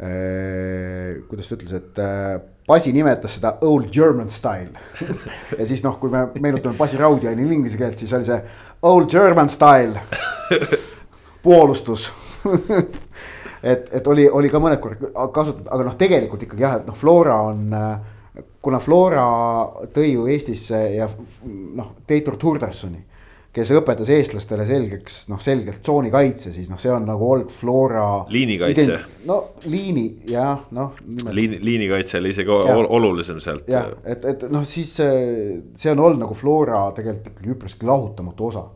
äh, 0.00 1.22
kuidas 1.28 1.50
ta 1.50 1.58
ütles, 1.58 1.76
et 1.76 2.00
äh, 2.02 2.36
Basi 2.66 2.90
nimetas 2.90 3.36
seda 3.36 3.52
old 3.62 3.92
German 3.94 4.30
style. 4.32 4.74
Ja 5.58 5.66
siis 5.68 5.84
noh, 5.84 6.00
kui 6.00 6.10
me 6.10 6.24
meenutame 6.40 6.74
Basi 6.78 6.98
Raudjainil 6.98 7.52
inglise 7.52 7.78
keelt, 7.78 8.00
siis 8.00 8.12
oli 8.16 8.26
see 8.26 8.40
old 8.82 9.10
German 9.12 9.48
style. 9.52 10.00
Poolustus 11.46 12.08
et, 13.66 13.88
et 13.98 14.06
oli, 14.10 14.26
oli 14.28 14.50
ka 14.52 14.60
mõned 14.62 14.82
korrad 14.82 15.08
kasutatud, 15.34 15.70
aga 15.72 15.88
noh, 15.88 15.96
tegelikult 15.98 16.46
ikkagi 16.46 16.66
jah, 16.66 16.78
et 16.80 16.86
noh, 16.88 16.96
Flora 16.98 17.40
on. 17.50 17.66
kuna 18.62 18.78
Flora 18.82 19.26
tõi 19.94 20.10
ju 20.12 20.26
Eestisse 20.28 20.80
ja 20.96 21.08
noh, 21.46 21.94
Teitur 22.06 22.36
Turdersoni, 22.36 23.00
kes 23.56 23.70
õpetas 23.72 24.10
eestlastele 24.12 24.66
selgeks 24.68 25.22
noh, 25.32 25.40
selgelt 25.40 25.80
tsoonikaitse, 25.80 26.52
siis 26.52 26.68
noh, 26.68 26.80
see 26.80 26.92
on 26.92 27.06
nagu 27.08 27.30
olnud 27.30 27.52
Flora. 27.54 28.26
liinikaitse. 28.28 28.98
no 29.26 29.38
liini 29.64 30.06
jah, 30.28 30.66
noh. 30.76 31.00
liini, 31.30 31.62
liinikaitse 31.64 32.20
oli 32.20 32.34
isegi 32.36 32.60
ja. 32.68 32.76
olulisem 32.76 33.40
sealt. 33.40 33.68
jah, 33.72 33.94
et, 34.04 34.24
et 34.34 34.48
noh, 34.52 34.66
siis 34.68 34.94
see 35.00 35.94
on 35.94 36.04
olnud 36.06 36.26
nagu 36.26 36.36
Flora 36.36 36.86
tegelikult 36.96 37.32
ikkagi 37.32 37.56
üpriski 37.56 37.88
lahutamatu 37.88 38.52
osa. 38.52 38.68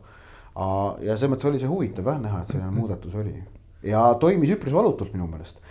ja 1.05 1.15
selles 1.15 1.35
mõttes 1.35 1.51
oli 1.51 1.61
see 1.61 1.69
huvitav 1.69 2.11
jah 2.11 2.21
näha, 2.25 2.41
et 2.41 2.55
selline 2.55 2.73
muudatus 2.73 3.15
oli 3.21 3.37
ja 3.83 4.11
toimis 4.21 4.53
üpris 4.55 4.75
valutult 4.75 5.13
minu 5.15 5.27
meelest 5.29 5.61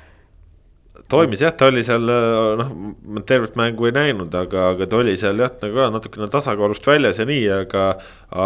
toimis 1.10 1.42
jah, 1.42 1.52
ta 1.56 1.68
oli 1.70 1.82
seal 1.86 2.04
noh, 2.06 2.70
ma 3.14 3.22
tervet 3.26 3.56
mängu 3.58 3.88
ei 3.88 3.94
näinud, 3.94 4.32
aga, 4.36 4.70
aga 4.74 4.88
ta 4.90 4.98
oli 5.00 5.16
seal 5.18 5.40
jah, 5.42 5.52
nagu 5.62 5.76
ka 5.76 5.88
natukene 5.94 6.30
tasakaalust 6.32 6.86
väljas 6.86 7.20
ja 7.22 7.26
nii, 7.28 7.44
aga, 7.60 7.84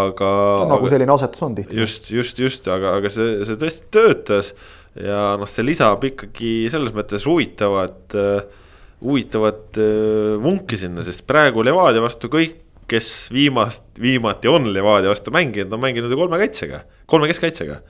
aga. 0.01 0.33
nagu 0.71 0.91
selline 0.93 1.15
asetus 1.15 1.45
on 1.47 1.57
tihti. 1.59 1.77
just, 1.81 2.11
just, 2.13 2.41
just, 2.41 2.69
aga, 2.71 2.97
aga 3.01 3.13
see, 3.13 3.39
see 3.49 3.61
tõesti 3.61 3.89
töötas. 3.95 4.53
ja 5.01 5.35
noh, 5.41 5.51
see 5.51 5.67
lisab 5.67 6.05
ikkagi 6.07 6.53
selles 6.73 6.95
mõttes 6.97 7.27
huvitavat 7.29 8.15
uh,, 8.21 8.61
huvitavat 9.05 9.81
uh, 9.81 10.37
vunki 10.41 10.79
sinna, 10.81 11.05
sest 11.05 11.27
praegu 11.29 11.65
Levadia 11.67 12.05
vastu 12.05 12.31
kõik, 12.33 12.61
kes 12.89 13.11
viimast, 13.35 13.85
viimati 14.01 14.49
on 14.49 14.71
Levadia 14.73 15.11
vastu 15.13 15.33
mänginud, 15.35 15.73
on 15.75 15.83
mänginud 15.83 16.13
ju 16.13 16.21
kolme 16.21 16.41
kaitsega, 16.41 16.85
kolme 17.11 17.29
keskkaitsega 17.33 17.81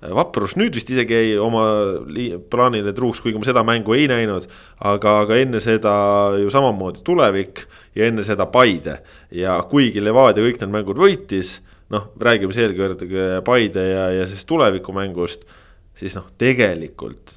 Vaprus 0.00 0.54
nüüd 0.56 0.72
vist 0.76 0.88
isegi 0.88 1.16
jäi 1.16 1.32
oma 1.40 1.62
plaanile 2.52 2.94
truuks, 2.96 3.20
kuigi 3.20 3.40
ma 3.40 3.44
seda 3.44 3.64
mängu 3.66 3.92
ei 3.96 4.06
näinud. 4.08 4.46
aga, 4.80 5.18
aga 5.26 5.36
enne 5.36 5.60
seda 5.60 5.92
ju 6.40 6.50
samamoodi 6.50 7.04
tulevik 7.04 7.66
ja 7.94 8.06
enne 8.08 8.24
seda 8.24 8.46
Paide 8.46 9.00
ja 9.30 9.58
kuigi 9.68 10.00
Levadia 10.00 10.46
kõik 10.46 10.62
need 10.62 10.72
mängud 10.72 11.00
võitis. 11.00 11.58
noh, 11.90 12.08
räägime 12.20 12.54
eelkõige 12.54 13.42
Paide 13.44 13.84
ja, 13.90 14.08
ja 14.20 14.26
siis 14.30 14.44
tulevikumängust, 14.48 15.44
siis 15.98 16.16
noh, 16.16 16.30
tegelikult 16.38 17.36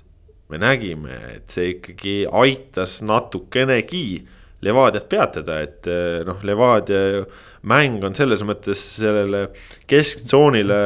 me 0.49 0.59
nägime, 0.61 1.17
et 1.35 1.49
see 1.49 1.73
ikkagi 1.75 2.23
aitas 2.31 3.01
natukenegi 3.01 4.23
Levadiat 4.63 5.09
peatada, 5.11 5.57
et 5.59 5.87
noh, 6.23 6.39
Levadia 6.47 7.25
mäng 7.69 8.03
on 8.03 8.15
selles 8.17 8.41
mõttes 8.43 8.79
sellele 8.97 9.45
kesktsoonile 9.87 10.79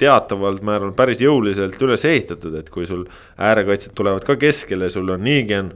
teatavalt 0.00 0.64
määral 0.66 0.92
päris 0.96 1.22
jõuliselt 1.24 1.80
üles 1.82 2.04
ehitatud, 2.04 2.58
et 2.60 2.68
kui 2.72 2.88
sul 2.88 3.06
äärekaitsjad 3.40 3.94
tulevad 3.96 4.26
ka 4.28 4.36
keskele, 4.40 4.90
sul 4.92 5.08
on 5.14 5.24
Niigen 5.24 5.72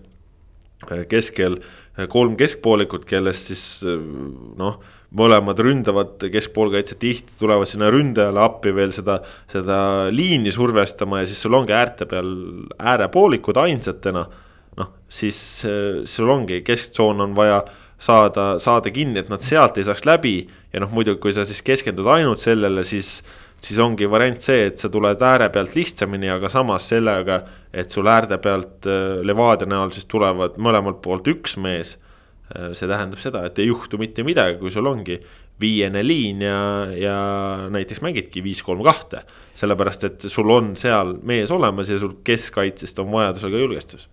keskel 1.09 1.61
kolm 2.11 2.35
keskpoolikut, 2.37 3.07
kellest 3.09 3.53
siis 3.53 3.65
noh 4.59 4.83
mõlemad 5.15 5.61
ründavad 5.63 6.25
keskpoolkaitsjad 6.33 6.99
tihti 7.01 7.37
tulevad 7.39 7.71
sinna 7.71 7.91
ründajale 7.93 8.41
appi 8.43 8.73
veel 8.75 8.91
seda, 8.95 9.21
seda 9.51 9.79
liini 10.11 10.53
survestama 10.55 11.23
ja 11.23 11.29
siis 11.31 11.43
sul 11.45 11.55
ongi 11.55 11.75
äärte 11.77 12.09
peal 12.11 12.33
äärepoolikud 12.79 13.61
ainsatena. 13.63 14.27
noh, 14.75 14.89
siis 15.07 15.39
sul 16.11 16.31
ongi 16.35 16.63
kesktsoon 16.67 17.21
on 17.21 17.37
vaja 17.37 17.63
saada, 18.05 18.55
saada 18.63 18.93
kinni, 18.93 19.23
et 19.23 19.33
nad 19.33 19.43
sealt 19.45 19.79
ei 19.81 19.87
saaks 19.89 20.05
läbi. 20.09 20.37
ja 20.73 20.83
noh, 20.83 20.93
muidugi, 20.93 21.21
kui 21.23 21.33
sa 21.33 21.47
siis 21.49 21.63
keskendud 21.65 22.09
ainult 22.11 22.43
sellele, 22.43 22.85
siis, 22.85 23.17
siis 23.65 23.81
ongi 23.81 24.09
variant 24.11 24.43
see, 24.45 24.69
et 24.69 24.79
sa 24.83 24.91
tuled 24.93 25.23
ääre 25.23 25.49
pealt 25.55 25.77
lihtsamini, 25.77 26.29
aga 26.35 26.51
samas 26.53 26.89
sellega, 26.93 27.43
et 27.73 27.91
sul 27.91 28.11
äärde 28.11 28.39
pealt 28.43 28.89
Levadia 29.25 29.71
näol 29.71 29.95
siis 29.95 30.09
tulevad 30.11 30.59
mõlemalt 30.61 31.01
poolt 31.05 31.31
üks 31.33 31.57
mees 31.57 31.97
Äh, 32.53 32.75
see 32.77 32.89
tähendab 32.91 33.23
seda, 33.23 33.41
et 33.49 33.57
ei 33.59 33.71
juhtu 33.71 33.97
mitte 33.97 34.25
midagi, 34.27 34.59
kui 34.61 34.73
sul 34.73 34.85
ongi 34.85 35.17
viiene 35.61 36.03
liin 36.05 36.43
ja, 36.45 36.59
ja 36.93 37.15
näiteks 37.73 38.03
mängidki 38.05 38.43
viis, 38.45 38.61
kolm, 38.63 38.83
kahte. 38.85 39.23
sellepärast, 39.57 40.05
et 40.05 40.27
sul 40.29 40.51
on 40.53 40.75
seal 40.77 41.15
mees 41.25 41.51
olemas 41.55 41.89
ja 41.89 41.97
sul 41.99 42.19
keskkaitsest 42.27 43.01
on 43.01 43.09
vajadusel 43.15 43.55
ka 43.55 43.63
julgestus. 43.63 44.09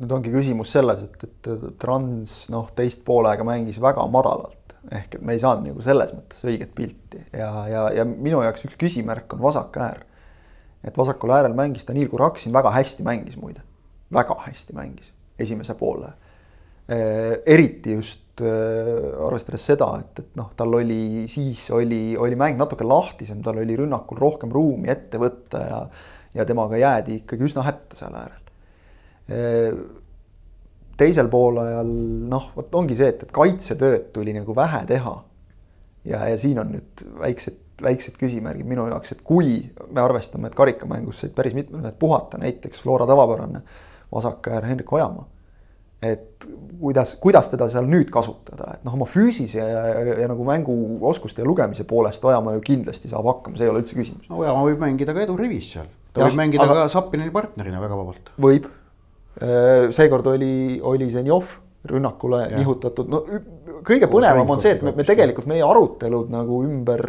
Nüüd 0.00 0.14
ongi 0.16 0.32
küsimus 0.32 0.72
selles, 0.72 1.02
et, 1.04 1.26
et 1.26 1.50
Trans 1.80 2.36
noh, 2.52 2.70
teist 2.76 3.02
poolega 3.04 3.44
mängis 3.46 3.80
väga 3.82 4.06
madalalt. 4.10 4.58
ehk 4.90 5.14
et 5.14 5.22
me 5.22 5.36
ei 5.36 5.42
saanud 5.42 5.68
nagu 5.68 5.82
selles 5.84 6.10
mõttes 6.14 6.40
õiget 6.48 6.72
pilti 6.74 7.20
ja, 7.30 7.50
ja, 7.70 7.84
ja 8.00 8.04
minu 8.08 8.40
jaoks 8.42 8.64
üks 8.66 8.78
küsimärk 8.80 9.36
on 9.36 9.42
vasak 9.44 9.76
äär. 9.78 10.02
et 10.84 10.96
vasakul 10.98 11.30
äärel 11.30 11.54
mängis 11.54 11.86
Danil 11.86 12.08
Kuraksin 12.10 12.52
väga 12.52 12.72
hästi 12.74 13.06
mängis 13.06 13.36
muide, 13.38 13.62
väga 14.12 14.36
hästi 14.46 14.74
mängis 14.74 15.12
esimese 15.38 15.74
poole 15.78 16.12
Äh, 16.88 17.38
eriti 17.46 17.92
just 17.92 18.40
äh, 18.40 18.46
arvestades 19.22 19.62
seda, 19.70 19.86
et, 20.02 20.18
et 20.18 20.32
noh, 20.36 20.48
tal 20.58 20.74
oli, 20.74 21.28
siis 21.30 21.68
oli, 21.70 22.16
oli 22.18 22.34
mäng 22.36 22.58
natuke 22.58 22.82
lahtisem, 22.82 23.38
tal 23.44 23.60
oli 23.62 23.76
rünnakul 23.78 24.18
rohkem 24.18 24.50
ruumi 24.50 24.90
ette 24.90 25.20
võtta 25.22 25.60
ja, 25.62 25.78
ja 26.34 26.46
temaga 26.48 26.80
jäädi 26.80 27.20
ikkagi 27.20 27.46
üsna 27.46 27.62
hätta 27.62 28.00
seal 28.00 28.18
äärel. 28.18 28.41
Teisel 31.02 31.28
poolajal 31.32 31.88
noh, 32.30 32.48
vot 32.56 32.74
ongi 32.78 32.96
see, 32.98 33.08
et, 33.14 33.22
et 33.26 33.34
kaitsetööd 33.34 34.10
tuli 34.14 34.34
nagu 34.36 34.54
vähe 34.56 34.82
teha. 34.86 35.14
ja, 36.04 36.24
ja 36.28 36.38
siin 36.38 36.58
on 36.58 36.72
nüüd 36.74 37.04
väiksed, 37.20 37.58
väiksed 37.82 38.18
küsimärgid 38.20 38.66
minu 38.68 38.88
jaoks, 38.90 39.14
et 39.14 39.22
kui 39.24 39.60
me 39.88 40.02
arvestame, 40.02 40.50
et 40.50 40.58
karikamängus 40.58 41.22
said 41.22 41.34
päris 41.34 41.54
mitmed 41.54 41.94
puhata, 41.98 42.38
näiteks 42.42 42.82
Flora 42.82 43.06
tavapärane 43.06 43.62
vasak 44.12 44.48
äär 44.50 44.66
Hendrik 44.68 44.92
Ojamaa 44.92 45.28
et 46.02 46.48
kuidas, 46.80 47.14
kuidas 47.22 47.48
teda 47.52 47.68
seal 47.70 47.86
nüüd 47.86 48.10
kasutada, 48.12 48.74
et 48.76 48.86
noh, 48.86 48.96
oma 48.98 49.06
füüsise 49.06 49.60
ja, 49.62 49.82
ja, 49.86 50.16
ja 50.24 50.28
nagu 50.30 50.44
mänguoskuste 50.46 51.44
ja 51.44 51.46
lugemise 51.46 51.86
poolest 51.88 52.24
Ojamaa 52.26 52.56
ju 52.56 52.64
kindlasti 52.66 53.10
saab 53.12 53.28
hakkama, 53.30 53.58
see 53.58 53.68
ei 53.68 53.72
ole 53.72 53.84
üldse 53.84 53.98
küsimus. 53.98 54.26
Ojamaa 54.26 54.64
võib 54.66 54.82
mängida 54.82 55.14
ka 55.14 55.22
edurivis 55.22 55.70
seal, 55.76 55.86
ta 56.10 56.24
ja, 56.24 56.28
võib 56.28 56.40
mängida 56.42 56.66
aga... 56.66 56.80
ka 56.82 56.94
Sapinini 56.96 57.30
partnerina 57.34 57.82
väga 57.82 57.98
vabalt. 58.00 58.32
võib, 58.42 58.66
seekord 59.40 60.26
oli, 60.34 60.80
oli 60.84 61.08
Zenjov 61.10 61.46
rünnakule 61.88 62.44
ja. 62.46 62.58
nihutatud, 62.60 63.08
no 63.10 63.22
kõige 63.86 64.06
põnevam 64.10 64.50
on 64.54 64.60
see, 64.62 64.76
et 64.76 64.84
me, 64.86 64.92
me 64.94 65.06
tegelikult 65.06 65.48
meie 65.50 65.64
arutelud 65.66 66.30
nagu 66.30 66.60
ümber, 66.66 67.02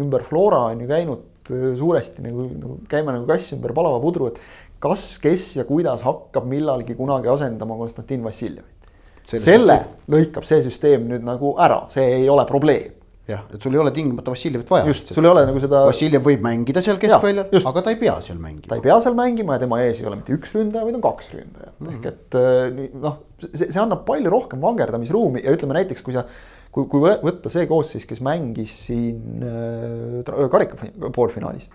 ümber 0.00 0.24
Flora 0.24 0.62
on 0.70 0.80
ju 0.84 0.88
käinud 0.88 1.52
äh, 1.52 1.68
suuresti 1.78 2.24
nagu, 2.24 2.48
nagu 2.54 2.78
käime 2.88 3.12
nagu 3.12 3.28
kass 3.28 3.52
ümber 3.56 3.74
palava 3.76 4.00
pudru, 4.02 4.30
et 4.32 4.40
kas, 4.82 5.10
kes 5.22 5.50
ja 5.58 5.66
kuidas 5.68 6.04
hakkab 6.06 6.48
millalgi 6.48 6.96
kunagi 6.98 7.28
asendama 7.32 7.76
Konstantin 7.80 8.24
Vassiljevit. 8.24 8.92
selle 9.28 9.80
lõikab 10.08 10.46
see 10.48 10.62
süsteem 10.64 11.04
nüüd 11.10 11.26
nagu 11.26 11.52
ära, 11.60 11.82
see 11.92 12.06
ei 12.22 12.30
ole 12.32 12.46
probleem 12.48 12.97
jah, 13.28 13.46
et 13.54 13.62
sul 13.62 13.76
ei 13.76 13.80
ole 13.82 13.92
tingimata 13.94 14.32
Vassiljevit 14.34 14.70
vaja. 14.72 14.88
just, 14.90 15.12
sul 15.14 15.26
ei 15.26 15.32
ole 15.32 15.46
nagu 15.48 15.62
seda. 15.62 15.84
Vassiljev 15.88 16.26
võib 16.26 16.44
mängida 16.44 16.82
seal 16.84 17.00
keskväljal, 17.02 17.50
aga 17.72 17.84
ta 17.86 17.94
ei 17.94 17.98
pea 18.00 18.18
seal 18.24 18.38
mängima. 18.42 18.70
ta 18.70 18.78
ei 18.80 18.84
pea 18.84 19.00
seal 19.04 19.18
mängima 19.18 19.58
ja 19.58 19.64
tema 19.64 19.80
ees 19.86 20.02
ei 20.02 20.10
ole 20.10 20.20
mitte 20.20 20.36
üks 20.36 20.54
ründaja, 20.56 20.84
vaid 20.86 21.00
on 21.00 21.04
kaks 21.08 21.32
ründajat 21.34 21.74
mm, 21.74 21.88
-hmm. 21.88 21.96
ehk 21.96 22.06
et 22.12 22.38
äh, 22.38 22.94
noh, 23.06 23.18
see, 23.48 23.66
see 23.66 23.82
annab 23.82 24.06
palju 24.08 24.32
rohkem 24.32 24.62
vangerdamisruumi 24.64 25.44
ja 25.44 25.52
ütleme 25.56 25.76
näiteks, 25.80 26.04
kui 26.06 26.16
sa. 26.16 26.24
kui, 26.72 26.84
kui 26.88 27.00
võtta 27.00 27.50
see 27.52 27.66
koosseis, 27.66 28.04
kes 28.06 28.20
mängis 28.24 28.74
siin 28.86 29.44
äh, 29.44 30.48
karika 30.52 30.90
poolfinaalis 31.12 31.70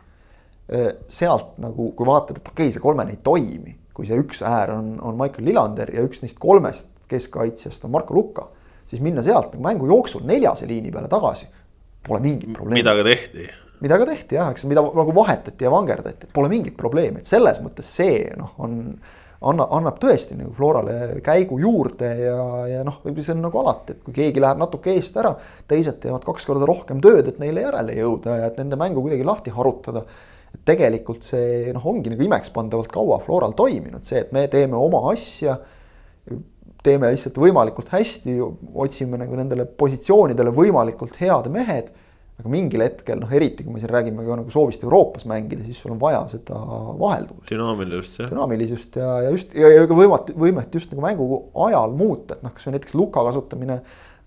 Äh, 0.72 0.94
sealt 1.12 1.58
nagu, 1.60 1.90
kui 1.92 2.08
vaatad, 2.08 2.38
et 2.40 2.46
okei 2.48 2.70
okay,, 2.70 2.72
see 2.72 2.82
kolmene 2.82 3.12
ei 3.12 3.18
toimi, 3.20 3.74
kui 3.92 4.08
see 4.08 4.16
üks 4.16 4.40
äär 4.48 4.72
on, 4.72 4.94
on 5.04 5.18
Michael 5.20 5.50
Lillander 5.50 5.90
ja 5.92 6.06
üks 6.08 6.22
neist 6.24 6.38
kolmest 6.40 6.88
keskkaitsjast 7.12 7.84
on 7.84 7.92
Marko 7.92 8.16
Lukka, 8.16 8.46
siis 8.94 9.04
minna 9.04 9.26
sealt 9.26 9.56
nagu 9.56 9.66
mängu 9.66 9.90
jooksul 9.90 10.24
neljase 10.30 10.70
liini 10.70 10.94
peale 10.94 11.10
tagasi 11.12 11.50
pole 12.08 12.22
mingit 12.24 12.54
probleemi. 12.54 12.80
mida 12.82 12.96
ka 12.96 13.04
tehti. 13.08 13.50
mida 13.82 13.98
ka 14.00 14.08
tehti 14.08 14.40
jah, 14.40 14.54
eks 14.54 14.68
mida 14.70 14.86
nagu 14.86 15.16
vahetati 15.16 15.66
ja 15.66 15.74
vangerdati, 15.74 16.28
et 16.30 16.34
pole 16.34 16.52
mingit 16.52 16.78
probleemi, 16.78 17.24
et 17.24 17.30
selles 17.30 17.60
mõttes 17.64 17.90
see 18.00 18.26
noh, 18.38 18.54
on 18.64 18.80
anna, 19.44 19.68
annab 19.76 19.98
tõesti 20.02 20.38
nagu 20.40 20.54
Florale 20.56 21.20
käigu 21.24 21.58
juurde 21.60 22.12
ja, 22.22 22.44
ja 22.70 22.84
noh, 22.88 23.02
see 23.18 23.34
on 23.36 23.42
nagu 23.44 23.60
alati, 23.64 23.98
et 23.98 24.06
kui 24.06 24.16
keegi 24.16 24.44
läheb 24.44 24.62
natuke 24.62 24.94
eest 24.96 25.18
ära, 25.20 25.34
teised 25.68 26.00
teevad 26.04 26.24
kaks 26.28 26.48
korda 26.48 26.70
rohkem 26.70 27.02
tööd, 27.04 27.28
et 27.32 27.42
neile 27.44 27.66
järele 27.66 27.98
jõuda 27.98 28.38
ja 28.40 28.52
et 28.52 28.62
nende 28.62 28.80
mängu 28.80 29.04
kuidagi 29.04 29.28
lahti 29.28 29.56
harutada 29.56 30.06
et 30.54 30.62
tegelikult 30.70 31.26
see 31.26 31.72
noh, 31.74 31.86
ongi 31.90 32.14
nagu 32.14 32.26
imekspandavalt 32.28 32.92
kaua 32.94 33.20
Floral 33.24 33.56
toiminud, 33.58 34.06
see, 34.06 34.22
et 34.22 34.34
me 34.36 34.46
teeme 34.52 34.78
oma 34.78 35.08
asja. 35.12 35.58
Teeme 36.84 37.12
lihtsalt 37.14 37.38
võimalikult 37.40 37.92
hästi, 37.94 38.38
otsime 38.84 39.20
nagu 39.22 39.38
nendele 39.40 39.66
positsioonidele 39.66 40.54
võimalikult 40.56 41.20
head 41.22 41.52
mehed. 41.54 41.92
aga 42.34 42.50
mingil 42.50 42.82
hetkel 42.82 43.20
noh, 43.22 43.30
eriti 43.30 43.62
kui 43.62 43.76
me 43.76 43.80
siin 43.80 43.92
räägime 43.94 44.24
ka 44.26 44.36
nagu 44.40 44.50
soovist 44.50 44.82
Euroopas 44.84 45.28
mängida, 45.30 45.62
siis 45.68 45.78
sul 45.80 45.92
on 45.94 46.00
vaja 46.02 46.24
seda 46.32 46.58
vahelduvust. 47.00 47.52
dünaamilisust 47.52 48.18
jah. 48.24 48.32
dünaamilisust 48.32 48.98
ja, 48.98 49.12
ja 49.22 49.36
just 49.36 49.54
ja, 49.56 49.70
ja 49.70 49.84
ka 49.88 49.98
võimat, 49.98 50.32
võimet 50.46 50.74
just 50.74 50.92
nagu 50.92 51.06
mängu 51.06 51.28
ajal 51.68 51.94
muuta, 51.98 52.34
et 52.34 52.42
noh, 52.44 52.56
kas 52.56 52.66
või 52.68 52.80
näiteks 52.80 52.98
luka 52.98 53.24
kasutamine 53.30 53.78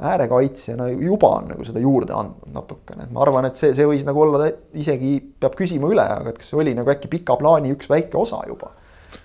äärekaitsjana 0.00 0.88
juba 0.88 1.28
on 1.40 1.50
nagu 1.52 1.64
seda 1.64 1.80
juurde 1.80 2.12
andnud 2.12 2.52
natukene, 2.52 3.06
et 3.06 3.12
ma 3.12 3.22
arvan, 3.24 3.48
et 3.48 3.56
see, 3.56 3.72
see 3.76 3.86
võis 3.88 4.04
nagu 4.04 4.20
olla 4.26 4.50
isegi, 4.76 5.16
peab 5.40 5.56
küsima 5.56 5.88
üle, 5.92 6.04
aga 6.04 6.32
et 6.32 6.40
kas 6.40 6.50
see 6.52 6.60
oli 6.60 6.74
nagu 6.76 6.92
äkki 6.92 7.10
pika 7.12 7.38
plaani 7.40 7.72
üks 7.74 7.88
väike 7.90 8.18
osa 8.20 8.42
juba. 8.48 8.74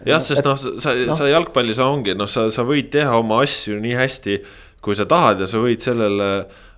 Jah, 0.07 0.23
sest 0.23 0.45
noh, 0.47 0.57
sa 0.57 0.95
no., 0.95 1.19
sa 1.19 1.29
jalgpallis 1.29 1.79
ongi, 1.83 2.15
noh, 2.17 2.29
sa, 2.29 2.49
sa 2.53 2.65
võid 2.67 2.91
teha 2.93 3.13
oma 3.19 3.41
asju 3.45 3.79
nii 3.81 3.95
hästi, 3.99 4.41
kui 4.81 4.97
sa 4.97 5.05
tahad 5.09 5.43
ja 5.43 5.49
sa 5.49 5.61
võid 5.61 5.83
sellele 5.83 6.31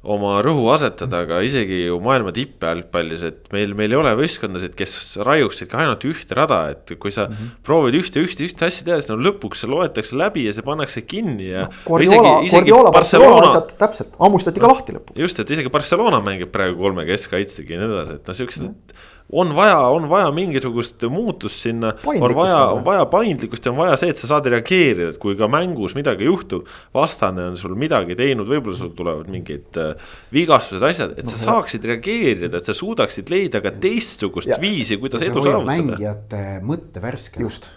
oma 0.04 0.42
rõhu 0.44 0.66
asetada, 0.74 1.22
aga 1.24 1.38
isegi 1.48 1.86
ju 1.86 1.98
maailma 2.04 2.34
tippjalgpallis, 2.36 3.22
et 3.24 3.46
meil, 3.56 3.72
meil 3.78 3.94
ei 3.94 4.00
ole 4.02 4.12
võistkondasid, 4.20 4.74
kes 4.76 4.96
raiuksid 5.24 5.70
ka 5.72 5.80
ainult 5.80 6.04
ühte 6.10 6.36
rada, 6.36 6.60
et 6.74 6.92
kui 7.00 7.14
sa 7.16 7.30
mm 7.30 7.38
-hmm. 7.38 7.54
proovid 7.64 7.96
ühte, 8.02 8.20
ühte, 8.20 8.44
ühte 8.44 8.68
asja 8.68 8.84
teha, 8.84 9.00
siis 9.00 9.08
no 9.08 9.16
lõpuks 9.16 9.64
see 9.64 9.72
loetakse 9.72 10.20
läbi 10.20 10.44
ja 10.48 10.54
see 10.54 10.68
pannakse 10.68 11.06
kinni 11.08 11.54
ja 11.54 11.70
no,. 11.70 11.72
Guardiola, 11.88 12.36
Guardiola 12.50 12.92
Barcelona 12.92 13.48
asjad 13.48 13.74
täpselt, 13.80 14.12
hammustati 14.20 14.60
ka 14.60 14.68
lahti 14.68 14.98
lõpuks. 14.98 15.16
just, 15.24 15.40
et 15.40 15.56
isegi 15.56 15.72
Barcelona 15.72 16.20
mängib 16.20 16.52
praegu 16.52 16.78
kolme 16.84 17.08
keskkaitsega 17.08 17.74
ja 17.74 17.80
nii 17.80 17.92
edasi, 17.94 18.20
et 18.20 18.28
noh, 18.28 18.36
siuksed 18.36 18.68
mm, 18.68 18.76
-hmm 18.76 19.12
on 19.32 19.56
vaja, 19.56 19.78
on 19.80 20.08
vaja 20.10 20.32
mingisugust 20.32 21.04
muutust 21.10 21.62
sinna, 21.64 21.94
on 22.06 22.36
vaja, 22.36 22.58
on 22.76 22.84
vaja 22.86 23.06
paindlikkust 23.10 23.66
ja 23.66 23.72
on 23.72 23.78
vaja 23.78 23.98
see, 24.00 24.14
et 24.14 24.20
sa 24.20 24.30
saad 24.30 24.50
reageerida, 24.52 25.12
et 25.14 25.20
kui 25.22 25.38
ka 25.40 25.48
mängus 25.52 25.96
midagi 25.98 26.28
juhtub. 26.28 26.68
vastane 26.94 27.48
on 27.52 27.58
sul 27.58 27.76
midagi 27.80 28.18
teinud, 28.20 28.48
võib-olla 28.50 28.78
sul 28.78 28.92
tulevad 28.98 29.30
mingid 29.34 29.80
äh, 29.82 29.94
vigastused, 30.34 30.84
asjad, 30.86 31.16
et 31.18 31.30
sa 31.30 31.38
no, 31.38 31.44
saaksid 31.46 31.86
reageerida, 31.94 32.60
et 32.60 32.70
sa 32.70 32.76
suudaksid 32.78 33.32
leida 33.34 33.64
ka 33.64 33.74
teistsugust 33.84 34.52
ja, 34.52 34.60
viisi, 34.62 35.00
kuidas 35.02 35.24
edu 35.26 35.40
saavutada. 35.40 35.70
mängijate 35.72 36.44
mõtte 36.66 37.02
värske. 37.04 37.42
just 37.42 37.70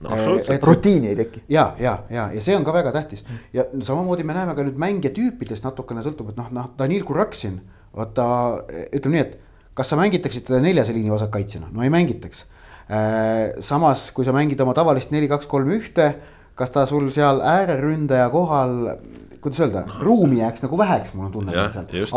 no,. 0.00 0.14
et 0.38 0.64
rutiini 0.64 1.12
ei 1.12 1.18
teki. 1.18 1.42
ja, 1.52 1.72
ja, 1.80 1.98
ja, 2.10 2.28
ja 2.34 2.44
see 2.44 2.56
on 2.56 2.64
ka 2.66 2.72
väga 2.76 2.94
tähtis 2.94 3.24
ja 3.52 3.66
samamoodi 3.82 4.24
me 4.24 4.36
näeme 4.36 4.54
ka 4.56 4.64
nüüd 4.66 4.78
mängijatüüpidest 4.80 5.66
natukene 5.66 6.04
sõltub, 6.06 6.32
et 6.32 6.40
noh, 6.40 6.48
noh, 6.54 6.72
Danil 6.78 7.04
Kuraksin, 7.08 7.60
vaata 7.96 8.28
ütleme 8.94 9.18
nii, 9.18 9.26
et 9.26 9.38
kas 9.78 9.92
sa 9.92 9.98
mängitaksid 10.00 10.48
teda 10.48 10.62
neljase 10.62 10.94
liini 10.96 11.12
vasakkaitsjana, 11.12 11.70
no 11.70 11.84
ei 11.86 11.92
mängitaks. 11.92 12.42
Äh, 12.88 13.60
samas, 13.62 14.08
kui 14.16 14.26
sa 14.26 14.34
mängid 14.34 14.60
oma 14.64 14.74
tavalist 14.76 15.12
neli, 15.14 15.28
kaks, 15.30 15.46
kolm, 15.50 15.70
ühte, 15.76 16.10
kas 16.58 16.72
ta 16.74 16.86
sul 16.90 17.10
seal 17.14 17.42
ääreründaja 17.44 18.26
kohal, 18.32 18.74
kuidas 19.38 19.60
öelda, 19.62 19.84
ruumi 20.02 20.40
jääks 20.40 20.64
nagu 20.64 20.78
väheks, 20.80 21.12
mul 21.14 21.28
on 21.28 21.34
tunne. 21.36 21.54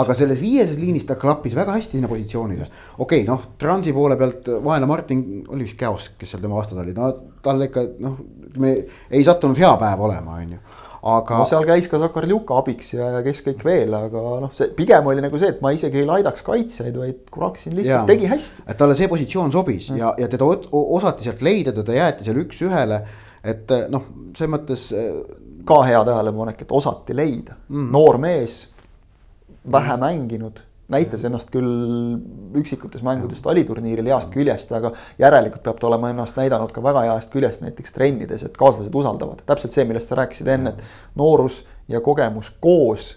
aga 0.01 0.15
selles 0.17 0.39
viieses 0.41 0.79
liinis 0.81 1.05
ta 1.05 1.19
klappis 1.21 1.53
väga 1.55 1.75
hästi 1.75 1.99
sinna 1.99 2.09
positsioonile. 2.09 2.65
okei 2.97 3.21
okay,, 3.21 3.27
noh, 3.27 3.51
Transi 3.61 3.93
poole 3.93 4.17
pealt 4.17 4.49
vaene 4.63 4.89
Martin 4.89 5.25
oli 5.47 5.67
vist 5.67 5.77
Käos, 5.77 6.09
kes 6.17 6.33
seal 6.33 6.41
tema 6.41 6.57
vastas 6.57 6.81
oli, 6.81 6.95
no 6.97 7.11
talle 7.45 7.69
ikka 7.69 7.85
noh, 8.01 8.17
ütleme 8.47 8.73
ei 9.11 9.27
sattunud 9.27 9.59
hea 9.59 9.75
päev 9.83 10.07
olema, 10.07 10.39
on 10.41 10.55
ju 10.57 10.63
aga 11.01 11.39
no 11.41 11.47
seal 11.49 11.65
käis 11.65 11.87
ka 11.89 11.99
Sakar 12.01 12.27
Ljuka 12.29 12.59
abiks 12.61 12.93
ja, 12.93 13.07
ja 13.15 13.21
kes 13.25 13.41
kõik 13.45 13.63
veel, 13.65 13.93
aga 13.97 14.21
noh, 14.43 14.51
see 14.53 14.69
pigem 14.77 15.07
oli 15.09 15.23
nagu 15.23 15.39
see, 15.41 15.49
et 15.55 15.61
ma 15.63 15.73
isegi 15.73 16.03
ei 16.03 16.07
laidaks 16.07 16.45
kaitsjaid, 16.45 16.97
vaid 17.01 17.23
Kuraksin 17.33 17.75
lihtsalt 17.77 18.03
ja. 18.03 18.07
tegi 18.09 18.29
hästi. 18.29 18.65
et 18.67 18.79
talle 18.79 18.97
see 18.99 19.09
positsioon 19.11 19.53
sobis 19.53 19.89
mm. 19.89 20.01
ja, 20.01 20.13
ja 20.21 20.29
teda 20.31 20.49
osati 20.71 21.25
sealt 21.25 21.41
leida, 21.45 21.73
teda 21.75 21.97
jäeti 21.97 22.27
seal 22.27 22.41
üks-ühele, 22.43 23.01
et 23.53 23.73
noh, 23.89 24.09
selles 24.37 24.53
mõttes. 24.53 24.89
ka 25.65 25.83
hea 25.85 26.01
tähelepanek, 26.05 26.61
et 26.65 26.71
osati 26.73 27.17
leida 27.17 27.57
mm., 27.69 27.89
noor 27.93 28.17
mees, 28.21 28.61
vähe 29.65 29.95
mm. 29.95 30.05
mänginud 30.05 30.61
näitas 30.91 31.23
ennast 31.27 31.49
küll 31.53 32.19
üksikutes 32.59 33.03
mängudes 33.05 33.41
taliturniiril 33.45 34.11
heast 34.11 34.31
küljest, 34.33 34.71
aga 34.75 34.93
järelikult 35.21 35.63
peab 35.65 35.79
ta 35.79 35.89
olema 35.89 36.11
ennast 36.13 36.39
näidanud 36.39 36.73
ka 36.75 36.83
väga 36.83 37.07
heast 37.09 37.31
küljest 37.33 37.63
näiteks 37.65 37.95
trennides, 37.95 38.45
et 38.47 38.57
kaaslased 38.59 38.95
usaldavad. 38.95 39.43
täpselt 39.45 39.75
see, 39.75 39.87
millest 39.87 40.11
sa 40.11 40.19
rääkisid 40.21 40.51
enne, 40.51 40.75
et 40.75 41.17
noorus 41.19 41.63
ja 41.91 42.01
kogemus 42.03 42.51
koos 42.59 43.15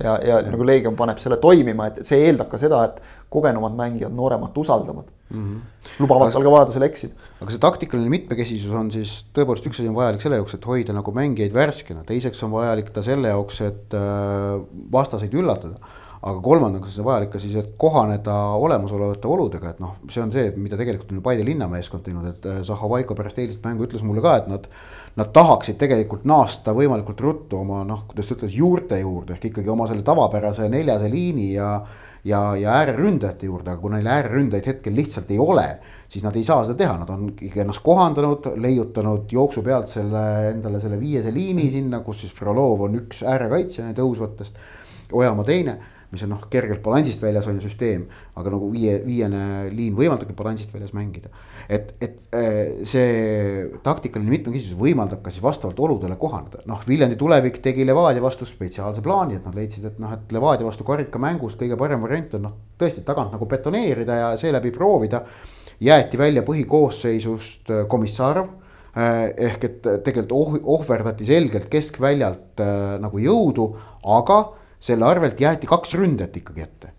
ja, 0.00 0.18
ja, 0.24 0.38
ja 0.40 0.52
nagu 0.52 0.66
Leegion 0.66 0.96
paneb 0.96 1.20
selle 1.22 1.38
toimima, 1.42 1.90
et 1.90 2.06
see 2.06 2.20
eeldab 2.26 2.50
ka 2.52 2.60
seda, 2.60 2.84
et 2.88 3.02
kogenumad 3.32 3.74
mängijad 3.76 4.12
nooremat 4.14 4.56
usaldavad 4.58 5.08
mm. 5.30 5.42
-hmm. 5.42 5.96
lubavad 6.00 6.32
tal 6.32 6.44
ka 6.44 6.52
vajadusel 6.52 6.86
eksida. 6.88 7.14
aga 7.40 7.50
see 7.50 7.60
taktikaline 7.60 8.12
mitmekesisus 8.12 8.70
on 8.76 8.90
siis 8.90 9.14
tõepoolest 9.36 9.68
üks 9.68 9.80
asi 9.80 9.88
on 9.88 9.96
vajalik 9.96 10.20
selle 10.24 10.40
jaoks, 10.40 10.54
et 10.54 10.66
hoida 10.66 10.96
nagu 10.96 11.12
mängijaid 11.12 11.54
värskena, 11.54 12.04
teiseks 12.08 12.42
on 12.42 12.52
vajalik 12.52 12.90
ta 12.90 13.02
selle 13.02 13.32
jaoks, 13.32 13.60
et 13.60 13.96
äh, 13.96 14.60
vastaseid 14.92 15.34
üllatada 15.34 15.76
aga 16.22 16.38
kolmandaks 16.42 17.00
on 17.00 17.06
vajalik 17.08 17.32
ka 17.34 17.40
siis, 17.42 17.54
et 17.58 17.72
kohaneda 17.80 18.34
olemasolevate 18.62 19.26
oludega, 19.26 19.72
et 19.72 19.80
noh, 19.82 19.96
see 20.12 20.22
on 20.22 20.30
see, 20.34 20.52
mida 20.54 20.78
tegelikult 20.78 21.10
on 21.10 21.22
Paide 21.24 21.42
linnameeskond 21.46 22.04
teinud, 22.06 22.28
et 22.30 22.46
äh, 22.46 22.60
Zahhovaiko 22.66 23.16
pärast 23.18 23.40
eilset 23.42 23.64
mängu 23.66 23.88
ütles 23.88 24.04
mulle 24.06 24.22
ka, 24.24 24.38
et 24.42 24.50
nad. 24.52 24.68
Nad 25.12 25.28
tahaksid 25.28 25.76
tegelikult 25.76 26.22
naasta 26.24 26.72
võimalikult 26.72 27.18
ruttu 27.20 27.58
oma 27.58 27.82
noh, 27.84 28.06
kuidas 28.08 28.30
ta 28.30 28.32
ütles, 28.38 28.54
juurte 28.56 28.96
juurde 28.96 29.34
ehk 29.34 29.50
ikkagi 29.50 29.68
oma 29.68 29.84
selle 29.84 30.00
tavapärase 30.06 30.70
neljase 30.72 31.10
liini 31.12 31.50
ja. 31.50 31.66
ja, 32.24 32.40
ja 32.56 32.78
ääreründajate 32.78 33.44
juurde, 33.44 33.74
aga 33.74 33.82
kuna 33.82 33.98
neil 33.98 34.08
ääreründajaid 34.08 34.70
hetkel 34.70 34.96
lihtsalt 34.96 35.28
ei 35.36 35.36
ole, 35.42 35.66
siis 36.08 36.24
nad 36.24 36.38
ei 36.40 36.46
saa 36.48 36.64
seda 36.64 36.78
teha, 36.80 36.96
nad 37.02 37.12
on 37.12 37.28
ennast 37.44 37.84
kohandanud, 37.84 38.54
leiutanud 38.56 39.36
jooksu 39.36 39.60
pealt 39.68 39.92
selle 39.92 40.24
endale 40.54 40.80
selle 40.80 40.96
viiese 40.96 41.34
liini 41.34 41.68
sinna, 41.76 42.00
kus 42.00 42.24
siis 42.24 42.32
Frolov 42.32 42.86
on 42.88 42.96
üks 43.02 43.20
äärekaitsja 43.20 43.92
tõusvatest. 43.98 44.64
Ojamaa 45.12 45.44
teine 45.44 45.76
mis 46.12 46.22
on 46.26 46.34
noh, 46.34 46.42
kergelt 46.52 46.82
balansist 46.84 47.22
väljas 47.24 47.46
on 47.48 47.56
ju 47.56 47.64
süsteem, 47.64 48.04
aga 48.36 48.52
nagu 48.52 48.68
viie, 48.72 48.98
viiene 49.06 49.70
liin 49.72 49.96
võimaldabki 49.96 50.36
balansist 50.36 50.74
väljas 50.74 50.92
mängida. 50.96 51.30
et, 51.68 51.94
et 52.04 52.26
äh, 52.36 52.84
see 52.88 53.64
taktikaline 53.84 54.30
mitmekesisus 54.30 54.76
võimaldab 54.78 55.22
ka 55.24 55.32
siis 55.32 55.44
vastavalt 55.44 55.80
oludele 55.80 56.18
kohaneda, 56.20 56.60
noh, 56.68 56.82
Viljandi 56.86 57.16
tulevik 57.16 57.62
tegi 57.64 57.86
Levadia 57.88 58.22
vastu 58.22 58.48
spetsiaalse 58.48 59.02
plaani, 59.02 59.40
et 59.40 59.48
nad 59.48 59.56
leidsid, 59.56 59.88
et 59.88 59.98
noh, 60.02 60.12
et 60.12 60.36
Levadia 60.36 60.68
vastu 60.68 60.84
karikamängus 60.84 61.56
kõige 61.60 61.78
parem 61.80 62.04
variant 62.04 62.36
on 62.36 62.46
noh, 62.48 62.56
tõesti 62.78 63.04
tagant 63.06 63.32
nagu 63.32 63.48
betoneerida 63.48 64.18
ja 64.20 64.32
seeläbi 64.36 64.72
proovida. 64.74 65.24
jäeti 65.80 66.18
välja 66.18 66.42
põhikoosseisust 66.46 67.70
äh, 67.70 67.86
Komissarov 67.88 68.48
äh, 68.96 69.32
ehk 69.48 69.64
et 69.64 69.86
tegelikult 70.04 70.32
oh, 70.36 70.58
ohverdati 70.78 71.24
selgelt 71.26 71.70
keskväljalt 71.72 72.60
äh, 72.60 72.98
nagu 73.00 73.18
jõudu, 73.18 73.72
aga 74.04 74.42
selle 74.82 75.06
arvelt 75.06 75.40
jäeti 75.40 75.68
kaks 75.70 75.94
ründajat 75.98 76.40
ikkagi 76.42 76.64
ette. 76.64 76.92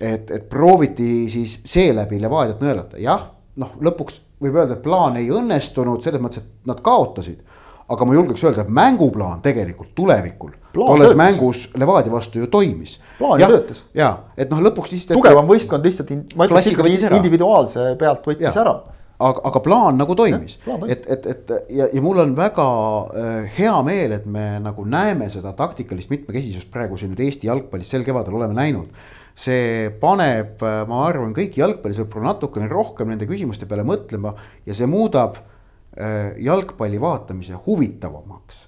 et, 0.00 0.30
et 0.30 0.48
prooviti 0.48 1.26
siis 1.32 1.58
seeläbi 1.64 2.20
Levadiat 2.22 2.60
nõelata, 2.62 3.00
jah, 3.00 3.30
noh, 3.56 3.76
lõpuks 3.80 4.20
võib 4.42 4.58
öelda, 4.58 4.76
et 4.76 4.84
plaan 4.84 5.16
ei 5.16 5.30
õnnestunud 5.32 6.04
selles 6.04 6.20
mõttes, 6.22 6.44
et 6.44 6.68
nad 6.68 6.82
kaotasid. 6.84 7.40
aga 7.88 8.06
ma 8.06 8.14
julgeks 8.14 8.42
öelda, 8.44 8.66
et 8.66 8.70
mänguplaan 8.74 9.40
tegelikult 9.42 9.94
tulevikul 9.94 10.52
tolles 10.74 11.14
mängus 11.16 11.68
Levadia 11.78 12.12
vastu 12.12 12.38
ju 12.38 12.46
toimis. 12.46 12.98
plaan 13.18 13.40
ju 13.40 13.46
töötas. 13.46 13.82
ja, 13.94 14.12
et 14.36 14.50
noh, 14.50 14.60
lõpuks 14.68 14.92
siis. 14.92 15.06
tugevam 15.06 15.48
võistkond 15.48 15.84
lihtsalt, 15.84 16.12
ma 16.36 16.46
ütleks 16.46 16.72
ikkagi 16.74 16.98
individuaalse 17.16 17.94
pealt 17.98 18.26
võttis 18.26 18.52
ja. 18.52 18.60
ära 18.62 18.76
aga, 19.16 19.42
aga 19.48 19.62
plaan 19.64 19.98
nagu 20.00 20.16
toimis, 20.18 20.58
et, 20.88 21.06
et, 21.08 21.26
et 21.32 21.52
ja, 21.72 21.88
ja 21.92 22.02
mul 22.04 22.20
on 22.22 22.34
väga 22.36 22.66
äh, 22.66 23.50
hea 23.56 23.74
meel, 23.86 24.16
et 24.18 24.26
me 24.28 24.46
nagu 24.62 24.84
näeme 24.88 25.28
seda 25.32 25.54
taktikalist 25.56 26.12
mitmekesisust 26.12 26.70
praegu 26.72 26.98
siin 27.00 27.14
nüüd 27.14 27.24
Eesti 27.24 27.48
jalgpallis 27.50 27.92
sel 27.94 28.04
kevadel 28.06 28.36
oleme 28.38 28.56
näinud. 28.56 28.92
see 29.36 29.90
paneb, 30.00 30.62
äh, 30.64 30.78
ma 30.88 31.02
arvan, 31.08 31.34
kõiki 31.36 31.60
jalgpallisõpru 31.60 32.22
natukene 32.24 32.70
rohkem 32.72 33.10
nende 33.12 33.28
küsimuste 33.28 33.68
peale 33.68 33.84
mõtlema 33.84 34.32
ja 34.64 34.76
see 34.76 34.88
muudab 34.88 35.36
äh, 35.36 36.32
jalgpalli 36.40 37.00
vaatamise 37.00 37.58
huvitavamaks 37.66 38.64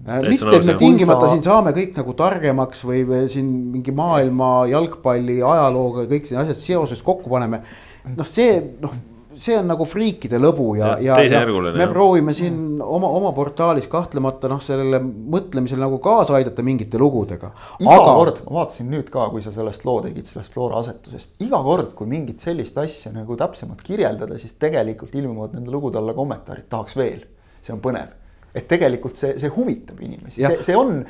mitte, 0.00 0.56
et 0.56 0.64
me 0.64 0.74
tingimata 0.80 1.26
sa... 1.26 1.30
siin 1.34 1.44
saame 1.44 1.72
kõik 1.76 1.96
nagu 1.98 2.14
targemaks 2.16 2.84
või, 2.88 3.02
või 3.08 3.28
siin 3.32 3.48
mingi 3.74 3.92
maailma 3.96 4.66
jalgpalli 4.70 5.40
ajalooga 5.44 6.06
kõik 6.08 6.30
need 6.30 6.40
asjad 6.40 6.60
seoses 6.60 7.02
kokku 7.04 7.32
paneme. 7.32 7.60
noh, 8.08 8.28
see 8.28 8.56
noh 8.80 8.94
see 9.38 9.54
on 9.54 9.68
nagu 9.70 9.84
friikide 9.86 10.40
lõbu 10.42 10.66
ja, 10.78 10.94
ja, 10.98 11.16
ja, 11.22 11.40
ja 11.40 11.40
me 11.46 11.70
jah. 11.78 11.90
proovime 11.92 12.34
siin 12.34 12.80
oma, 12.82 13.08
oma 13.14 13.30
portaalis 13.36 13.86
kahtlemata 13.90 14.50
noh, 14.50 14.60
sellele 14.64 14.98
mõtlemisele 15.00 15.82
nagu 15.84 16.00
kaasa 16.02 16.34
aidata 16.38 16.64
mingite 16.66 16.98
lugudega. 16.98 17.52
iga 17.78 17.94
aga... 17.94 18.14
kord, 18.18 18.42
ma 18.48 18.56
vaatasin 18.60 18.90
nüüd 18.90 19.10
ka, 19.12 19.28
kui 19.32 19.44
sa 19.44 19.54
sellest 19.54 19.86
loo 19.86 20.00
tegid, 20.04 20.26
sellest 20.26 20.54
Flora 20.54 20.80
asetusest, 20.82 21.36
iga 21.46 21.62
kord, 21.66 21.92
kui 21.98 22.10
mingit 22.10 22.42
sellist 22.42 22.78
asja 22.82 23.14
nagu 23.14 23.38
täpsemalt 23.38 23.84
kirjeldada, 23.86 24.38
siis 24.40 24.56
tegelikult 24.60 25.14
ilmuvad 25.14 25.54
nende 25.58 25.74
lugude 25.74 26.00
alla 26.00 26.16
kommentaarid, 26.16 26.66
tahaks 26.72 26.98
veel. 26.98 27.22
see 27.60 27.74
on 27.76 27.82
põnev, 27.84 28.14
et 28.56 28.66
tegelikult 28.68 29.18
see, 29.20 29.34
see 29.38 29.50
huvitab 29.52 30.00
inimesi, 30.00 30.40
see, 30.40 30.62
see 30.64 30.76
on. 30.76 31.02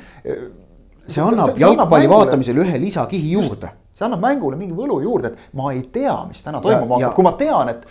see 1.07 1.23
annab 1.23 1.57
jalgpalli 1.57 2.09
vaatamisel 2.11 2.59
ühe 2.61 2.81
lisakihi 2.85 3.31
juurde 3.33 3.71
see 4.01 4.07
annab 4.07 4.21
mängule 4.23 4.57
mingi 4.57 4.75
võlu 4.75 4.99
juurde, 5.03 5.31
et 5.31 5.57
ma 5.57 5.71
ei 5.75 5.83
tea, 5.93 6.13
mis 6.29 6.41
täna 6.43 6.61
toimuma 6.63 6.97
hakkab, 6.97 7.15
kui 7.17 7.25
ma 7.27 7.33
tean, 7.39 7.69
et 7.73 7.85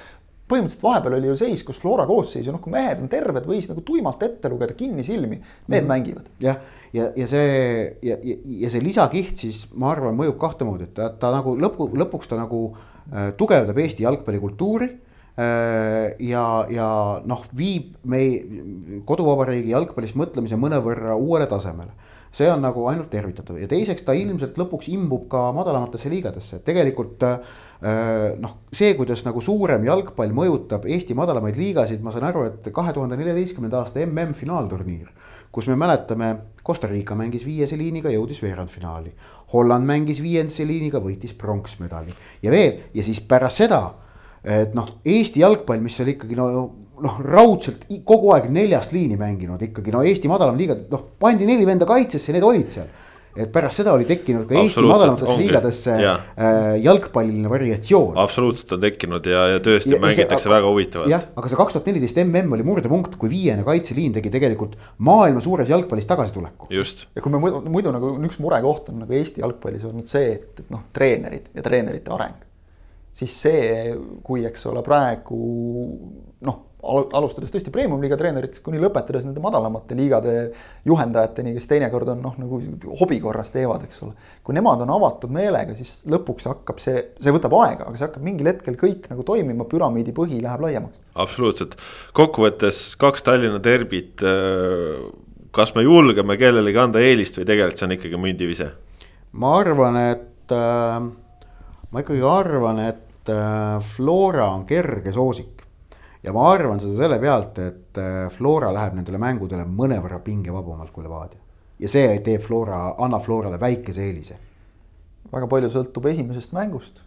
põhimõtteliselt 0.51 0.85
vahepeal 0.85 1.17
oli 1.17 1.31
ju 1.31 1.37
seis, 1.39 1.63
kus 1.67 1.81
Flora 1.81 2.07
koosseis 2.09 2.49
ja 2.49 2.55
noh, 2.55 2.63
kui 2.63 2.75
mehed 2.75 3.03
on 3.03 3.11
terved, 3.13 3.47
võis 3.49 3.69
nagu 3.71 3.85
tuimalt 3.87 4.23
ette 4.27 4.51
lugeda 4.53 4.77
kinnisilmi, 4.79 5.39
need 5.71 5.85
mm. 5.85 5.91
mängivad. 5.91 6.31
jah, 6.43 6.59
ja, 6.93 7.07
ja, 7.07 7.11
ja 7.23 7.29
see 7.31 7.53
ja, 8.07 8.17
ja, 8.17 8.39
ja 8.65 8.73
see 8.73 8.85
lisakiht 8.85 9.45
siis 9.45 9.63
ma 9.75 9.93
arvan, 9.95 10.19
mõjub 10.19 10.39
kahtemoodi, 10.43 10.91
et 10.91 10.97
ta, 10.99 11.11
ta 11.15 11.33
nagu 11.35 11.55
lõpu, 11.61 11.91
lõpuks 12.01 12.31
ta 12.31 12.41
nagu 12.41 12.67
äh, 12.73 13.31
tugevdab 13.39 13.79
Eesti 13.85 14.07
jalgpallikultuuri 14.07 14.91
äh,. 14.91 16.19
ja, 16.27 16.45
ja 16.71 16.91
noh, 17.25 17.47
viib 17.57 17.95
meie 18.05 19.01
koduvabariigi 19.09 19.75
jalgpallist 19.75 20.19
mõtlemise 20.19 20.59
mõnevõrra 20.61 21.17
uuele 21.17 21.49
tasemele 21.51 22.10
see 22.33 22.47
on 22.51 22.63
nagu 22.63 22.85
ainult 22.87 23.11
tervitatav 23.11 23.59
ja 23.59 23.67
teiseks 23.71 24.05
ta 24.07 24.15
ilmselt 24.15 24.59
lõpuks 24.61 24.91
imbub 24.93 25.27
ka 25.31 25.49
madalamatesse 25.55 26.11
liigadesse, 26.13 26.61
et 26.61 26.67
tegelikult 26.67 27.25
äh, 27.27 27.41
noh, 28.39 28.57
see, 28.73 28.93
kuidas 28.99 29.25
nagu 29.27 29.43
suurem 29.43 29.85
jalgpall 29.89 30.35
mõjutab 30.37 30.87
Eesti 30.87 31.17
madalamaid 31.19 31.59
liigasid, 31.59 32.03
ma 32.05 32.15
saan 32.15 32.29
aru, 32.31 32.47
et 32.47 32.71
kahe 32.75 32.95
tuhande 32.95 33.19
neljateistkümnenda 33.19 33.83
aasta 33.83 34.07
mm 34.07 34.35
finaalturniir. 34.39 35.11
kus 35.51 35.67
me 35.67 35.75
mäletame, 35.75 36.37
Costa 36.63 36.87
Rica 36.87 37.17
mängis 37.19 37.43
viiese 37.45 37.77
liiniga, 37.77 38.11
jõudis 38.11 38.39
veerandfinaali. 38.43 39.11
Holland 39.53 39.85
mängis 39.85 40.21
viiendase 40.23 40.63
liiniga, 40.63 41.01
võitis 41.03 41.35
pronksmedali 41.35 42.15
ja 42.43 42.51
veel 42.51 42.79
ja 42.95 43.03
siis 43.03 43.21
pärast 43.21 43.57
seda. 43.57 43.95
et 44.45 44.75
noh, 44.75 45.01
Eesti 45.05 45.41
jalgpall, 45.41 45.81
mis 45.81 45.99
oli 46.01 46.15
ikkagi 46.15 46.37
no 46.37 46.47
noh, 47.05 47.21
raudselt 47.25 47.87
kogu 48.07 48.35
aeg 48.37 48.51
neljast 48.53 48.95
liini 48.97 49.19
mänginud 49.21 49.63
ikkagi 49.71 49.95
no 49.95 50.03
Eesti 50.07 50.31
madalam 50.31 50.59
liiga, 50.59 50.79
noh 50.91 51.07
pandi 51.21 51.49
neli 51.49 51.69
venda 51.69 51.89
kaitsesse, 51.89 52.35
need 52.35 52.47
olid 52.47 52.69
seal 52.71 52.91
et 53.37 53.51
pärast 53.55 53.79
seda 53.79 53.93
oli 53.95 54.07
tekkinud 54.09 54.47
ka 54.49 54.57
Eesti 54.59 54.83
madalamatesse 54.83 55.37
liigadesse 55.39 55.97
ja. 56.03 56.15
äh, 56.35 56.71
jalgpalliline 56.83 57.51
variatsioon. 57.51 58.19
absoluutselt 58.19 58.75
on 58.75 58.83
tekkinud 58.83 59.27
ja, 59.31 59.45
ja 59.55 59.63
tõesti 59.63 59.95
ja, 59.95 60.01
mängitakse 60.03 60.49
see, 60.49 60.53
väga 60.53 60.73
huvitavalt. 60.73 61.13
jah, 61.13 61.27
aga 61.39 61.51
see 61.51 61.61
kaks 61.61 61.77
tuhat 61.77 61.91
neliteist 61.91 62.19
mm 62.25 62.57
oli 62.57 62.67
murdepunkt, 62.67 63.15
kui 63.21 63.31
viiene 63.31 63.63
kaitseliin 63.67 64.17
tegi 64.19 64.33
tegelikult 64.35 64.75
maailma 65.07 65.43
suures 65.45 65.71
jalgpallis 65.71 66.09
tagasituleku. 66.11 66.67
just. 66.75 67.07
ja 67.15 67.23
kui 67.23 67.33
me 67.33 67.39
muidu, 67.43 67.63
muidu 67.71 67.95
nagu 67.95 68.17
üks 68.27 68.41
murekoht 68.43 68.91
on 68.91 69.05
nagu 69.05 69.19
Eesti 69.21 69.45
jalgpallis 69.45 69.87
olnud 69.87 70.11
see, 70.11 70.35
et, 70.35 70.65
et 70.65 70.73
noh, 70.75 70.89
treenerid 70.93 71.53
ja 71.55 71.63
treenerite 71.63 72.11
areng. 72.17 72.43
siis 73.15 73.37
see, 73.47 73.95
kui 74.27 74.43
eks 74.49 74.67
ole 74.73 74.83
praegu 74.87 75.39
noh 76.47 76.67
alustades 76.83 77.53
tõesti 77.53 77.73
premium-liiga 77.75 78.17
treeneritest 78.21 78.63
kuni 78.65 78.81
lõpetades 78.81 79.27
nende 79.27 79.43
madalamate 79.43 79.97
liigade 79.99 80.35
juhendajateni, 80.89 81.53
kes 81.57 81.69
teinekord 81.71 82.09
on 82.15 82.23
noh, 82.25 82.37
nagu 82.41 82.61
hobi 83.01 83.21
korras 83.23 83.53
teevad, 83.55 83.85
eks 83.87 84.03
ole. 84.07 84.15
kui 84.47 84.57
nemad 84.57 84.85
on 84.85 84.93
avatud 84.97 85.33
meelega, 85.35 85.77
siis 85.79 86.01
lõpuks 86.11 86.49
hakkab 86.51 86.81
see, 86.83 87.03
see 87.21 87.35
võtab 87.37 87.57
aega, 87.61 87.89
aga 87.89 87.97
see 87.97 88.07
hakkab 88.09 88.27
mingil 88.27 88.49
hetkel 88.51 88.79
kõik 88.81 89.11
nagu 89.13 89.27
toimima, 89.29 89.69
püramiidi 89.69 90.15
põhi 90.17 90.41
läheb 90.43 90.65
laiemaks. 90.67 90.97
absoluutselt, 91.21 91.77
kokkuvõttes 92.17 92.83
kaks 93.01 93.27
Tallinna 93.29 93.61
derbit. 93.63 94.25
Äh, 94.25 95.11
kas 95.51 95.75
me 95.75 95.83
julgeme 95.83 96.37
kellelegi 96.39 96.79
anda 96.79 97.01
eelist 97.03 97.41
või 97.41 97.49
tegelikult 97.49 97.81
see 97.81 97.89
on 97.89 97.97
ikkagi 97.99 98.25
mündivise? 98.25 98.73
ma 99.41 99.57
arvan, 99.61 99.97
et 100.15 100.55
äh, 100.55 100.99
ma 101.91 102.03
ikkagi 102.05 102.23
arvan, 102.27 102.85
et 102.89 103.31
äh, 103.31 103.81
Flora 103.93 104.53
on 104.55 104.65
kerge 104.67 105.13
soosik 105.15 105.60
ja 106.23 106.33
ma 106.37 106.49
arvan 106.53 106.81
seda 106.83 106.97
selle 107.05 107.21
pealt, 107.23 107.59
et 107.59 108.01
äh, 108.01 108.27
Flora 108.35 108.73
läheb 108.75 108.99
nendele 108.99 109.21
mängudele 109.21 109.65
mõnevõrra 109.69 110.21
pingevabamalt 110.25 110.93
kui 110.93 111.07
Levadia 111.07 111.41
ja 111.81 111.91
see 111.91 112.17
teeb 112.25 112.43
Flora, 112.45 112.81
annab 113.01 113.25
Florale 113.25 113.61
väikese 113.61 114.05
eelise. 114.05 114.37
väga 115.31 115.47
palju 115.47 115.71
sõltub 115.71 116.11
esimesest 116.11 116.53
mängust. 116.57 117.01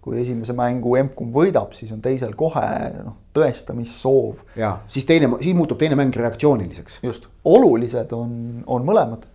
kui 0.00 0.16
esimese 0.16 0.54
mängu 0.56 0.94
emb-kumb 0.96 1.34
võidab, 1.36 1.74
siis 1.76 1.90
on 1.92 1.98
teisel 2.00 2.30
kohe 2.32 2.62
noh, 3.04 3.18
tõestamissoov. 3.36 4.38
ja 4.56 4.78
siis 4.88 5.04
teine, 5.04 5.28
siis 5.42 5.56
muutub 5.56 5.78
teine 5.78 5.98
mäng 5.98 6.16
reaktsiooniliseks. 6.16 7.00
just, 7.02 7.28
olulised 7.44 8.12
on, 8.16 8.64
on 8.66 8.86
mõlemad 8.86 9.28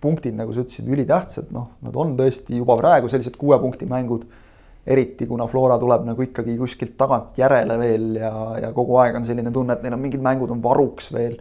punktid, 0.00 0.34
nagu 0.36 0.52
sa 0.52 0.60
ütlesid, 0.62 0.88
ülitähtsad, 0.92 1.46
noh, 1.54 1.70
nad 1.82 1.96
on 1.96 2.12
tõesti 2.18 2.58
juba 2.58 2.76
praegu 2.76 3.08
sellised 3.08 3.38
kuue 3.40 3.56
punkti 3.58 3.88
mängud 3.88 4.26
eriti 4.86 5.26
kuna 5.26 5.46
Flora 5.50 5.78
tuleb 5.82 6.06
nagu 6.06 6.22
ikkagi 6.22 6.54
kuskilt 6.60 6.94
tagant 6.98 7.38
järele 7.38 7.78
veel 7.80 8.08
ja, 8.20 8.32
ja 8.62 8.72
kogu 8.74 8.98
aeg 9.02 9.18
on 9.18 9.26
selline 9.26 9.50
tunne, 9.54 9.74
et 9.74 9.84
neil 9.84 9.96
on 9.96 10.02
mingid 10.02 10.22
mängud 10.22 10.52
on 10.54 10.62
varuks 10.62 11.10
veel. 11.14 11.36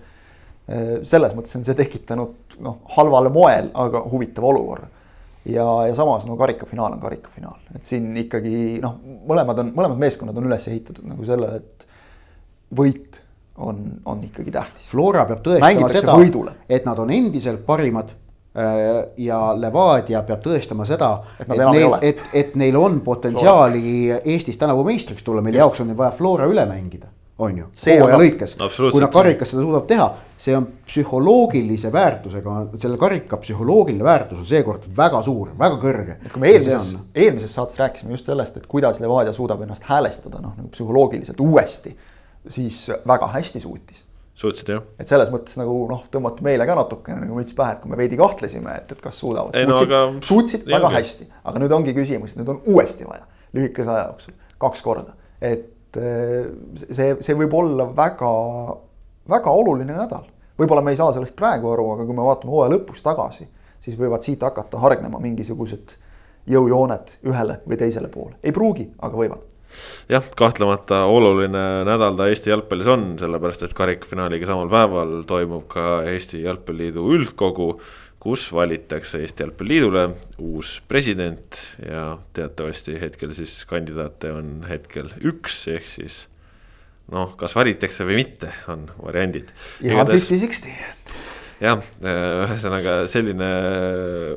selles 1.05 1.35
mõttes 1.37 1.53
on 1.59 1.65
see 1.65 1.77
tekitanud 1.77 2.55
noh, 2.65 2.79
halval 2.95 3.29
moel, 3.29 3.69
aga 3.77 4.01
huvitava 4.09 4.49
olukorra. 4.49 4.87
ja, 5.45 5.65
ja 5.85 5.93
samas 5.93 6.25
no 6.25 6.37
karikafinaal 6.39 6.95
on 6.97 7.03
karikafinaal, 7.03 7.59
et 7.77 7.85
siin 7.85 8.09
ikkagi 8.17 8.79
noh, 8.81 8.97
mõlemad 9.29 9.61
on, 9.61 9.71
mõlemad 9.77 10.01
meeskonnad 10.01 10.41
on 10.41 10.49
üles 10.49 10.65
ehitatud 10.71 11.05
nagu 11.05 11.27
sellele, 11.27 11.61
et 11.61 11.85
võit 12.75 13.21
on, 13.61 13.85
on 14.09 14.23
ikkagi 14.25 14.51
tähtis. 14.51 14.89
Flora 14.89 15.27
peab 15.29 15.45
tõestama 15.45 15.89
seda, 15.93 16.17
et 16.69 16.89
nad 16.89 16.99
on 16.99 17.13
endiselt 17.13 17.61
parimad 17.67 18.15
ja 19.17 19.39
Levadia 19.59 20.21
peab 20.23 20.43
tõestama 20.43 20.85
seda, 20.87 21.09
et, 21.39 21.49
et 21.49 21.65
neil, 21.65 21.97
et, 22.01 22.21
et 22.33 22.55
neil 22.59 22.77
on 22.79 23.01
potentsiaali 23.03 24.21
Eestis 24.23 24.57
tänavu 24.61 24.85
meistriks 24.87 25.25
tulla, 25.27 25.43
mille 25.43 25.59
jaoks 25.59 25.83
on 25.83 25.91
neil 25.91 25.99
vaja 25.99 26.13
Flora 26.15 26.47
üle 26.47 26.63
mängida, 26.69 27.09
on 27.43 27.59
ju. 27.59 27.67
hooaja 27.89 28.21
lõikes, 28.21 28.55
kui 28.79 29.03
nad 29.03 29.11
karikas 29.11 29.51
seda 29.51 29.65
suudavad 29.65 29.89
teha, 29.91 30.07
see 30.39 30.55
on 30.55 30.69
psühholoogilise 30.87 31.91
väärtusega, 31.91 32.55
selle 32.79 32.99
karika 33.01 33.41
psühholoogiline 33.43 34.07
väärtus 34.07 34.39
on 34.39 34.47
seekord 34.47 34.87
väga 34.97 35.21
suur, 35.27 35.51
väga 35.59 35.81
kõrge. 35.83 36.17
et 36.23 36.31
kui 36.31 36.45
me 36.45 36.55
eelmises, 36.55 36.95
eelmises 37.11 37.59
saates 37.59 37.79
rääkisime 37.83 38.15
just 38.15 38.31
sellest, 38.31 38.57
et 38.57 38.71
kuidas 38.71 39.03
Levadia 39.03 39.35
suudab 39.35 39.67
ennast 39.67 39.83
häälestada 39.91 40.39
noh, 40.39 40.55
nagu 40.55 40.71
psühholoogiliselt 40.71 41.43
uuesti, 41.43 41.91
siis 42.55 42.85
väga 43.03 43.27
hästi 43.35 43.59
suutis 43.67 44.04
suutsid 44.35 44.69
jah. 44.73 44.83
et 44.99 45.09
selles 45.09 45.29
mõttes 45.33 45.55
nagu 45.59 45.77
noh, 45.89 46.03
tõmmati 46.11 46.43
meile 46.45 46.67
ka 46.67 46.75
natukene 46.77 47.23
nagu 47.23 47.37
müts 47.37 47.55
pähe, 47.55 47.75
et 47.75 47.83
kui 47.83 47.91
me 47.91 47.99
veidi 47.99 48.19
kahtlesime, 48.19 48.75
et, 48.81 48.91
et 48.91 49.01
kas 49.01 49.19
suudavad. 49.21 49.55
suutsid, 49.55 49.69
no, 49.71 49.79
aga... 49.87 50.25
suutsid 50.29 50.67
väga 50.69 50.91
hästi, 50.97 51.29
aga 51.43 51.63
nüüd 51.63 51.75
ongi 51.77 51.95
küsimus, 51.95 52.35
nüüd 52.39 52.51
on 52.51 52.61
uuesti 52.73 53.07
vaja 53.07 53.23
lühikese 53.55 53.91
aja 53.91 54.09
jooksul 54.09 54.35
kaks 54.59 54.83
korda, 54.83 55.15
et 55.43 55.99
eh, 55.99 56.49
see, 56.83 57.15
see 57.23 57.37
võib 57.39 57.55
olla 57.55 57.87
väga, 57.95 58.31
väga 59.31 59.55
oluline 59.63 59.95
nädal. 59.95 60.27
võib-olla 60.59 60.83
me 60.83 60.95
ei 60.95 60.99
saa 60.99 61.13
sellest 61.15 61.35
praegu 61.35 61.71
aru, 61.71 61.91
aga 61.95 62.07
kui 62.07 62.15
me 62.15 62.27
vaatame 62.27 62.51
hooaja 62.51 62.75
lõpus 62.75 63.03
tagasi, 63.03 63.47
siis 63.79 63.97
võivad 63.99 64.23
siit 64.23 64.43
hakata 64.43 64.79
hargnema 64.83 65.19
mingisugused 65.23 65.95
jõujooned 66.51 67.19
ühele 67.25 67.61
või 67.65 67.79
teisele 67.79 68.11
poole, 68.11 68.35
ei 68.43 68.55
pruugi, 68.55 68.89
aga 68.99 69.23
võivad 69.23 69.51
jah, 70.11 70.25
kahtlemata 70.37 71.03
oluline 71.09 71.65
nädal 71.87 72.17
ta 72.17 72.29
Eesti 72.31 72.51
jalgpallis 72.53 72.89
on, 72.91 73.05
sellepärast 73.21 73.65
et 73.67 73.75
karikafinaaliga 73.77 74.49
samal 74.49 74.71
päeval 74.71 75.21
toimub 75.29 75.67
ka 75.71 76.03
Eesti 76.09 76.43
Jalgpalliliidu 76.45 77.05
üldkogu. 77.17 77.75
kus 78.25 78.47
valitakse 78.53 79.19
Eesti 79.21 79.43
Jalgpalliliidule 79.43 80.07
uus 80.41 80.81
president 80.87 81.59
ja 81.85 82.17
teatavasti 82.33 82.97
hetkel 83.01 83.35
siis 83.37 83.65
kandidaate 83.69 84.31
on 84.33 84.65
hetkel 84.69 85.11
üks, 85.21 85.67
ehk 85.69 85.85
siis 85.85 86.23
noh, 87.13 87.35
kas 87.37 87.53
valitakse 87.55 88.05
või 88.07 88.23
mitte, 88.23 88.49
on 88.67 88.89
variandid. 88.97 89.53
ja 89.81 90.05
fifty-sixty 90.09 90.73
jah, 91.65 91.83
ühesõnaga 92.45 92.95
selline 93.11 93.49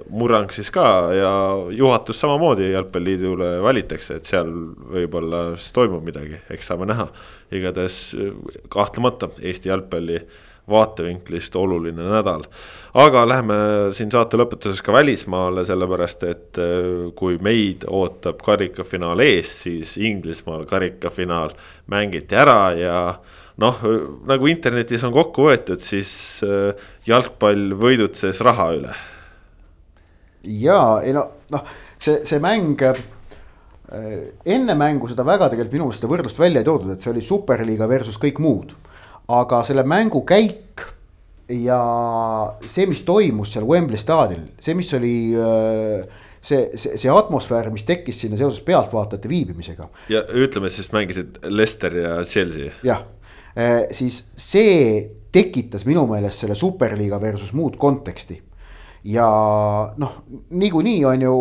murrang 0.09 0.53
siis 0.55 0.71
ka 0.75 0.89
ja 1.17 1.33
juhatus 1.77 2.21
samamoodi 2.25 2.73
jalgpalliliidule 2.73 3.55
valitakse, 3.65 4.19
et 4.19 4.29
seal 4.29 4.51
võib-olla 4.97 5.45
siis 5.57 5.75
toimub 5.77 6.05
midagi, 6.07 6.41
eks 6.51 6.73
saame 6.73 6.89
näha. 6.89 7.09
igatahes 7.55 7.99
kahtlemata 8.73 9.31
Eesti 9.41 9.71
jalgpalli 9.71 10.23
vaatevinklist 10.69 11.57
oluline 11.57 12.03
nädal. 12.03 12.45
aga 12.95 13.25
läheme 13.29 13.57
siin 13.95 14.11
saate 14.11 14.37
lõpetuses 14.41 14.83
ka 14.85 14.93
välismaale, 14.93 15.65
sellepärast 15.69 16.25
et 16.29 16.61
äh, 16.61 17.11
kui 17.17 17.39
meid 17.45 17.87
ootab 17.87 18.43
karikafinaal 18.45 19.21
ees, 19.25 19.53
siis 19.65 19.97
Inglismaal 19.97 20.67
karikafinaal 20.69 21.55
mängiti 21.87 22.37
ära 22.37 22.73
ja 22.77 22.99
noh, 23.63 23.79
nagu 24.29 24.51
internetis 24.51 25.05
on 25.07 25.15
kokku 25.15 25.49
võetud, 25.49 25.83
siis 25.83 26.11
äh, 26.47 26.89
jalgpall 27.09 27.75
võidutses 27.79 28.43
raha 28.47 28.69
üle. 28.77 28.97
ja 30.63 30.81
ei 31.05 31.15
no, 31.17 31.25
noh, 31.53 31.65
see, 31.99 32.21
see 32.29 32.43
mäng 32.43 32.85
äh, 32.87 33.01
enne 34.47 34.77
mängu 34.79 35.11
seda 35.11 35.27
väga 35.27 35.51
tegelikult 35.51 35.75
minu 35.75 35.89
meelest 35.89 36.05
seda 36.05 36.13
võrdlust 36.13 36.43
välja 36.43 36.63
ei 36.63 36.69
toodud, 36.69 36.93
et 36.95 37.03
see 37.03 37.13
oli 37.15 37.25
superliiga 37.25 37.91
versus 37.91 38.21
kõik 38.21 38.39
muud. 38.43 38.77
aga 39.29 39.65
selle 39.67 39.85
mängu 39.85 40.23
käik 40.25 40.87
ja 41.49 41.81
see, 42.65 42.87
mis 42.87 43.03
toimus 43.09 43.53
seal 43.53 43.67
Wembley 43.69 43.99
staadionil, 44.01 44.55
see, 44.61 44.77
mis 44.79 44.95
oli 44.95 45.13
äh, 45.35 46.25
see, 46.41 46.69
see, 46.79 46.95
see 46.95 47.11
atmosfäär, 47.11 47.73
mis 47.75 47.87
tekkis 47.89 48.23
sinna 48.23 48.39
seoses 48.39 48.63
pealtvaatajate 48.63 49.29
viibimisega. 49.29 49.91
ja 50.15 50.23
ütleme 50.31 50.71
siis 50.71 50.93
mängisid 50.95 51.43
Leicester 51.51 51.97
ja 51.97 52.19
Chelsea. 52.25 52.71
jah 52.87 53.03
siis 53.91 54.21
see 54.39 55.19
tekitas 55.35 55.85
minu 55.89 56.07
meelest 56.09 56.45
selle 56.45 56.57
superliiga 56.59 57.19
versus 57.23 57.55
muud 57.57 57.77
konteksti. 57.81 58.43
ja 59.09 59.25
noh, 59.97 60.15
niikuinii 60.51 61.05
on 61.07 61.21
ju 61.23 61.35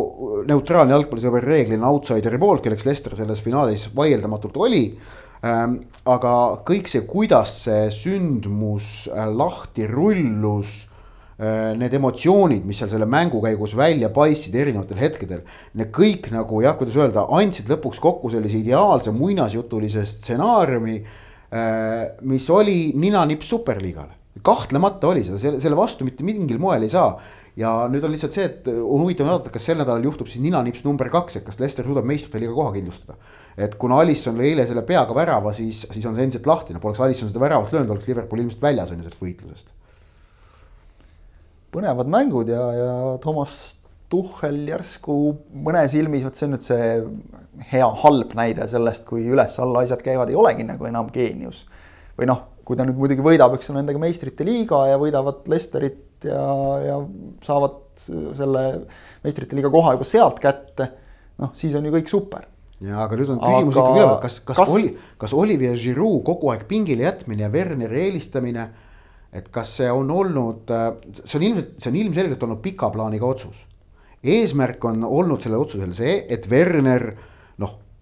neutraalne 0.48 0.94
jalgpallisõber 0.94 1.48
reeglina 1.50 1.90
outsideri 1.90 2.38
poolt, 2.40 2.62
kelleks 2.64 2.86
Lester 2.86 3.16
selles 3.18 3.42
finaalis 3.42 3.88
vaieldamatult 3.96 4.60
oli 4.62 4.84
ähm,. 5.46 5.80
aga 6.06 6.34
kõik 6.68 6.88
see, 6.92 7.02
kuidas 7.10 7.56
see 7.66 7.90
sündmus 7.92 9.08
äh, 9.10 9.26
lahti 9.26 9.88
rullus 9.90 10.76
äh, 11.42 11.74
need 11.80 11.98
emotsioonid, 11.98 12.66
mis 12.66 12.78
seal 12.84 12.94
selle 12.94 13.10
mängu 13.10 13.42
käigus 13.44 13.74
välja 13.76 14.14
paistsid 14.14 14.56
erinevatel 14.56 15.02
hetkedel. 15.02 15.42
Need 15.74 15.92
kõik 15.96 16.30
nagu 16.36 16.62
jah, 16.62 16.78
kuidas 16.78 17.00
öelda, 17.00 17.26
andsid 17.40 17.74
lõpuks 17.74 18.04
kokku 18.04 18.32
sellise 18.34 18.62
ideaalse 18.62 19.16
muinasjutulise 19.18 20.06
stsenaariumi 20.06 21.02
Äh, 21.02 21.27
mis 22.28 22.50
oli 22.52 22.92
ninanips 22.96 23.50
superliigale. 23.50 24.16
kahtlemata 24.44 25.08
oli 25.08 25.24
seda, 25.26 25.40
selle, 25.42 25.60
selle 25.64 25.76
vastu 25.76 26.06
mitte 26.06 26.24
mingil 26.24 26.60
moel 26.60 26.84
ei 26.84 26.92
saa. 26.92 27.16
ja 27.58 27.72
nüüd 27.90 28.04
on 28.06 28.12
lihtsalt 28.14 28.36
see, 28.36 28.44
et 28.46 28.68
on 28.70 29.02
huvitav 29.02 29.26
vaadata, 29.26 29.50
kas 29.50 29.64
sel 29.66 29.80
nädalal 29.80 30.04
juhtub 30.06 30.28
siis 30.30 30.44
ninanips 30.44 30.84
number 30.86 31.10
kaks, 31.10 31.40
et 31.40 31.46
kas 31.48 31.58
Leicester 31.58 31.88
suudab 31.88 32.06
meistrite 32.06 32.42
liiga 32.44 32.54
koha 32.54 32.74
kindlustada. 32.76 33.16
et 33.58 33.80
kuna 33.80 34.02
Alisson 34.04 34.38
lõi 34.38 34.52
eile 34.52 34.68
selle 34.68 34.84
peaga 34.86 35.16
värava, 35.16 35.54
siis, 35.56 35.86
siis 35.90 36.06
on 36.06 36.20
see 36.20 36.28
endiselt 36.28 36.52
lahtine, 36.52 36.84
poleks 36.84 37.00
Alisson 37.02 37.32
seda 37.32 37.42
väravat 37.42 37.74
löönud, 37.74 37.96
oleks 37.96 38.12
Liverpool 38.12 38.44
ilmselt 38.44 38.62
väljas 38.62 38.92
on 38.92 39.00
ju 39.00 39.08
sellest 39.08 39.24
võitlusest. 39.24 39.74
põnevad 41.72 42.12
mängud 42.12 42.52
ja, 42.52 42.62
ja 42.76 42.94
Toomas 43.24 43.78
Tuhhel 44.08 44.62
järsku 44.70 45.16
mõne 45.66 45.82
silmis, 45.92 46.24
vot 46.24 46.38
see 46.38 46.46
on 46.48 46.54
nüüd 46.56 46.64
see 46.64 46.84
hea 47.72 47.88
halb 48.04 48.34
näide 48.38 48.68
sellest, 48.70 49.06
kui 49.08 49.26
üles-alla 49.28 49.84
asjad 49.86 50.04
käivad, 50.06 50.32
ei 50.32 50.38
olegi 50.38 50.66
nagu 50.68 50.88
enam 50.90 51.12
geenius. 51.14 51.66
või 52.18 52.30
noh, 52.30 52.40
kui 52.66 52.78
ta 52.78 52.86
nüüd 52.88 52.98
muidugi 52.98 53.24
võidab, 53.24 53.54
eks 53.56 53.70
ole, 53.70 53.82
nendega 53.82 54.02
meistrite 54.02 54.46
liiga 54.46 54.88
ja 54.90 54.98
võidavad 55.00 55.46
Lesterit 55.52 56.26
ja, 56.26 56.42
ja 56.82 56.96
saavad 57.46 57.78
selle 58.38 58.64
meistrite 59.24 59.58
liiga 59.58 59.72
koha 59.74 59.94
juba 59.96 60.08
sealt 60.08 60.42
kätte. 60.44 60.90
noh, 61.42 61.54
siis 61.58 61.76
on 61.78 61.86
ju 61.86 61.94
kõik 61.94 62.12
super. 62.12 62.48
ja 62.82 63.04
aga 63.06 63.20
nüüd 63.20 63.36
on 63.36 63.40
küsimus 63.44 63.78
aga... 63.78 63.86
ikkagi 63.86 64.02
üleval, 64.02 64.20
kas, 64.26 64.42
kas, 64.42 64.60
kas 64.60 64.74
oli, 64.74 64.92
kas 65.18 65.38
Olivier 65.38 65.78
Giroud 65.78 66.26
kogu 66.26 66.52
aeg 66.54 66.68
pingile 66.70 67.08
jätmine 67.08 67.48
ja 67.48 67.54
Werneri 67.54 68.04
eelistamine. 68.08 68.70
et 69.34 69.50
kas 69.54 69.78
see 69.80 69.90
on 69.92 70.12
olnud, 70.12 70.70
see 71.24 71.40
on 71.40 71.50
ilmselt, 71.50 71.74
see 71.82 71.92
on 71.92 72.04
ilmselgelt 72.04 72.44
olnud 72.48 72.62
pika 72.64 72.90
plaaniga 72.94 73.28
otsus 73.28 73.66
eesmärk 74.24 74.86
on 74.86 75.04
olnud 75.06 75.42
sellel 75.44 75.64
otsusel 75.64 75.94
see, 75.98 76.20
et 76.30 76.48
Werner 76.52 77.06
noh, 77.12 77.26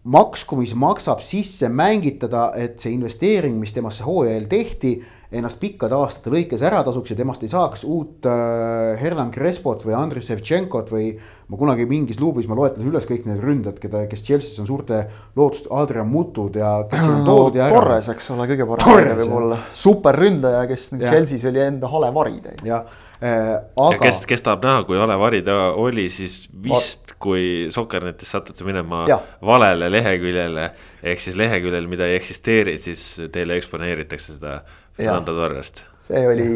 maksku, 0.06 0.58
mis 0.60 0.76
maksab 0.78 1.22
sisse 1.26 1.70
mängitada, 1.74 2.52
et 2.60 2.80
see 2.82 2.94
investeering, 2.94 3.58
mis 3.62 3.74
temasse 3.74 4.06
hooaja 4.06 4.36
eel 4.38 4.50
tehti, 4.50 4.96
ennast 5.36 5.58
pikkade 5.60 5.96
aastate 5.98 6.32
lõikes 6.32 6.62
ära 6.64 6.84
tasuks 6.86 7.12
ja 7.12 7.18
temast 7.18 7.42
ei 7.44 7.50
saaks 7.52 7.84
uut 7.90 8.28
äh, 8.30 8.94
Hernan 9.02 9.32
Crespot 9.34 9.82
või 9.84 9.96
Andrei 9.98 10.24
Sevtšenkot 10.24 10.94
või. 10.94 11.16
ma 11.50 11.58
kunagi 11.60 11.86
mingis 11.90 12.18
luubis 12.22 12.48
ma 12.50 12.56
loetlesin 12.58 12.90
üles 12.90 13.06
kõik 13.10 13.26
need 13.28 13.42
ründajad, 13.44 13.82
keda, 13.82 14.06
kes 14.10 14.24
Chelsea's 14.26 14.62
on 14.62 14.70
suurte 14.70 15.02
lootust, 15.36 15.68
Adrian 15.70 16.08
Mutud 16.10 16.56
ja. 16.56 16.86
kes 16.90 17.04
on 17.10 17.26
toodud 17.30 17.58
ja 17.60 17.68
ära. 17.68 17.82
Torres, 17.82 18.12
eks 18.14 18.30
ole, 18.34 18.48
kõige 18.54 18.70
parem 18.70 19.12
võib-olla, 19.24 19.60
superründaja, 19.74 20.64
kes 20.70 20.94
Chelsea's 21.02 21.50
oli 21.50 21.66
enda 21.66 21.90
hale 21.92 22.14
vari 22.16 22.40
täis. 22.46 22.64
jah 22.66 22.86
aga. 23.22 24.00
kes, 24.02 24.22
kes 24.30 24.44
tahab 24.46 24.66
näha, 24.66 24.84
kui 24.88 25.00
hale 25.00 25.18
vari 25.20 25.42
ta 25.46 25.56
oli, 25.80 26.08
siis 26.14 26.46
vist, 26.64 27.16
kui 27.22 27.68
Sokernetis 27.74 28.32
satute 28.36 28.68
minema 28.68 29.06
ja. 29.10 29.20
valele 29.46 29.90
leheküljele. 29.92 30.70
ehk 31.04 31.22
siis 31.24 31.38
leheküljel, 31.40 31.88
mida 31.92 32.10
ei 32.10 32.18
eksisteeri, 32.20 32.78
siis 32.82 33.06
teile 33.32 33.60
eksponeeritakse 33.60 34.38
seda 34.38 34.60
Fernando 34.96 35.36
Torrest. 35.38 35.84
see 36.08 36.26
oli 36.30 36.50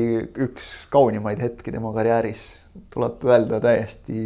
üks 0.45 0.67
kaunimaid 0.93 1.41
hetki 1.41 1.73
tema 1.73 1.93
karjääris, 1.95 2.43
tuleb 2.93 3.23
öelda 3.25 3.61
täiesti 3.63 4.19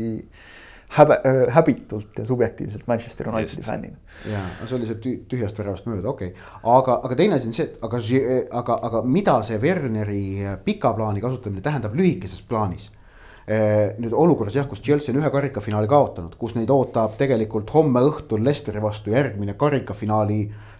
häbe, 0.98 1.20
häbitult 1.56 2.20
ja 2.20 2.26
subjektiivselt 2.26 2.88
Manchester 2.88 3.30
Unitedi 3.30 3.66
fännina. 3.66 3.98
ja, 4.32 4.42
see 4.66 4.78
oli 4.78 4.90
see 4.90 5.16
tühjast 5.30 5.60
väravast 5.60 5.88
mööda, 5.90 6.10
okei 6.10 6.34
okay., 6.34 6.50
aga, 6.76 7.00
aga 7.04 7.20
teine 7.20 7.40
asi 7.40 7.50
on 7.50 7.58
see, 7.58 7.70
et 7.70 7.80
aga, 7.82 8.02
aga, 8.58 8.80
aga 8.90 9.04
mida 9.06 9.38
see 9.46 9.62
Werneri 9.62 10.26
pika 10.66 10.94
plaani 10.98 11.24
kasutamine 11.24 11.66
tähendab 11.66 11.96
lühikeses 11.98 12.44
plaanis 12.48 12.92
nüüd 13.44 14.14
olukorras 14.16 14.56
jah, 14.56 14.68
kus 14.72 14.80
Chelsea 14.80 15.12
on 15.12 15.20
ühe 15.20 15.30
karikafinaali 15.32 15.88
kaotanud, 15.92 16.38
kus 16.40 16.54
neid 16.56 16.70
ootab 16.72 17.18
tegelikult 17.20 17.74
homme 17.76 18.00
õhtul 18.08 18.44
Leicesteri 18.44 18.80
vastu 18.82 19.12
järgmine 19.12 19.58
karikafinaali 19.60 20.38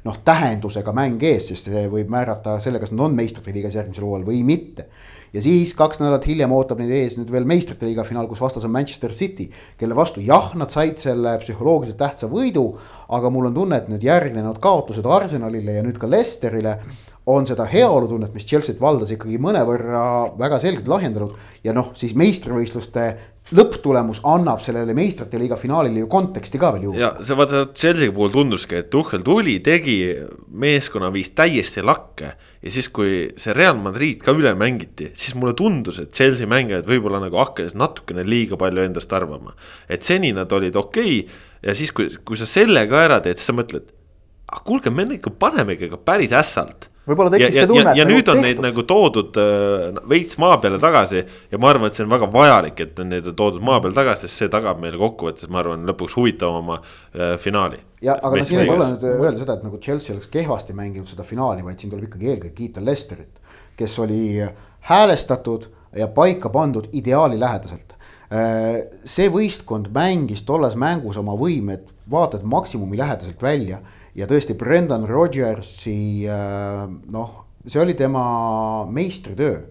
noh, 0.08 0.20
tähendusega 0.24 0.94
mäng 0.96 1.24
ees, 1.28 1.50
sest 1.52 1.68
see 1.68 1.84
võib 1.92 2.12
määrata 2.12 2.56
selle, 2.64 2.80
kas 2.80 2.94
nad 2.96 3.04
on 3.10 3.18
meistrite 3.18 3.52
liigas 3.56 3.76
järgmisel 3.76 4.08
hooajal 4.08 4.28
või 4.30 4.40
mitte. 4.48 4.88
Ja 5.34 5.42
siis 5.42 5.74
kaks 5.78 6.02
nädalat 6.02 6.28
hiljem 6.30 6.52
ootab 6.54 6.82
neid 6.82 6.94
ees 6.94 7.18
nüüd 7.18 7.32
veel 7.34 7.48
meistrite 7.50 7.88
liiga 7.88 8.06
finaal, 8.08 8.28
kus 8.30 8.42
vastas 8.44 8.68
on 8.68 8.74
Manchester 8.74 9.14
City, 9.16 9.50
kelle 9.80 9.98
vastu 9.98 10.22
jah, 10.24 10.52
nad 10.60 10.74
said 10.74 11.00
selle 11.02 11.36
psühholoogiliselt 11.42 12.00
tähtsa 12.00 12.30
võidu, 12.32 12.68
aga 13.14 13.32
mul 13.34 13.50
on 13.50 13.58
tunne, 13.58 13.82
et 13.82 13.90
need 13.92 14.06
järgnenud 14.06 14.62
kaotused 14.64 15.08
Arsenalile 15.10 15.80
ja 15.80 15.86
nüüd 15.86 15.98
ka 16.02 16.10
Leicesterile 16.10 16.78
on 17.26 17.46
seda 17.48 17.66
heaolutunnet, 17.70 18.34
mis 18.36 18.46
Chelsea't 18.48 18.82
valdas 18.84 19.14
ikkagi 19.16 19.38
mõnevõrra 19.42 20.04
väga 20.40 20.60
selgelt 20.60 20.90
lahjendanud 20.92 21.38
ja 21.64 21.76
noh, 21.76 21.94
siis 21.96 22.12
meistrivõistluste 22.20 23.06
lõpptulemus 23.56 24.22
annab 24.28 24.62
sellele 24.64 24.96
meistrite 24.96 25.40
liiga 25.40 25.58
finaalile 25.60 26.04
ju 26.04 26.10
konteksti 26.12 26.60
ka 26.60 26.72
veel 26.76 26.88
juurde. 26.88 27.00
ja 27.00 27.10
see 27.24 27.38
vaata 27.40 27.66
Chelsea 27.76 28.12
puhul 28.16 28.32
tunduski, 28.32 28.80
et 28.80 28.90
Tuhhel 28.92 29.24
tuli, 29.24 29.58
tegi 29.64 29.98
meeskonna 30.52 31.12
viis 31.16 31.32
täiesti 31.36 31.84
lakke. 31.84 32.34
ja 32.64 32.72
siis, 32.72 32.88
kui 32.90 33.32
see 33.40 33.56
Real 33.56 33.80
Madrid 33.80 34.24
ka 34.24 34.36
üle 34.36 34.56
mängiti, 34.60 35.12
siis 35.14 35.36
mulle 35.36 35.56
tundus, 35.60 36.00
et 36.00 36.12
Chelsea 36.16 36.48
mängijad 36.48 36.88
võib-olla 36.88 37.20
nagu 37.24 37.40
hakkasid 37.40 37.80
natukene 37.80 38.24
liiga 38.28 38.60
palju 38.60 38.84
endast 38.84 39.14
arvama. 39.14 39.56
et 39.88 40.04
seni 40.04 40.32
nad 40.36 40.52
olid 40.52 40.76
okei 40.76 41.20
okay, 41.24 41.44
ja 41.64 41.76
siis, 41.76 41.92
kui, 41.92 42.12
kui 42.24 42.40
sa 42.40 42.48
selle 42.48 42.88
ka 42.88 43.04
ära 43.08 43.20
teed, 43.24 43.40
siis 43.40 43.52
sa 43.52 43.56
mõtled. 43.56 43.92
aga 44.48 44.60
ah, 44.60 44.64
kuulge, 44.64 44.92
me 44.92 45.08
ikka 45.16 45.32
paneme 45.40 45.80
ikka 45.80 46.04
päris 46.04 46.36
ässalt 46.36 46.93
võib-olla 47.08 47.34
tekkis 47.34 47.58
see 47.58 47.70
tunne. 47.70 47.84
ja, 47.84 47.96
ja, 47.98 48.04
ja 48.04 48.08
nüüd 48.08 48.30
on 48.32 48.40
tehtud. 48.40 48.46
neid 48.46 48.62
nagu 48.64 48.86
toodud 48.88 49.40
äh, 49.42 50.02
veits 50.10 50.38
maa 50.42 50.58
peale 50.64 50.80
tagasi 50.82 51.22
ja 51.24 51.60
ma 51.62 51.72
arvan, 51.72 51.92
et 51.92 52.00
see 52.00 52.06
on 52.06 52.12
väga 52.14 52.30
vajalik, 52.34 52.84
et 52.86 53.02
need 53.08 53.30
on 53.32 53.38
toodud 53.40 53.66
maa 53.66 53.80
peale 53.84 53.98
tagasi, 53.98 54.28
sest 54.28 54.44
see 54.44 54.52
tagab 54.54 54.82
meile 54.84 55.00
kokkuvõttes, 55.02 55.50
ma 55.52 55.62
arvan, 55.64 55.86
lõpuks 55.90 56.18
huvitavama 56.20 56.80
äh, 56.80 57.34
finaali. 57.44 57.82
ja, 58.06 58.18
aga 58.20 58.40
noh, 58.40 58.50
siin 58.50 58.64
ei 58.64 58.74
ole 58.74 58.92
nüüd 58.96 59.08
öelda 59.12 59.38
seda, 59.42 59.58
et 59.58 59.66
nagu 59.68 59.80
Chelsea 59.84 60.16
oleks 60.16 60.30
kehvasti 60.34 60.76
mänginud 60.78 61.10
seda 61.12 61.26
finaali, 61.28 61.66
vaid 61.66 61.82
siin 61.82 61.94
tuleb 61.94 62.08
ikkagi 62.10 62.34
eelkõige 62.34 62.56
kiita 62.58 62.84
Lesterit, 62.84 63.42
kes 63.80 63.98
oli 64.04 64.24
häälestatud 64.90 65.68
ja 65.98 66.08
paika 66.12 66.52
pandud 66.54 66.88
ideaali 66.96 67.40
lähedaselt 67.40 67.98
äh, 68.32 68.86
see 69.04 69.28
võistkond 69.34 69.92
mängis 69.96 70.46
tolles 70.48 70.78
mängus 70.80 71.20
oma 71.20 71.36
võimed 71.40 71.92
vaata 72.10 72.40
et 72.40 72.48
maksimumi 72.48 72.98
lähedaselt 73.00 73.42
välja 73.42 73.80
ja 74.16 74.28
tõesti, 74.30 74.56
Brendan 74.58 75.08
Rodgersi 75.10 76.26
äh, 76.30 76.84
noh, 77.14 77.38
see 77.66 77.82
oli 77.82 77.96
tema 77.98 78.24
meistritöö. 78.90 79.62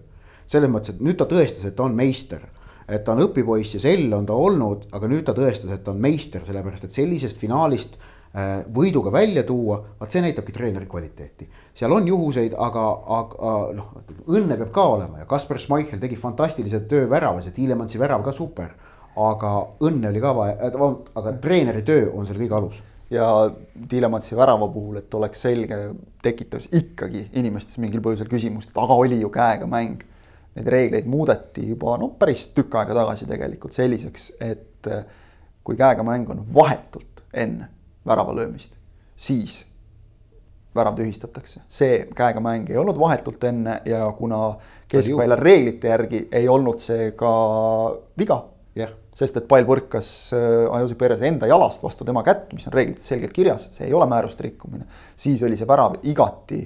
selles 0.47 0.69
mõttes, 0.69 0.93
et 0.93 0.99
nüüd 1.01 1.17
ta 1.17 1.25
tõestas, 1.25 1.65
et 1.65 1.75
ta 1.75 1.85
on 1.87 1.95
meister. 1.95 2.49
et 2.87 3.03
ta 3.03 3.13
on 3.13 3.23
õpipoiss 3.23 3.77
ja 3.77 3.79
sell 3.79 4.11
on 4.13 4.25
ta 4.25 4.33
olnud, 4.35 4.89
aga 4.91 5.07
nüüd 5.07 5.23
ta 5.23 5.33
tõestas, 5.33 5.71
et 5.71 5.83
ta 5.83 5.91
on 5.91 6.01
meister, 6.03 6.43
sellepärast 6.45 6.83
et 6.83 6.91
sellisest 6.91 7.39
finaalist 7.39 7.95
äh, 7.95 8.65
võiduga 8.67 9.11
välja 9.11 9.43
tuua, 9.47 9.79
vaat 9.99 10.11
see 10.11 10.21
näitabki 10.21 10.51
treeneri 10.51 10.85
kvaliteeti. 10.85 11.49
seal 11.73 11.91
on 11.91 12.07
juhuseid, 12.07 12.53
aga, 12.59 12.87
aga 13.19 13.57
noh, 13.73 13.91
õnne 14.27 14.57
peab 14.57 14.71
ka 14.71 14.87
olema 14.97 15.23
ja 15.23 15.25
Kaspar 15.25 15.59
Schmeichel 15.59 15.99
tegi 15.99 16.19
fantastilise 16.19 16.83
töö 16.91 17.09
väravas 17.09 17.45
ja 17.45 17.55
Tiilemansi 17.55 17.99
värav 17.99 18.23
ka 18.23 18.31
super. 18.31 18.75
aga 19.15 19.49
õnne 19.79 20.09
oli 20.09 20.19
ka 20.19 20.31
vaja, 20.35 20.71
aga 21.15 21.31
treeneri 21.37 21.83
töö 21.85 22.09
on 22.17 22.25
selle 22.25 22.41
kõige 22.41 22.55
alus 22.57 22.83
ja 23.09 23.51
Tiilematsi 23.89 24.35
värava 24.35 24.67
puhul, 24.67 24.97
et 25.01 25.13
oleks 25.13 25.41
selge, 25.41 25.77
tekitas 26.23 26.69
ikkagi 26.71 27.27
inimestes 27.39 27.77
mingil 27.81 28.01
põhjusel 28.03 28.29
küsimust, 28.31 28.71
et 28.71 28.79
aga 28.83 28.97
oli 29.05 29.19
ju 29.21 29.29
käega 29.33 29.67
mäng. 29.69 30.03
Neid 30.53 30.69
reegleid 30.69 31.07
muudeti 31.09 31.65
juba 31.65 31.95
no 31.97 32.11
päris 32.19 32.45
tükk 32.53 32.75
aega 32.77 32.93
tagasi 32.93 33.25
tegelikult 33.25 33.73
selliseks, 33.73 34.27
et 34.43 34.89
eh, 34.89 35.05
kui 35.65 35.77
käega 35.79 36.05
mäng 36.05 36.29
on 36.29 36.43
vahetult 36.53 37.23
enne 37.33 37.71
värava 38.05 38.35
löömist, 38.37 38.75
siis 39.17 39.63
värav 40.75 40.95
tühistatakse. 40.97 41.61
see 41.67 42.07
käega 42.15 42.41
mäng 42.41 42.69
ei 42.69 42.77
olnud 42.77 42.99
vahetult 42.99 43.43
enne 43.43 43.81
ja 43.85 44.11
kuna 44.17 44.55
keskvälja 44.91 45.35
reeglite 45.35 45.87
järgi 45.87 46.27
ei 46.31 46.47
olnud 46.49 46.81
see 46.81 47.11
ka 47.17 47.33
viga 48.17 48.43
yeah 48.77 48.93
sest 49.17 49.37
et 49.39 49.47
pall 49.49 49.65
põrkas 49.67 50.07
äh, 50.35 50.63
Ajusi 50.77 50.97
Perez 50.99 51.21
enda 51.25 51.49
jalast 51.49 51.83
vastu 51.83 52.05
tema 52.07 52.23
kätt, 52.25 52.51
mis 52.53 52.67
on 52.69 52.75
reeglites 52.75 53.09
selgelt 53.11 53.35
kirjas, 53.35 53.69
see 53.75 53.87
ei 53.87 53.93
ole 53.93 54.07
määruste 54.09 54.45
rikkumine. 54.47 54.87
siis 55.15 55.43
oli 55.43 55.57
see 55.59 55.69
värav 55.69 55.99
igati, 56.03 56.63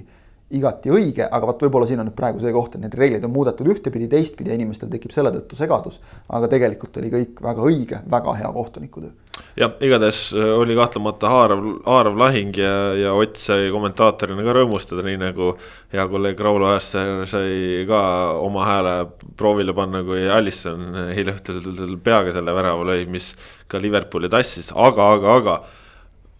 igati 0.50 0.88
õige, 0.88 1.26
aga 1.28 1.48
vot 1.50 1.62
võib-olla 1.66 1.86
siin 1.88 2.00
on 2.00 2.08
nüüd 2.08 2.16
praegu 2.16 2.40
see 2.40 2.52
koht, 2.54 2.74
et 2.74 2.80
neid 2.80 2.94
reegleid 2.96 3.24
on 3.28 3.34
muudetud 3.34 3.68
ühtepidi, 3.68 4.08
teistpidi 4.08 4.48
ja 4.48 4.56
inimestel 4.56 4.88
tekib 4.88 5.12
selle 5.12 5.32
tõttu 5.34 5.58
segadus. 5.58 6.00
aga 6.28 6.48
tegelikult 6.48 6.96
oli 6.96 7.10
kõik 7.12 7.42
väga 7.44 7.66
õige, 7.68 8.00
väga 8.08 8.36
hea 8.38 8.52
kohtunikutöö 8.54 9.12
jah, 9.58 9.74
igatahes 9.84 10.32
äh, 10.32 10.54
oli 10.56 10.76
kahtlemata 10.78 11.28
haarav, 11.28 11.64
haarav 11.84 12.16
lahing 12.18 12.56
ja, 12.56 12.72
ja 12.96 13.12
Ott 13.18 13.36
sai 13.40 13.68
kommentaatorina 13.74 14.44
ka 14.46 14.56
rõõmustada, 14.56 15.04
nii 15.04 15.20
nagu 15.20 15.52
hea 15.92 16.08
kolleeg 16.08 16.40
Raulo 16.40 16.70
Aassaar 16.72 17.26
sai 17.28 17.84
ka 17.88 18.02
oma 18.40 18.64
hääle 18.68 18.96
proovile 19.36 19.76
panna, 19.76 20.00
kui 20.06 20.24
Alisson 20.32 21.10
eile 21.12 21.36
õhtul 21.36 21.98
peaga 22.04 22.32
selle 22.32 22.56
värava 22.56 22.88
lõi, 22.88 23.04
mis 23.10 23.34
ka 23.68 23.80
Liverpooli 23.82 24.30
tassis, 24.32 24.72
aga, 24.72 25.12
aga, 25.18 25.38
aga 25.42 25.60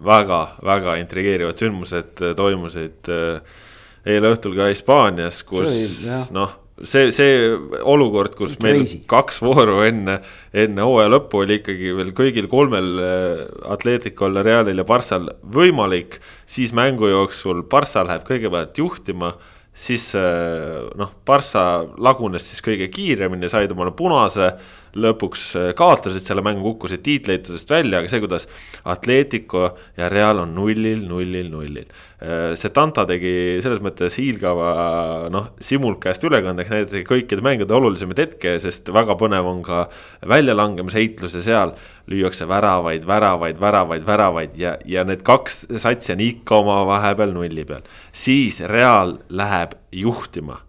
väga-väga 0.08 0.96
intrigeerivad 1.02 1.58
sündmused 1.60 2.22
toimusid 2.38 3.12
äh, 3.12 3.64
eile 4.06 4.34
õhtul 4.34 4.56
ka 4.58 4.70
Hispaanias, 4.70 5.42
kus 5.46 6.06
noh 6.34 6.56
see, 6.86 7.10
see 7.14 7.50
olukord, 7.82 8.34
kus 8.38 8.56
meil 8.62 8.82
crazy. 8.82 9.00
kaks 9.10 9.40
vooru 9.42 9.80
enne, 9.86 10.18
enne 10.54 10.86
hooaja 10.86 11.10
lõppu 11.12 11.42
oli 11.42 11.58
ikkagi 11.60 11.92
veel 11.96 12.12
kõigil 12.16 12.48
kolmel 12.50 12.90
äh, 13.02 13.44
Atleticol, 13.72 14.40
Realil 14.44 14.82
ja 14.82 14.86
Barssal 14.88 15.28
võimalik. 15.42 16.20
siis 16.46 16.72
mängu 16.76 17.10
jooksul 17.10 17.64
Barssa 17.70 18.04
läheb 18.06 18.26
kõigepealt 18.28 18.78
juhtima, 18.78 19.34
siis 19.74 20.10
äh, 20.18 20.88
noh, 20.98 21.14
Barssa 21.26 21.84
lagunes 21.98 22.46
siis 22.48 22.62
kõige 22.64 22.90
kiiremini, 22.92 23.50
said 23.50 23.72
omale 23.74 23.94
punase 23.96 24.52
lõpuks 24.96 25.44
äh, 25.58 25.70
kaotasid 25.78 26.26
selle 26.26 26.44
mängu, 26.44 26.62
kukkusid 26.64 27.02
tiitliheitlusest 27.06 27.70
välja, 27.70 28.00
aga 28.00 28.12
see, 28.12 28.22
kuidas 28.22 28.48
Atletico 28.88 29.64
ja 29.98 30.08
Real 30.12 30.42
on 30.44 30.54
nullil, 30.56 31.02
nullil, 31.08 31.50
nullil. 31.52 31.88
Äh, 32.22 32.54
see 32.58 32.72
Tanta 32.74 33.04
tegi 33.08 33.32
selles 33.64 33.82
mõttes 33.84 34.16
hiilgava 34.18 35.28
noh, 35.32 35.52
simulcast 35.62 36.24
ülekande, 36.28 36.64
ehk 36.64 36.74
näidati 36.74 37.04
kõikide 37.08 37.44
mängude 37.44 37.76
olulisemaid 37.76 38.24
hetke, 38.24 38.56
sest 38.62 38.88
väga 38.94 39.18
põnev 39.20 39.48
on 39.48 39.62
ka 39.66 39.84
väljalangemisheitlus 40.28 41.38
ja 41.38 41.44
seal 41.44 41.74
lüüakse 42.08 42.48
väravaid, 42.48 43.04
väravaid, 43.06 43.60
väravaid, 43.60 44.06
väravaid 44.06 44.56
ja, 44.58 44.76
ja 44.88 45.04
need 45.04 45.22
kaks 45.26 45.66
satsi 45.76 46.14
on 46.14 46.22
ikka 46.24 46.62
oma 46.62 46.80
vahepeal 46.88 47.34
nulli 47.36 47.66
peal. 47.68 47.84
siis 48.12 48.60
Real 48.60 49.18
läheb 49.28 49.76
juhtima, 49.92 50.62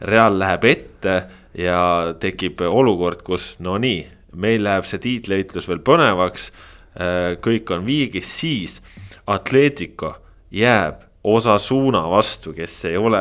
Real 0.00 0.38
läheb 0.38 0.64
ette 0.70 1.16
ja 1.58 2.14
tekib 2.20 2.60
olukord, 2.66 3.22
kus 3.26 3.54
no 3.62 3.76
nii, 3.78 4.02
meil 4.34 4.64
läheb 4.66 4.86
see 4.88 5.02
tiitliheitlus 5.02 5.68
veel 5.70 5.82
põnevaks. 5.86 6.50
Äh, 6.94 7.34
kõik 7.42 7.70
on 7.74 7.86
viigis, 7.86 8.28
siis 8.38 8.78
Atletico 9.26 10.14
jääb 10.54 11.02
Osasuna 11.24 12.02
vastu, 12.10 12.52
kes 12.52 12.84
ei 12.84 12.98
ole. 13.00 13.20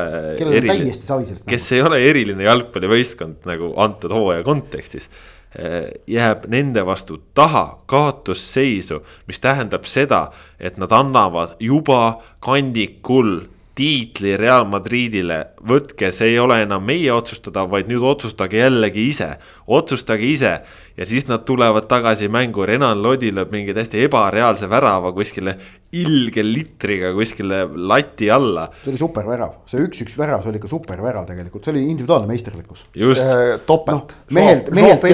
kes 1.47 1.69
ei 1.71 1.81
ole 1.81 2.01
eriline 2.03 2.43
jalgpallivõistkond 2.43 3.47
nagu 3.47 3.71
antud 3.79 4.11
hooaja 4.11 4.43
kontekstis 4.43 5.07
äh, 5.07 5.87
jääb 6.11 6.49
nende 6.51 6.83
vastu 6.85 7.21
taha 7.33 7.79
kaotusseisu, 7.87 8.99
mis 9.27 9.39
tähendab 9.39 9.87
seda, 9.87 10.27
et 10.59 10.77
nad 10.77 10.91
annavad 10.91 11.55
juba 11.63 12.19
kandikul 12.43 13.39
tiitli 13.77 14.35
Real 14.37 14.67
Madridile, 14.69 15.39
võtke, 15.65 16.11
see 16.13 16.33
ei 16.33 16.39
ole 16.41 16.59
enam 16.61 16.83
meie 16.85 17.09
otsustada, 17.13 17.65
vaid 17.69 17.89
nüüd 17.89 18.03
otsustage 18.05 18.59
jällegi 18.59 19.07
ise, 19.09 19.31
otsustage 19.65 20.27
ise. 20.29 20.53
ja 20.97 21.05
siis 21.09 21.25
nad 21.25 21.41
tulevad 21.45 21.87
tagasi 21.89 22.27
mängu, 22.29 22.67
Renan 22.69 23.01
Lodi 23.01 23.31
lööb 23.33 23.49
mingi 23.53 23.73
täiesti 23.73 24.03
ebareaalse 24.05 24.69
värava 24.69 25.09
kuskile 25.15 25.55
ilge 25.97 26.43
litriga 26.45 27.09
kuskile 27.17 27.63
lati 27.73 28.29
alla. 28.29 28.67
see 28.83 28.93
oli 28.93 29.01
supervärav, 29.01 29.55
see 29.65 29.81
üks-üks 29.87 30.17
värav, 30.19 30.43
see 30.43 30.53
oli 30.53 30.61
ikka 30.61 30.69
supervärav 30.69 31.25
tegelikult, 31.29 31.65
see 31.65 31.73
oli 31.73 31.87
individuaalne 31.89 32.29
meisterlikkus. 32.29 32.85
just 32.93 33.25
äh,. 33.25 33.57
topelt 33.65 34.13
no,. 34.13 34.37
mehelt, 34.37 34.69
mehelt. 34.69 35.09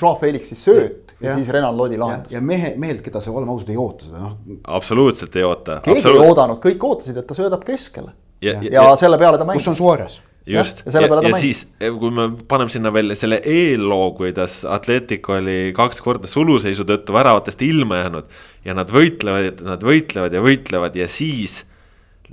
Joao 0.00 0.18
Felixi 0.18 0.58
sööt 0.58 1.09
ja, 1.20 1.30
ja 1.30 1.36
siis 1.36 1.48
Renan 1.48 1.76
Lodi 1.76 1.98
lahendus. 1.98 2.32
ja 2.32 2.40
mehe, 2.40 2.74
mehelt, 2.80 3.02
keda 3.04 3.20
sa, 3.20 3.32
oleme 3.32 3.52
ausad, 3.52 3.70
ei 3.72 3.78
oota 3.80 4.08
seda, 4.08 4.24
noh. 4.24 4.56
absoluutselt 4.78 5.36
ei 5.36 5.46
oota. 5.46 5.80
keegi 5.84 6.08
ei 6.08 6.24
oodanud, 6.24 6.60
kõik 6.64 6.88
ootasid, 6.88 7.20
et 7.20 7.28
ta 7.28 7.36
söödab 7.36 7.64
keskele. 7.66 8.12
ja, 8.42 8.56
ja, 8.62 8.74
ja, 8.80 8.90
selle 9.00 9.18
peale 9.20 9.40
ta 9.40 9.48
mängis. 9.48 9.64
kus 9.64 9.72
on 9.74 9.78
Suarez? 9.80 10.20
just, 10.46 10.82
ja, 10.86 11.00
ja, 11.00 11.06
ja, 11.06 11.28
ja 11.28 11.40
siis, 11.40 11.64
kui 11.78 12.12
me 12.14 12.30
paneme 12.48 12.72
sinna 12.72 12.92
veel 12.94 13.14
selle 13.18 13.40
eelloo, 13.44 14.10
kuidas 14.18 14.62
Atletico 14.68 15.36
oli 15.36 15.74
kaks 15.76 16.00
korda 16.04 16.30
suluseisu 16.30 16.86
tõttu 16.88 17.14
väravatest 17.14 17.62
ilma 17.62 18.00
jäänud. 18.04 18.30
ja 18.64 18.76
nad 18.76 18.92
võitlevad, 18.92 19.60
nad 19.66 19.84
võitlevad 19.84 20.34
ja 20.34 20.42
võitlevad 20.44 20.96
ja 20.96 21.08
siis 21.08 21.64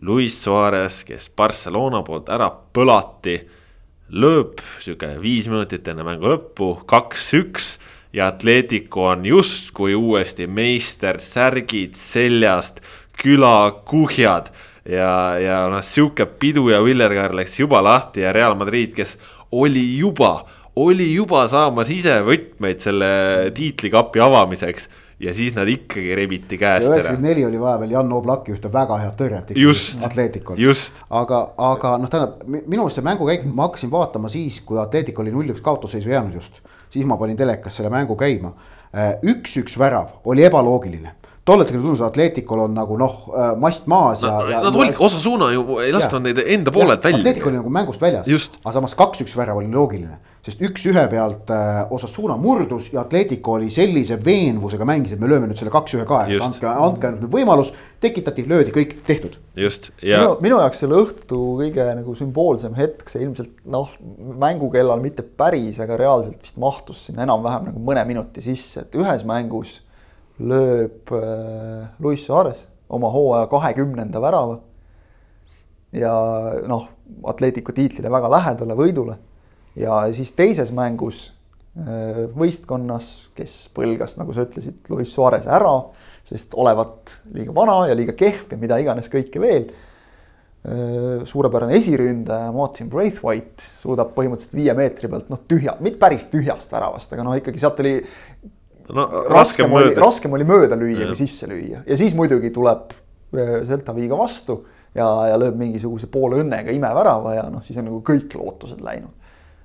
Luis 0.02 0.38
Suarez, 0.44 1.02
kes 1.04 1.30
Barcelona 1.36 2.04
poolt 2.06 2.30
ära 2.30 2.50
põlati. 2.52 3.40
lööb 4.08 4.62
sihuke 4.80 5.18
viis 5.20 5.50
minutit 5.52 5.88
enne 5.92 6.06
mängu 6.08 6.30
lõppu, 6.32 6.78
kaks-üks 6.88 7.76
ja 8.14 8.28
Atletico 8.28 9.10
on 9.12 9.26
justkui 9.26 9.95
uuesti 9.95 10.47
meister, 10.47 11.20
särgid 11.22 11.95
seljast, 11.99 12.82
külakuhjad 13.18 14.51
ja, 14.89 15.12
ja 15.41 15.64
noh, 15.72 15.84
sihuke 15.84 16.26
pidu 16.39 16.70
ja 16.72 16.84
villerkaar 16.84 17.36
läks 17.36 17.60
juba 17.60 17.82
lahti 17.84 18.24
ja 18.26 18.34
Real 18.34 18.55
Madrid, 18.55 18.93
kes 18.97 19.18
oli 19.51 19.97
juba, 19.97 20.45
oli 20.76 21.12
juba 21.14 21.47
saamas 21.51 21.91
ise 21.93 22.22
võtmeid 22.26 22.84
selle 22.84 23.10
tiitlikapi 23.55 24.24
avamiseks 24.24 24.89
ja 25.20 25.34
siis 25.34 25.55
nad 25.55 25.70
ikkagi 25.70 26.16
rebiti 26.16 26.60
käest 26.62 26.86
ära. 26.86 26.99
üheksakümmend 26.99 27.26
neli 27.26 27.45
oli 27.45 27.60
vaja 27.60 27.80
veel 27.82 27.93
Jan 27.95 28.12
Oblaki 28.14 28.53
ühte 28.53 28.70
väga 28.74 28.99
head 29.01 29.16
tõrjet 29.18 29.53
ikkagi 29.53 30.05
Atleticul. 30.05 30.60
just. 30.62 31.01
aga, 31.10 31.41
aga 31.58 31.95
noh, 32.01 32.12
tähendab 32.12 32.43
minu 32.45 32.84
meelest 32.84 32.99
see 32.99 33.08
mängukäik, 33.08 33.47
ma 33.49 33.66
hakkasin 33.68 33.91
vaatama 33.91 34.30
siis, 34.30 34.62
kui 34.62 34.78
Atletic 34.82 35.20
oli 35.20 35.34
null-üks 35.34 35.64
kaotusseisu 35.66 36.14
jäänud 36.14 36.38
just. 36.38 36.62
Siis 36.90 37.06
ma 37.06 37.18
panin 37.18 37.38
telekas 37.38 37.76
selle 37.76 37.90
mängu 37.94 38.16
käima. 38.16 38.54
üks-üks 39.24 39.76
värav 39.78 40.22
oli 40.26 40.46
ebaloogiline 40.48 41.12
tol 41.48 41.64
hetkel 41.64 41.80
tundus, 41.80 42.02
et 42.02 42.08
Atleticul 42.10 42.62
on 42.66 42.74
nagu 42.76 42.98
noh, 43.00 43.20
äh, 43.32 43.52
mast 43.60 43.88
maas 43.88 44.24
ja 44.26 44.34
no,. 44.36 44.64
Nad 44.68 44.76
olidki 44.76 45.04
osa 45.08 45.20
suuna 45.22 45.50
ju, 45.54 45.80
ei 45.84 45.94
lastnud 45.96 46.26
neid 46.28 46.42
enda 46.44 46.74
poolelt 46.76 47.06
välja. 47.08 47.22
Atletic 47.24 47.48
oli 47.48 47.60
nagu 47.60 47.72
mängust 47.74 48.04
väljas, 48.04 48.28
aga 48.64 48.76
samas 48.76 48.98
kaks-üks 49.00 49.36
värav 49.38 49.62
oli 49.62 49.72
loogiline. 49.72 50.20
Sest 50.48 50.62
üks-ühe 50.64 51.04
pealt 51.12 51.52
äh, 51.52 51.82
Osasuna 51.91 52.38
murdus 52.39 52.88
ja 52.93 53.02
Atletico 53.04 53.58
oli 53.58 53.68
sellise 53.74 54.16
veenvusega 54.24 54.88
mängis, 54.88 55.14
et 55.14 55.22
me 55.22 55.28
lööme 55.28 55.50
nüüd 55.50 55.60
selle 55.60 55.74
kaks-ühe 55.74 56.06
ka, 56.08 56.22
et 56.28 56.43
andke, 56.43 56.70
andke 56.72 57.12
nüüd 57.18 57.28
võimalus. 57.34 57.74
tekitati, 58.00 58.45
löödi, 58.48 58.72
kõik 58.76 58.95
tehtud. 59.08 59.36
just 59.58 59.89
ja. 60.02 60.22
minu, 60.22 60.38
minu 60.45 60.62
jaoks 60.62 60.84
selle 60.84 61.02
õhtu 61.02 61.41
kõige 61.60 61.89
nagu 62.00 62.16
sümboolsem 62.16 62.78
hetk, 62.78 63.12
see 63.12 63.26
ilmselt 63.26 63.52
noh, 63.68 63.91
mängukellal 64.39 65.04
mitte 65.04 65.26
päris, 65.26 65.82
aga 65.84 66.00
reaalselt 66.00 66.39
vist 66.39 66.62
mahtus 66.62 67.08
sinna 67.10 67.28
enam-vähem 67.28 67.72
nagu 67.72 67.84
mõne 67.91 68.06
minuti 68.08 68.45
sisse, 68.45 68.86
et 68.86 68.98
ühes 68.98 69.28
mängus 69.28 69.82
lööb 70.39 71.12
äh, 71.18 71.88
Luis 72.00 72.24
Suarez 72.26 72.68
oma 72.89 73.10
hooaja 73.12 73.48
kahekümnenda 73.52 74.22
värava. 74.22 74.60
ja 75.91 76.14
noh, 76.68 76.88
Atletico 77.24 77.72
tiitlile 77.72 78.12
väga 78.12 78.30
lähedale 78.32 78.76
võidule. 78.76 79.18
Ja 79.78 80.03
siis 80.15 80.34
teises 80.38 80.71
mängus 80.75 81.28
äh, 81.80 82.25
võistkonnas, 82.38 83.30
kes 83.38 83.67
põlgas, 83.75 84.17
nagu 84.19 84.36
sa 84.36 84.47
ütlesid, 84.47 84.80
Luis 84.91 85.13
Suarez 85.13 85.47
ära, 85.49 85.73
sest 86.28 86.55
olevat 86.59 87.13
liiga 87.36 87.55
vana 87.55 87.86
ja 87.89 87.97
liiga 87.97 88.15
kehv 88.17 88.51
ja 88.51 88.59
mida 88.59 88.80
iganes 88.82 89.07
kõike 89.11 89.41
veel 89.43 89.69
äh, 89.69 91.23
suurepärane 91.30 91.78
esiründaja 91.80 92.51
Martin 92.55 92.91
Braithwaite 92.91 93.69
suudab 93.84 94.13
põhimõtteliselt 94.17 94.57
viie 94.57 94.75
meetri 94.78 95.11
pealt 95.11 95.32
noh, 95.34 95.43
tühja, 95.47 95.78
mitte 95.84 96.01
päris 96.01 96.28
tühjast 96.32 96.73
väravast, 96.73 97.13
aga 97.13 97.28
noh, 97.28 97.38
ikkagi 97.39 97.61
sealt 97.61 97.84
oli 97.86 97.97
no 98.93 99.07
raskem 99.30 99.73
oli, 99.73 99.91
raskem 99.97 100.34
oli 100.38 100.47
mööda 100.47 100.78
lüüa 100.80 101.09
kui 101.09 101.19
sisse 101.19 101.49
lüüa. 101.49 101.84
Ja 101.88 101.97
siis 101.99 102.15
muidugi 102.17 102.51
tuleb 102.55 102.93
Celta 103.34 103.91
äh, 103.91 103.97
Viga 103.97 104.17
vastu 104.19 104.61
ja, 104.95 105.07
ja 105.32 105.38
lööb 105.39 105.57
mingisuguse 105.59 106.09
poole 106.11 106.41
õnnega 106.43 106.73
imevärava 106.75 107.36
ja 107.36 107.47
noh, 107.51 107.63
siis 107.65 107.80
on 107.82 107.89
nagu 107.89 108.01
kõik 108.07 108.36
lootused 108.38 108.82
läinud. 108.84 109.13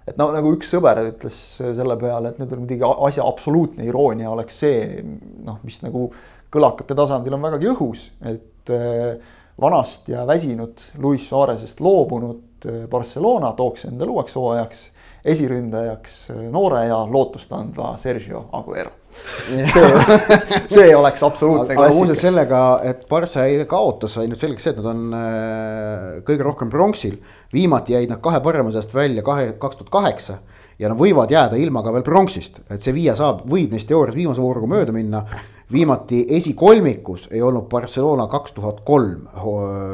Et 0.09 0.19
no 0.19 0.29
nagu 0.35 0.55
üks 0.57 0.73
sõber 0.75 1.01
ütles 1.07 1.41
selle 1.61 1.97
peale, 2.01 2.33
et 2.33 2.41
nüüd 2.43 2.55
on 2.55 2.65
muidugi 2.65 2.89
asja 3.09 3.27
absoluutne 3.29 3.87
iroonia 3.89 4.31
oleks 4.33 4.63
see 4.65 5.03
noh, 5.03 5.61
mis 5.67 5.81
nagu 5.85 6.09
kõlakate 6.53 6.97
tasandil 6.99 7.37
on 7.37 7.47
vägagi 7.47 7.71
õhus, 7.73 8.09
et 8.29 8.73
äh, 8.75 9.21
vanast 9.61 10.09
ja 10.13 10.27
väsinud 10.29 10.81
Luis 11.03 11.29
Suarezest 11.29 11.81
loobunud 11.85 12.67
äh, 12.67 12.83
Barcelona 12.91 13.53
tooks 13.59 13.87
endale 13.91 14.15
uueks 14.15 14.37
hooajaks 14.39 14.89
esiründajaks 15.33 16.25
noore 16.51 16.89
ja 16.89 17.05
lootust 17.07 17.53
andva 17.55 17.95
Sergio 18.03 18.49
Aguero 18.59 19.02
see, 19.47 19.91
see 20.75 20.97
oleks 20.97 21.23
absoluutne 21.27 21.77
klassika. 21.77 21.99
muuseas 21.99 22.25
sellega, 22.25 22.63
et 22.89 23.05
Barca 23.11 23.47
kaotas, 23.71 24.17
sai 24.17 24.29
nüüd 24.31 24.41
selgeks 24.41 24.69
see, 24.69 24.75
et 24.75 24.81
nad 24.83 24.91
on 24.93 25.17
äh, 25.19 26.09
kõige 26.27 26.47
rohkem 26.47 26.73
pronksil. 26.73 27.19
viimati 27.53 27.97
jäid 27.97 28.11
nad 28.13 28.23
kahe 28.25 28.41
parema 28.45 28.73
seast 28.75 28.95
välja 28.95 29.25
kahe, 29.27 29.53
kaks 29.61 29.81
tuhat 29.81 29.93
kaheksa 29.93 30.39
ja 30.79 30.91
nad 30.91 30.99
võivad 30.99 31.31
jääda 31.31 31.59
ilma 31.61 31.83
ka 31.85 31.93
veel 31.95 32.05
pronksist, 32.07 32.63
et 32.71 32.83
Sevilla 32.83 33.15
saab, 33.19 33.45
võib 33.49 33.75
neist 33.75 33.89
teoorias 33.91 34.17
viimase 34.17 34.43
vooruga 34.43 34.71
mööda 34.71 34.95
minna 34.95 35.25
viimati 35.73 36.27
esikolmikus 36.29 37.29
ei 37.31 37.43
olnud 37.43 37.69
Barcelona 37.71 38.27
kaks 38.27 38.53
tuhat 38.53 38.81
kolm 38.85 39.27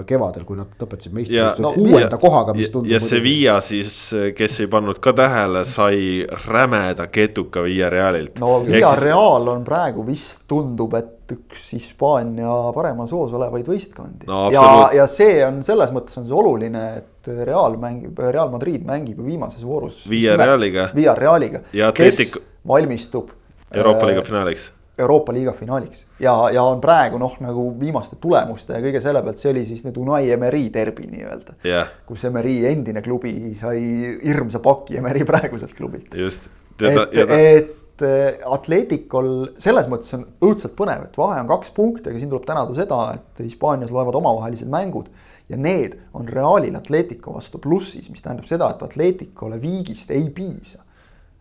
kevadel, 0.07 0.45
kui 0.49 0.59
nad 0.59 0.73
lõpetasid 0.81 1.15
meistrivõistluse 1.15 1.65
no, 1.65 1.73
kuuenda 1.77 2.19
kohaga, 2.21 2.55
mis 2.57 2.73
tundub. 2.75 2.91
ja 2.93 3.01
Sevilla 3.03 3.59
siis, 3.65 3.93
kes 4.37 4.59
ei 4.65 4.71
pannud 4.71 4.99
ka 5.03 5.13
tähele, 5.17 5.65
sai 5.69 6.01
rämeda 6.47 7.07
ketuka 7.13 7.63
Via 7.67 7.91
Realilt. 7.93 8.41
no 8.43 8.59
Via 8.67 8.95
Real 8.99 9.49
on 9.55 9.65
praegu 9.67 10.07
vist 10.07 10.45
tundub, 10.51 10.97
et 10.99 11.35
üks 11.35 11.69
Hispaania 11.77 12.53
paremas 12.75 13.13
hoos 13.13 13.35
olevaid 13.37 13.69
võistkondi 13.69 14.29
no,. 14.31 14.47
ja, 14.55 14.65
ja 14.97 15.07
see 15.11 15.43
on 15.45 15.61
selles 15.67 15.93
mõttes 15.95 16.17
on 16.21 16.27
see 16.29 16.37
oluline, 16.37 16.87
et 17.03 17.33
Real 17.45 17.77
mängib, 17.81 18.19
Real 18.33 18.49
Madrid 18.51 18.87
mängib 18.89 19.21
ju 19.21 19.27
viimases 19.27 19.65
voorus. 19.67 20.07
Via 20.09 20.39
Realiga. 20.41 20.89
Via 20.97 21.15
Realiga, 21.19 21.61
kes 21.95 22.35
valmistub. 22.69 23.35
Euroopa 23.69 24.09
liiga 24.09 24.25
finaaliks 24.25 24.71
Euroopa 24.99 25.33
liiga 25.35 25.53
finaaliks 25.57 26.05
ja, 26.23 26.35
ja 26.55 26.63
on 26.67 26.81
praegu 26.83 27.19
noh, 27.21 27.37
nagu 27.43 27.69
viimaste 27.81 28.19
tulemuste 28.21 28.77
ja 28.77 28.83
kõige 28.83 29.03
selle 29.05 29.23
pealt, 29.25 29.41
see 29.41 29.53
oli 29.53 29.65
siis 29.69 29.85
nüüd 29.87 29.99
Unai 30.03 30.23
Emeri 30.35 30.67
derbi 30.75 31.07
nii-öelda 31.11 31.59
yeah.. 31.67 31.93
kus 32.09 32.25
Emeri 32.29 32.61
endine 32.71 33.03
klubi 33.05 33.35
sai 33.59 33.81
hirmsa 34.25 34.63
paki 34.65 34.99
Emeri 35.03 35.27
praeguselt 35.29 35.75
klubilt. 35.79 36.15
just. 36.19 36.49
et, 36.83 37.15
et 37.39 38.05
äh, 38.07 38.43
Atleticol 38.47 39.31
selles 39.61 39.89
mõttes 39.91 40.15
on 40.19 40.27
õudselt 40.45 40.75
põnev, 40.79 41.09
et 41.09 41.19
vahe 41.19 41.39
on 41.43 41.51
kaks 41.51 41.73
punkti, 41.77 42.11
aga 42.11 42.21
siin 42.21 42.33
tuleb 42.33 42.47
tänada 42.49 42.75
seda, 42.77 43.01
et 43.19 43.45
Hispaanias 43.45 43.95
loevad 43.95 44.19
omavahelised 44.19 44.71
mängud 44.73 45.11
ja 45.49 45.57
need 45.57 45.97
on 46.15 46.29
Realil 46.29 46.77
Atletico 46.77 47.39
vastu 47.39 47.63
plussis, 47.63 48.11
mis 48.11 48.23
tähendab 48.25 48.51
seda, 48.51 48.73
et 48.75 48.85
Atleticole 48.85 49.61
viigist 49.63 50.11
ei 50.15 50.29
piisa 50.35 50.83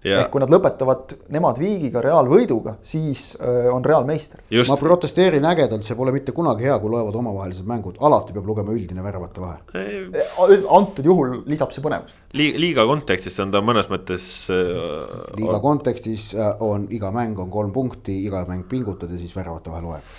Ja. 0.06 0.20
ehk 0.22 0.30
kui 0.30 0.42
nad 0.44 0.52
lõpetavad 0.54 1.16
nemad 1.34 1.58
viigiga, 1.58 2.04
Real 2.06 2.28
võiduga, 2.30 2.76
siis 2.86 3.32
öö, 3.42 3.72
on 3.74 3.86
Real 3.86 4.06
meister. 4.06 4.44
ma 4.70 4.78
protesteerin 4.78 5.46
ägedalt, 5.50 5.84
see 5.84 5.98
pole 5.98 6.14
mitte 6.14 6.36
kunagi 6.38 6.68
hea, 6.68 6.76
kui 6.80 6.92
loevad 6.94 7.18
omavahelised 7.18 7.66
mängud, 7.68 7.98
alati 8.06 8.36
peab 8.36 8.46
lugema 8.46 8.76
üldine 8.78 9.04
väravate 9.04 9.42
vahe. 9.42 9.58
E, 9.74 10.62
antud 10.78 11.10
juhul 11.10 11.42
lisab 11.50 11.74
see 11.74 11.82
põnevust. 11.82 12.22
liiga, 12.38 12.86
kontekstis 12.86 13.40
on 13.42 13.52
ta 13.52 13.64
mõnes 13.66 13.90
mõttes 13.90 14.30
äh,. 14.54 15.34
liiga 15.40 15.60
kontekstis 15.64 16.30
on 16.62 16.86
iga 16.94 17.12
mäng 17.16 17.40
on 17.42 17.50
kolm 17.50 17.74
punkti, 17.74 18.22
iga 18.30 18.46
mäng 18.48 18.70
pingutad 18.70 19.12
ja 19.12 19.18
siis 19.18 19.34
väravate 19.36 19.74
vahe 19.74 19.86
loeb 19.88 20.16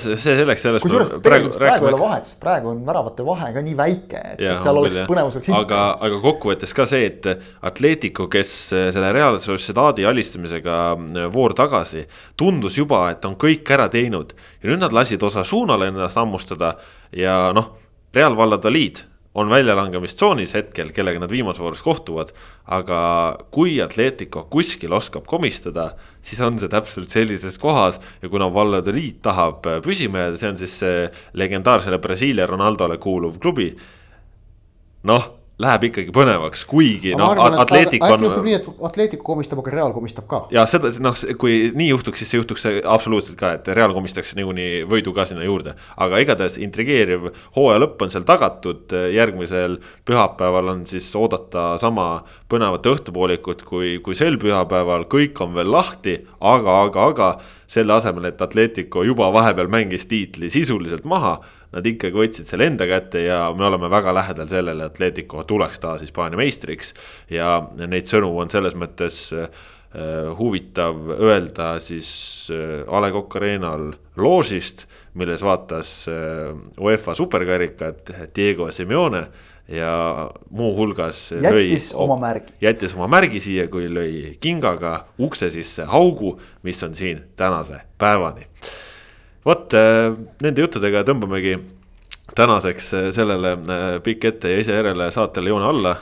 see 0.00 0.16
selleks, 0.16 0.62
sellest. 0.64 0.84
kusjuures 0.84 1.12
praegu, 1.24 1.50
praegu 1.52 1.88
ei 1.88 1.92
ole 1.92 2.00
vahet, 2.00 2.28
sest 2.28 2.40
praegu 2.40 2.70
on 2.72 2.80
väravate 2.86 3.24
vahe 3.26 3.50
ka 3.54 3.62
nii 3.64 3.76
väike, 3.76 4.22
et, 4.34 4.44
seal 4.62 4.80
oleks 4.80 5.00
põnevus 5.08 5.36
oleks 5.36 5.52
aga, 5.58 5.80
aga 6.06 6.20
kokkuvõttes 6.24 6.72
ka 6.76 6.86
see, 6.88 7.10
et 7.10 7.28
Atletico, 7.68 8.28
kes 8.32 8.54
selle 8.70 9.12
Real 9.16 9.40
Sociedadi 9.42 10.06
alistamisega 10.08 10.78
äh, 10.94 11.28
voor 11.34 11.54
tagasi. 11.58 12.06
tundus 12.40 12.78
juba, 12.78 13.08
et 13.12 13.24
on 13.28 13.36
kõik 13.40 13.68
ära 13.74 13.90
teinud 13.92 14.32
ja 14.62 14.72
nüüd 14.72 14.80
nad 14.86 14.96
lasid 14.96 15.22
osa 15.26 15.44
suunale 15.44 15.90
ennast 15.92 16.16
hammustada 16.20 16.76
ja 17.12 17.52
noh, 17.56 17.74
Real 18.14 18.36
Valladolid 18.36 19.04
on 19.34 19.50
väljalangemistsoonis 19.50 20.54
hetkel, 20.56 20.90
kellega 20.94 21.20
nad 21.22 21.30
viimases 21.30 21.62
voorus 21.62 21.82
kohtuvad. 21.82 22.32
aga 22.70 23.38
kui 23.50 23.80
Atletico 23.82 24.44
kuskil 24.50 24.92
oskab 24.92 25.26
komistada, 25.26 25.94
siis 26.22 26.40
on 26.44 26.58
see 26.60 26.68
täpselt 26.68 27.12
sellises 27.12 27.58
kohas 27.58 28.00
ja 28.22 28.28
kuna 28.28 28.50
Valladolid 28.54 29.20
tahab 29.24 29.66
püsima 29.84 30.26
jääda, 30.26 30.40
see 30.40 30.52
on 30.52 30.60
siis 30.60 30.78
see 30.82 31.04
legendaarsele 31.40 31.98
Brasiilia 31.98 32.46
Ronaldole 32.46 32.98
kuuluv 32.98 33.38
klubi. 33.40 33.70
noh 35.02 35.39
läheb 35.60 35.86
ikkagi 35.90 36.12
põnevaks, 36.14 36.64
kuigi 36.68 37.12
noh, 37.18 37.34
Atletico 37.36 38.06
on. 38.06 38.16
äkki 38.16 38.28
juhtub 38.28 38.46
nii, 38.46 38.56
et 38.58 38.68
Atletico 38.88 39.26
komistab, 39.26 39.60
aga 39.62 39.74
Real 39.74 39.94
komistab 39.96 40.26
ka. 40.30 40.42
ja 40.54 40.64
seda 40.70 40.92
noh, 41.04 41.16
kui 41.40 41.58
nii 41.76 41.90
juhtuks, 41.90 42.22
siis 42.22 42.32
see 42.32 42.40
juhtuks 42.40 42.66
absoluutselt 42.88 43.38
ka, 43.40 43.52
et 43.58 43.70
Real 43.76 43.94
komistaks 43.96 44.34
niikuinii 44.38 44.84
võidu 44.90 45.14
ka 45.16 45.26
sinna 45.28 45.44
juurde. 45.46 45.76
aga 46.00 46.22
igatahes 46.24 46.58
intrigeeriv 46.62 47.30
hooaja 47.56 47.84
lõpp 47.84 48.04
on 48.06 48.14
seal 48.14 48.26
tagatud, 48.28 48.96
järgmisel 49.14 49.78
pühapäeval 50.08 50.74
on 50.74 50.84
siis 50.88 51.08
oodata 51.18 51.74
sama 51.82 52.24
põnevat 52.50 52.86
õhtupoolikut 52.90 53.64
kui, 53.68 53.98
kui 54.04 54.18
sel 54.18 54.40
pühapäeval, 54.40 55.06
kõik 55.12 55.38
on 55.44 55.54
veel 55.56 55.72
lahti, 55.72 56.20
aga, 56.40 56.82
aga, 56.86 57.08
aga 57.12 57.30
selle 57.70 57.94
asemel, 57.94 58.30
et 58.30 58.42
Atletico 58.42 59.04
juba 59.06 59.28
vahepeal 59.32 59.70
mängis 59.70 60.08
tiitli 60.10 60.50
sisuliselt 60.50 61.04
maha 61.08 61.38
nad 61.74 61.86
ikkagi 61.86 62.16
võtsid 62.16 62.48
selle 62.50 62.66
enda 62.70 62.86
kätte 62.90 63.24
ja 63.24 63.42
me 63.56 63.66
oleme 63.68 63.90
väga 63.92 64.14
lähedal 64.14 64.48
sellele, 64.50 64.86
et 64.86 64.96
Atletico 64.96 65.44
tuleks 65.46 65.82
taas 65.82 66.02
Hispaania 66.04 66.40
meistriks. 66.40 66.94
ja 67.30 67.60
neid 67.86 68.10
sõnu 68.10 68.32
on 68.42 68.50
selles 68.50 68.74
mõttes 68.78 69.28
äh, 69.36 69.46
huvitav 70.38 71.14
öelda 71.18 71.76
siis 71.80 72.10
äh, 72.50 72.82
A 72.88 73.02
Le 73.04 73.12
Coq 73.14 73.38
Arena'l 73.38 73.92
loožist, 74.16 74.86
milles 75.14 75.44
vaatas 75.46 76.08
äh, 76.10 76.50
UEFA 76.80 77.14
superkarikat 77.14 78.10
Diego 78.36 78.70
Simeone 78.74 79.26
ja 79.70 79.94
muuhulgas 80.50 81.28
jättis 81.30 81.92
lõi, 81.92 82.02
oma 82.02 82.18
märgi. 82.18 82.54
jättis 82.60 82.94
oma 82.98 83.06
märgi 83.06 83.40
siia, 83.40 83.68
kui 83.70 83.86
lõi 83.86 84.36
kingaga 84.42 85.04
ukse 85.22 85.50
sisse 85.54 85.86
augu, 85.86 86.34
mis 86.66 86.82
on 86.82 86.98
siin 86.98 87.28
tänase 87.38 87.84
päevani 87.98 88.48
vot 89.46 89.74
äh, 89.76 90.12
nende 90.44 90.64
juttudega 90.64 91.02
tõmbamegi 91.08 91.56
tänaseks 92.36 92.88
äh, 92.96 93.10
sellele 93.16 93.54
äh, 93.56 93.98
pikk 94.04 94.28
ette 94.32 94.52
ja 94.52 94.62
ise 94.62 94.76
järele 94.76 95.10
saatele 95.14 95.52
joone 95.52 95.68
alla. 95.68 95.94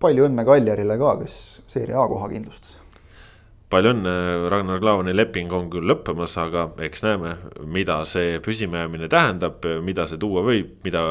palju 0.00 0.28
õnne 0.28 0.44
Kaljarile 0.48 0.96
ka, 1.00 1.16
kes 1.20 1.34
seeria 1.68 2.00
A 2.00 2.06
koha 2.08 2.28
kindlustas. 2.32 2.78
palju 3.70 3.92
õnne, 3.94 4.14
Ragnar 4.50 4.80
Klavani 4.80 5.14
leping 5.14 5.52
on 5.52 5.68
küll 5.70 5.86
lõppemas, 5.86 6.36
aga 6.40 6.70
eks 6.86 7.04
näeme, 7.06 7.36
mida 7.64 8.00
see 8.04 8.40
püsimajäämine 8.42 9.08
tähendab, 9.08 9.66
mida 9.84 10.06
see 10.10 10.18
tuua 10.18 10.42
võib, 10.46 10.80
mida, 10.84 11.04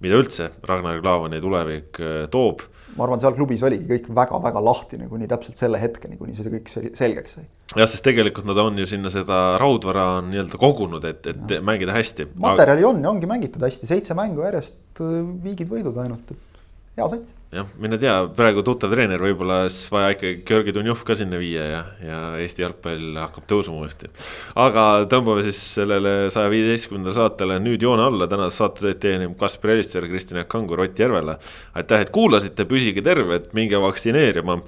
mida 0.00 0.20
üldse 0.20 0.52
Ragnar 0.68 1.00
Klavani 1.00 1.40
tulevik 1.40 2.04
toob 2.30 2.68
ma 2.96 3.06
arvan, 3.06 3.20
seal 3.22 3.36
klubis 3.36 3.62
oligi 3.66 3.86
kõik 3.88 4.08
väga-väga 4.14 4.62
lahtine 4.62 5.08
kuni 5.08 5.28
täpselt 5.30 5.60
selle 5.60 5.80
hetkeni, 5.80 6.18
kuni 6.18 6.34
see 6.36 6.50
kõik 6.52 6.70
selgeks 6.70 7.36
sai. 7.36 7.46
Jah, 7.76 7.86
sest 7.86 8.04
tegelikult 8.06 8.48
nad 8.50 8.58
on 8.58 8.78
ju 8.82 8.86
sinna 8.90 9.12
seda 9.14 9.40
raudvara 9.60 10.06
nii-öelda 10.26 10.60
kogunud, 10.60 11.04
et, 11.06 11.26
et 11.30 11.56
ja. 11.56 11.62
mängida 11.64 11.94
hästi. 11.96 12.30
materjali 12.42 12.86
on 12.88 13.02
ja 13.04 13.10
ongi 13.12 13.30
mängitud 13.30 13.62
hästi, 13.66 13.90
seitse 13.90 14.16
mängu 14.18 14.46
järjest, 14.46 15.02
viigid 15.44 15.70
võidud 15.70 15.98
ainult, 16.02 16.32
et 16.34 16.50
hea 16.98 17.06
sats. 17.08 17.34
jah, 17.54 17.66
mine 17.82 17.98
tea, 17.98 18.14
praegu 18.36 18.62
tuttav 18.66 18.92
treener, 18.92 19.22
võib-olla 19.22 19.62
siis 19.70 19.90
vaja 19.90 20.12
ikkagi 20.14 20.42
Georgi 20.46 20.74
Dunjov 20.74 21.02
ka 21.06 21.16
sinna 21.18 21.38
viia 21.40 21.64
ja, 21.66 21.80
ja 22.04 22.18
Eesti 22.42 22.64
jalgpall 22.64 23.18
hakkab 23.22 23.46
tõusma 23.50 23.78
uuesti. 23.80 24.10
aga 24.58 24.86
tõmbame 25.10 25.44
siis 25.46 25.58
sellele 25.78 26.14
saja 26.34 26.50
viieteistkümnendale 26.52 27.16
saatele 27.16 27.58
nüüd 27.62 27.86
joone 27.86 28.06
alla, 28.06 28.28
tänase 28.30 28.60
saate 28.60 28.94
teenib 29.02 29.36
Kaspar 29.40 29.74
Elister, 29.76 30.06
Kristjan 30.10 30.42
Jaak 30.42 30.50
Kangur, 30.52 30.82
Ott 30.84 30.98
Järvela. 30.98 31.38
aitäh, 31.74 32.06
et 32.06 32.14
kuulasite, 32.14 32.66
püsige 32.70 33.02
terved, 33.06 33.50
minge 33.56 33.80
vaktsineerima 33.82 34.60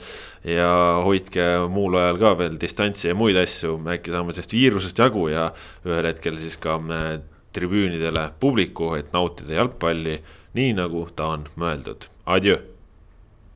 ja 0.45 0.71
hoidke 1.05 1.45
muul 1.71 1.97
ajal 2.01 2.19
ka 2.23 2.33
veel 2.41 2.59
distantsi 2.61 3.11
ja 3.11 3.15
muid 3.19 3.39
asju, 3.39 3.77
äkki 3.95 4.15
saame 4.15 4.35
sellest 4.35 4.57
viirusest 4.57 4.99
jagu 4.99 5.29
ja 5.31 5.51
ühel 5.87 6.09
hetkel 6.11 6.39
siis 6.41 6.59
ka 6.63 6.79
äh, 6.83 7.21
tribüünidele 7.53 8.31
publiku, 8.41 8.95
et 8.99 9.13
nautida 9.13 9.61
jalgpalli 9.61 10.19
nii 10.57 10.75
nagu 10.79 11.07
ta 11.17 11.33
on 11.37 11.49
mõeldud. 11.61 12.09
Adjõ 12.27 12.59